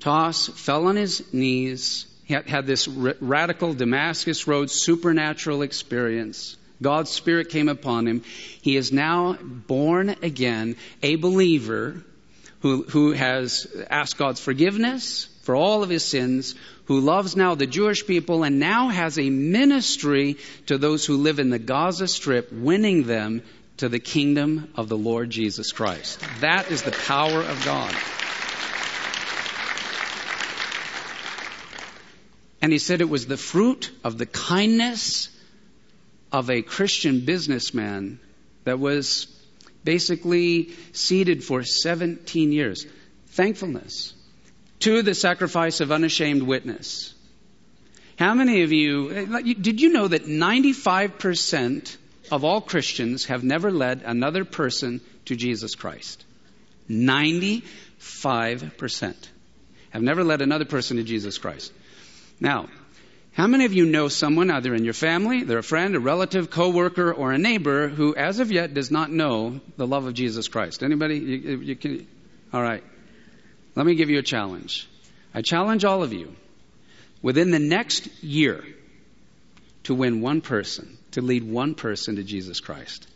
Tass 0.00 0.46
fell 0.46 0.86
on 0.86 0.96
his 0.96 1.32
knees. 1.32 2.06
He 2.26 2.34
had 2.34 2.66
this 2.66 2.88
radical 2.88 3.72
Damascus 3.72 4.48
Road 4.48 4.68
supernatural 4.68 5.62
experience. 5.62 6.56
God's 6.82 7.10
Spirit 7.10 7.50
came 7.50 7.68
upon 7.68 8.06
him. 8.06 8.22
He 8.60 8.76
is 8.76 8.92
now 8.92 9.34
born 9.34 10.10
again, 10.22 10.76
a 11.02 11.14
believer 11.16 12.02
who, 12.60 12.82
who 12.82 13.12
has 13.12 13.66
asked 13.88 14.18
God's 14.18 14.40
forgiveness 14.40 15.28
for 15.42 15.54
all 15.54 15.84
of 15.84 15.88
his 15.88 16.04
sins, 16.04 16.56
who 16.86 16.98
loves 16.98 17.36
now 17.36 17.54
the 17.54 17.66
Jewish 17.66 18.04
people 18.04 18.42
and 18.42 18.58
now 18.58 18.88
has 18.88 19.18
a 19.18 19.30
ministry 19.30 20.36
to 20.66 20.78
those 20.78 21.06
who 21.06 21.18
live 21.18 21.38
in 21.38 21.50
the 21.50 21.60
Gaza 21.60 22.08
Strip, 22.08 22.52
winning 22.52 23.04
them 23.04 23.42
to 23.76 23.88
the 23.88 24.00
kingdom 24.00 24.72
of 24.74 24.88
the 24.88 24.98
Lord 24.98 25.30
Jesus 25.30 25.70
Christ. 25.70 26.20
That 26.40 26.72
is 26.72 26.82
the 26.82 26.90
power 26.90 27.40
of 27.40 27.64
God. 27.64 27.94
And 32.66 32.72
he 32.72 32.80
said 32.80 33.00
it 33.00 33.08
was 33.08 33.26
the 33.28 33.36
fruit 33.36 33.92
of 34.02 34.18
the 34.18 34.26
kindness 34.26 35.28
of 36.32 36.50
a 36.50 36.62
Christian 36.62 37.20
businessman 37.20 38.18
that 38.64 38.80
was 38.80 39.28
basically 39.84 40.70
seated 40.90 41.44
for 41.44 41.62
17 41.62 42.50
years. 42.50 42.84
Thankfulness. 43.28 44.14
To 44.80 45.02
the 45.02 45.14
sacrifice 45.14 45.80
of 45.80 45.92
unashamed 45.92 46.42
witness. 46.42 47.14
How 48.18 48.34
many 48.34 48.62
of 48.62 48.72
you, 48.72 49.54
did 49.54 49.80
you 49.80 49.92
know 49.92 50.08
that 50.08 50.24
95% 50.24 51.96
of 52.32 52.42
all 52.42 52.60
Christians 52.60 53.26
have 53.26 53.44
never 53.44 53.70
led 53.70 54.02
another 54.02 54.44
person 54.44 55.00
to 55.26 55.36
Jesus 55.36 55.76
Christ? 55.76 56.24
95% 56.90 57.62
have 59.90 60.02
never 60.02 60.24
led 60.24 60.42
another 60.42 60.64
person 60.64 60.96
to 60.96 61.04
Jesus 61.04 61.38
Christ. 61.38 61.72
Now, 62.40 62.68
how 63.32 63.46
many 63.46 63.66
of 63.66 63.74
you 63.74 63.84
know 63.84 64.08
someone, 64.08 64.50
either 64.50 64.74
in 64.74 64.84
your 64.84 64.94
family, 64.94 65.42
they're 65.42 65.58
a 65.58 65.62
friend, 65.62 65.94
a 65.94 66.00
relative, 66.00 66.50
coworker, 66.50 67.12
or 67.12 67.32
a 67.32 67.38
neighbor, 67.38 67.88
who 67.88 68.14
as 68.16 68.40
of 68.40 68.50
yet 68.50 68.72
does 68.72 68.90
not 68.90 69.10
know 69.10 69.60
the 69.76 69.86
love 69.86 70.06
of 70.06 70.14
Jesus 70.14 70.48
Christ? 70.48 70.82
Anybody? 70.82 71.18
You, 71.18 71.60
you 71.60 71.76
can, 71.76 72.06
all 72.52 72.62
right. 72.62 72.82
Let 73.74 73.84
me 73.84 73.94
give 73.94 74.08
you 74.08 74.18
a 74.18 74.22
challenge. 74.22 74.88
I 75.34 75.42
challenge 75.42 75.84
all 75.84 76.02
of 76.02 76.14
you 76.14 76.34
within 77.20 77.50
the 77.50 77.58
next 77.58 78.24
year 78.24 78.64
to 79.84 79.94
win 79.94 80.22
one 80.22 80.40
person, 80.40 80.96
to 81.10 81.20
lead 81.20 81.44
one 81.44 81.74
person 81.74 82.16
to 82.16 82.24
Jesus 82.24 82.60
Christ. 82.60 83.06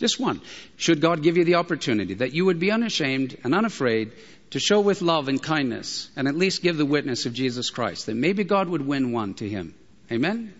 Just 0.00 0.18
one. 0.18 0.40
Should 0.76 1.00
God 1.00 1.22
give 1.22 1.36
you 1.36 1.44
the 1.44 1.54
opportunity 1.54 2.14
that 2.14 2.34
you 2.34 2.46
would 2.46 2.58
be 2.58 2.72
unashamed 2.72 3.36
and 3.44 3.54
unafraid 3.54 4.12
to 4.54 4.60
show 4.60 4.78
with 4.78 5.02
love 5.02 5.26
and 5.26 5.42
kindness 5.42 6.08
and 6.14 6.28
at 6.28 6.36
least 6.36 6.62
give 6.62 6.76
the 6.76 6.86
witness 6.86 7.26
of 7.26 7.32
Jesus 7.32 7.70
Christ, 7.70 8.06
that 8.06 8.14
maybe 8.14 8.44
God 8.44 8.68
would 8.68 8.86
win 8.86 9.10
one 9.10 9.34
to 9.34 9.48
him. 9.48 9.74
Amen? 10.12 10.54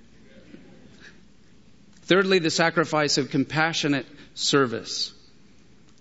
Thirdly, 2.02 2.40
the 2.40 2.50
sacrifice 2.50 3.18
of 3.18 3.30
compassionate 3.30 4.06
service. 4.34 5.12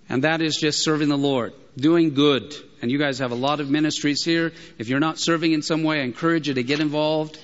And 0.10 0.24
that 0.24 0.42
is 0.42 0.58
just 0.58 0.84
serving 0.84 1.08
the 1.08 1.20
Lord, 1.20 1.54
doing 1.78 2.16
good. 2.16 2.56
And 2.82 2.90
you 2.90 2.98
guys 2.98 3.20
have 3.20 3.32
a 3.32 3.36
lot 3.36 3.60
of 3.60 3.70
ministries 3.70 4.24
here. 4.24 4.54
If 4.80 4.90
you're 4.90 5.00
not 5.00 5.20
serving 5.20 5.52
in 5.52 5.62
some 5.62 5.84
way, 5.84 6.00
I 6.00 6.04
encourage 6.04 6.48
you 6.48 6.56
to 6.56 6.64
get 6.64 6.80
involved 6.80 7.38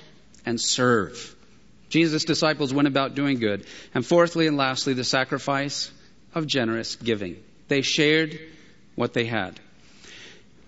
and 0.44 0.60
serve. 0.60 1.36
Jesus' 1.90 2.24
disciples 2.24 2.74
went 2.74 2.88
about 2.88 3.14
doing 3.14 3.38
good. 3.38 3.66
And 3.94 4.04
fourthly 4.04 4.48
and 4.48 4.56
lastly, 4.56 4.94
the 4.94 5.04
sacrifice 5.04 5.92
of 6.34 6.48
generous 6.48 6.96
giving. 6.96 7.40
They 7.68 7.82
shared 7.82 8.40
what 8.96 9.12
they 9.12 9.26
had. 9.26 9.60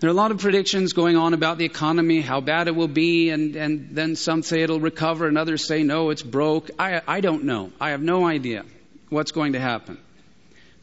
There 0.03 0.09
are 0.09 0.11
a 0.11 0.17
lot 0.17 0.31
of 0.31 0.39
predictions 0.39 0.91
going 0.91 1.15
on 1.15 1.33
about 1.33 1.57
the 1.57 1.63
economy, 1.63 2.19
how 2.19 2.41
bad 2.41 2.67
it 2.67 2.75
will 2.75 2.89
be, 2.89 3.29
and, 3.29 3.55
and 3.55 3.87
then 3.91 4.17
some 4.17 4.43
say 4.43 4.61
it'll 4.61 4.81
recover, 4.81 5.29
and 5.29 5.37
others 5.37 5.65
say, 5.65 5.83
no, 5.83 6.09
it's 6.09 6.21
broke. 6.21 6.71
I, 6.77 7.01
I 7.07 7.21
don't 7.21 7.45
know. 7.45 7.71
I 7.79 7.91
have 7.91 8.01
no 8.01 8.25
idea 8.25 8.65
what's 9.07 9.31
going 9.31 9.53
to 9.53 9.61
happen. 9.61 9.97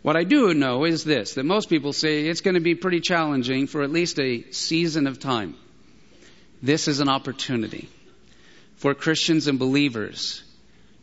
What 0.00 0.16
I 0.16 0.24
do 0.24 0.54
know 0.54 0.86
is 0.86 1.04
this 1.04 1.34
that 1.34 1.44
most 1.44 1.68
people 1.68 1.92
say 1.92 2.28
it's 2.28 2.40
going 2.40 2.54
to 2.54 2.62
be 2.62 2.74
pretty 2.74 3.00
challenging 3.00 3.66
for 3.66 3.82
at 3.82 3.90
least 3.90 4.18
a 4.18 4.50
season 4.52 5.06
of 5.06 5.20
time. 5.20 5.54
This 6.62 6.88
is 6.88 7.00
an 7.00 7.10
opportunity 7.10 7.90
for 8.76 8.94
Christians 8.94 9.48
and 9.48 9.58
believers 9.58 10.42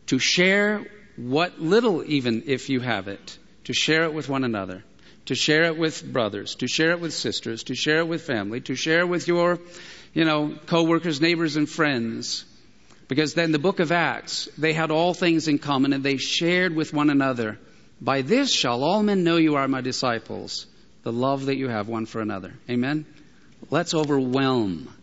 to 0.08 0.18
share 0.18 0.88
what 1.18 1.62
little, 1.62 2.04
even 2.04 2.46
if 2.48 2.70
you 2.72 2.80
have 2.80 3.10
it, 3.10 3.38
to 3.66 3.74
share 3.74 4.06
it 4.06 4.14
with 4.16 4.28
one 4.28 4.44
another 4.44 4.84
to 5.28 5.36
share 5.36 5.64
it 5.64 5.78
with 5.78 6.04
brothers, 6.12 6.56
to 6.56 6.68
share 6.68 6.92
it 6.92 7.00
with 7.00 7.14
sisters, 7.14 7.64
to 7.64 7.76
share 7.76 8.00
it 8.00 8.08
with 8.08 8.24
family, 8.24 8.62
to 8.62 8.76
share 8.76 9.02
it 9.02 9.08
with 9.08 9.28
your, 9.28 9.60
you 10.14 10.26
know, 10.26 10.58
co-workers, 10.66 11.22
neighbors, 11.22 11.56
and 11.58 11.70
friends. 11.70 12.46
Because 13.08 13.34
then 13.34 13.52
the 13.52 13.60
book 13.60 13.80
of 13.80 13.92
Acts, 13.92 14.50
they 14.58 14.74
had 14.74 14.90
all 14.90 15.14
things 15.14 15.48
in 15.48 15.60
common 15.60 15.94
and 15.94 16.04
they 16.04 16.18
shared 16.18 16.76
with 16.76 16.94
one 16.94 17.10
another. 17.10 17.58
By 18.02 18.22
this 18.22 18.54
shall 18.54 18.84
all 18.84 19.04
men 19.04 19.24
know 19.24 19.38
you 19.38 19.56
are 19.56 19.68
my 19.68 19.82
disciples, 19.82 20.66
the 21.04 21.12
love 21.12 21.46
that 21.46 21.58
you 21.58 21.68
have 21.68 21.88
one 21.88 22.06
for 22.06 22.22
another. 22.22 22.54
Amen? 22.70 23.06
Let's 23.70 23.94
overwhelm 23.94 24.94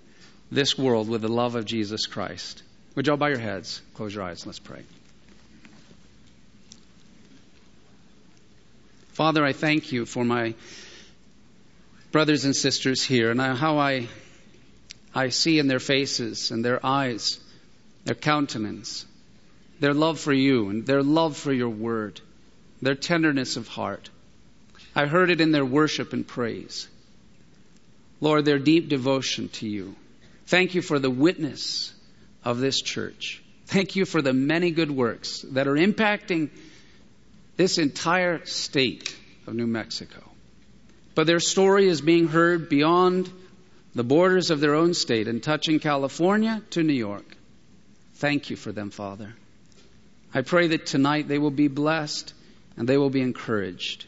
this 0.50 0.78
world 0.78 1.08
with 1.08 1.22
the 1.22 1.28
love 1.28 1.54
of 1.54 1.64
Jesus 1.64 2.06
Christ. 2.06 2.62
Would 2.94 3.06
you 3.06 3.12
all 3.12 3.18
bow 3.18 3.26
your 3.26 3.38
heads? 3.38 3.82
Close 3.94 4.14
your 4.14 4.24
eyes. 4.24 4.42
and 4.42 4.46
Let's 4.46 4.58
pray. 4.58 4.84
Father, 9.14 9.44
I 9.44 9.52
thank 9.52 9.92
you 9.92 10.06
for 10.06 10.24
my 10.24 10.54
brothers 12.10 12.44
and 12.44 12.54
sisters 12.54 13.00
here 13.00 13.30
and 13.30 13.40
how 13.40 13.78
I, 13.78 14.08
I 15.14 15.28
see 15.28 15.60
in 15.60 15.68
their 15.68 15.78
faces 15.78 16.50
and 16.50 16.64
their 16.64 16.84
eyes, 16.84 17.38
their 18.04 18.16
countenance, 18.16 19.06
their 19.78 19.94
love 19.94 20.18
for 20.18 20.32
you 20.32 20.68
and 20.68 20.84
their 20.84 21.04
love 21.04 21.36
for 21.36 21.52
your 21.52 21.68
word, 21.68 22.20
their 22.82 22.96
tenderness 22.96 23.56
of 23.56 23.68
heart. 23.68 24.10
I 24.96 25.06
heard 25.06 25.30
it 25.30 25.40
in 25.40 25.52
their 25.52 25.64
worship 25.64 26.12
and 26.12 26.26
praise. 26.26 26.88
Lord, 28.20 28.44
their 28.44 28.58
deep 28.58 28.88
devotion 28.88 29.48
to 29.60 29.68
you. 29.68 29.94
Thank 30.46 30.74
you 30.74 30.82
for 30.82 30.98
the 30.98 31.10
witness 31.10 31.94
of 32.42 32.58
this 32.58 32.82
church. 32.82 33.40
Thank 33.66 33.94
you 33.94 34.06
for 34.06 34.22
the 34.22 34.32
many 34.32 34.72
good 34.72 34.90
works 34.90 35.42
that 35.52 35.68
are 35.68 35.76
impacting 35.76 36.50
this 37.56 37.78
entire 37.78 38.44
state 38.46 39.16
of 39.46 39.54
New 39.54 39.66
Mexico. 39.66 40.22
But 41.14 41.26
their 41.26 41.40
story 41.40 41.88
is 41.88 42.00
being 42.00 42.28
heard 42.28 42.68
beyond 42.68 43.30
the 43.94 44.04
borders 44.04 44.50
of 44.50 44.60
their 44.60 44.74
own 44.74 44.94
state 44.94 45.28
and 45.28 45.42
touching 45.42 45.78
California 45.78 46.62
to 46.70 46.82
New 46.82 46.94
York. 46.94 47.36
Thank 48.14 48.50
you 48.50 48.56
for 48.56 48.72
them, 48.72 48.90
Father. 48.90 49.34
I 50.32 50.42
pray 50.42 50.68
that 50.68 50.86
tonight 50.86 51.28
they 51.28 51.38
will 51.38 51.52
be 51.52 51.68
blessed 51.68 52.34
and 52.76 52.88
they 52.88 52.96
will 52.96 53.10
be 53.10 53.20
encouraged 53.20 54.06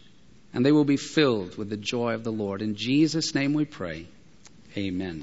and 0.52 0.64
they 0.66 0.72
will 0.72 0.84
be 0.84 0.96
filled 0.96 1.56
with 1.56 1.70
the 1.70 1.76
joy 1.76 2.14
of 2.14 2.24
the 2.24 2.32
Lord. 2.32 2.62
In 2.62 2.74
Jesus' 2.74 3.34
name 3.34 3.52
we 3.52 3.64
pray. 3.64 4.06
Amen. 4.76 5.22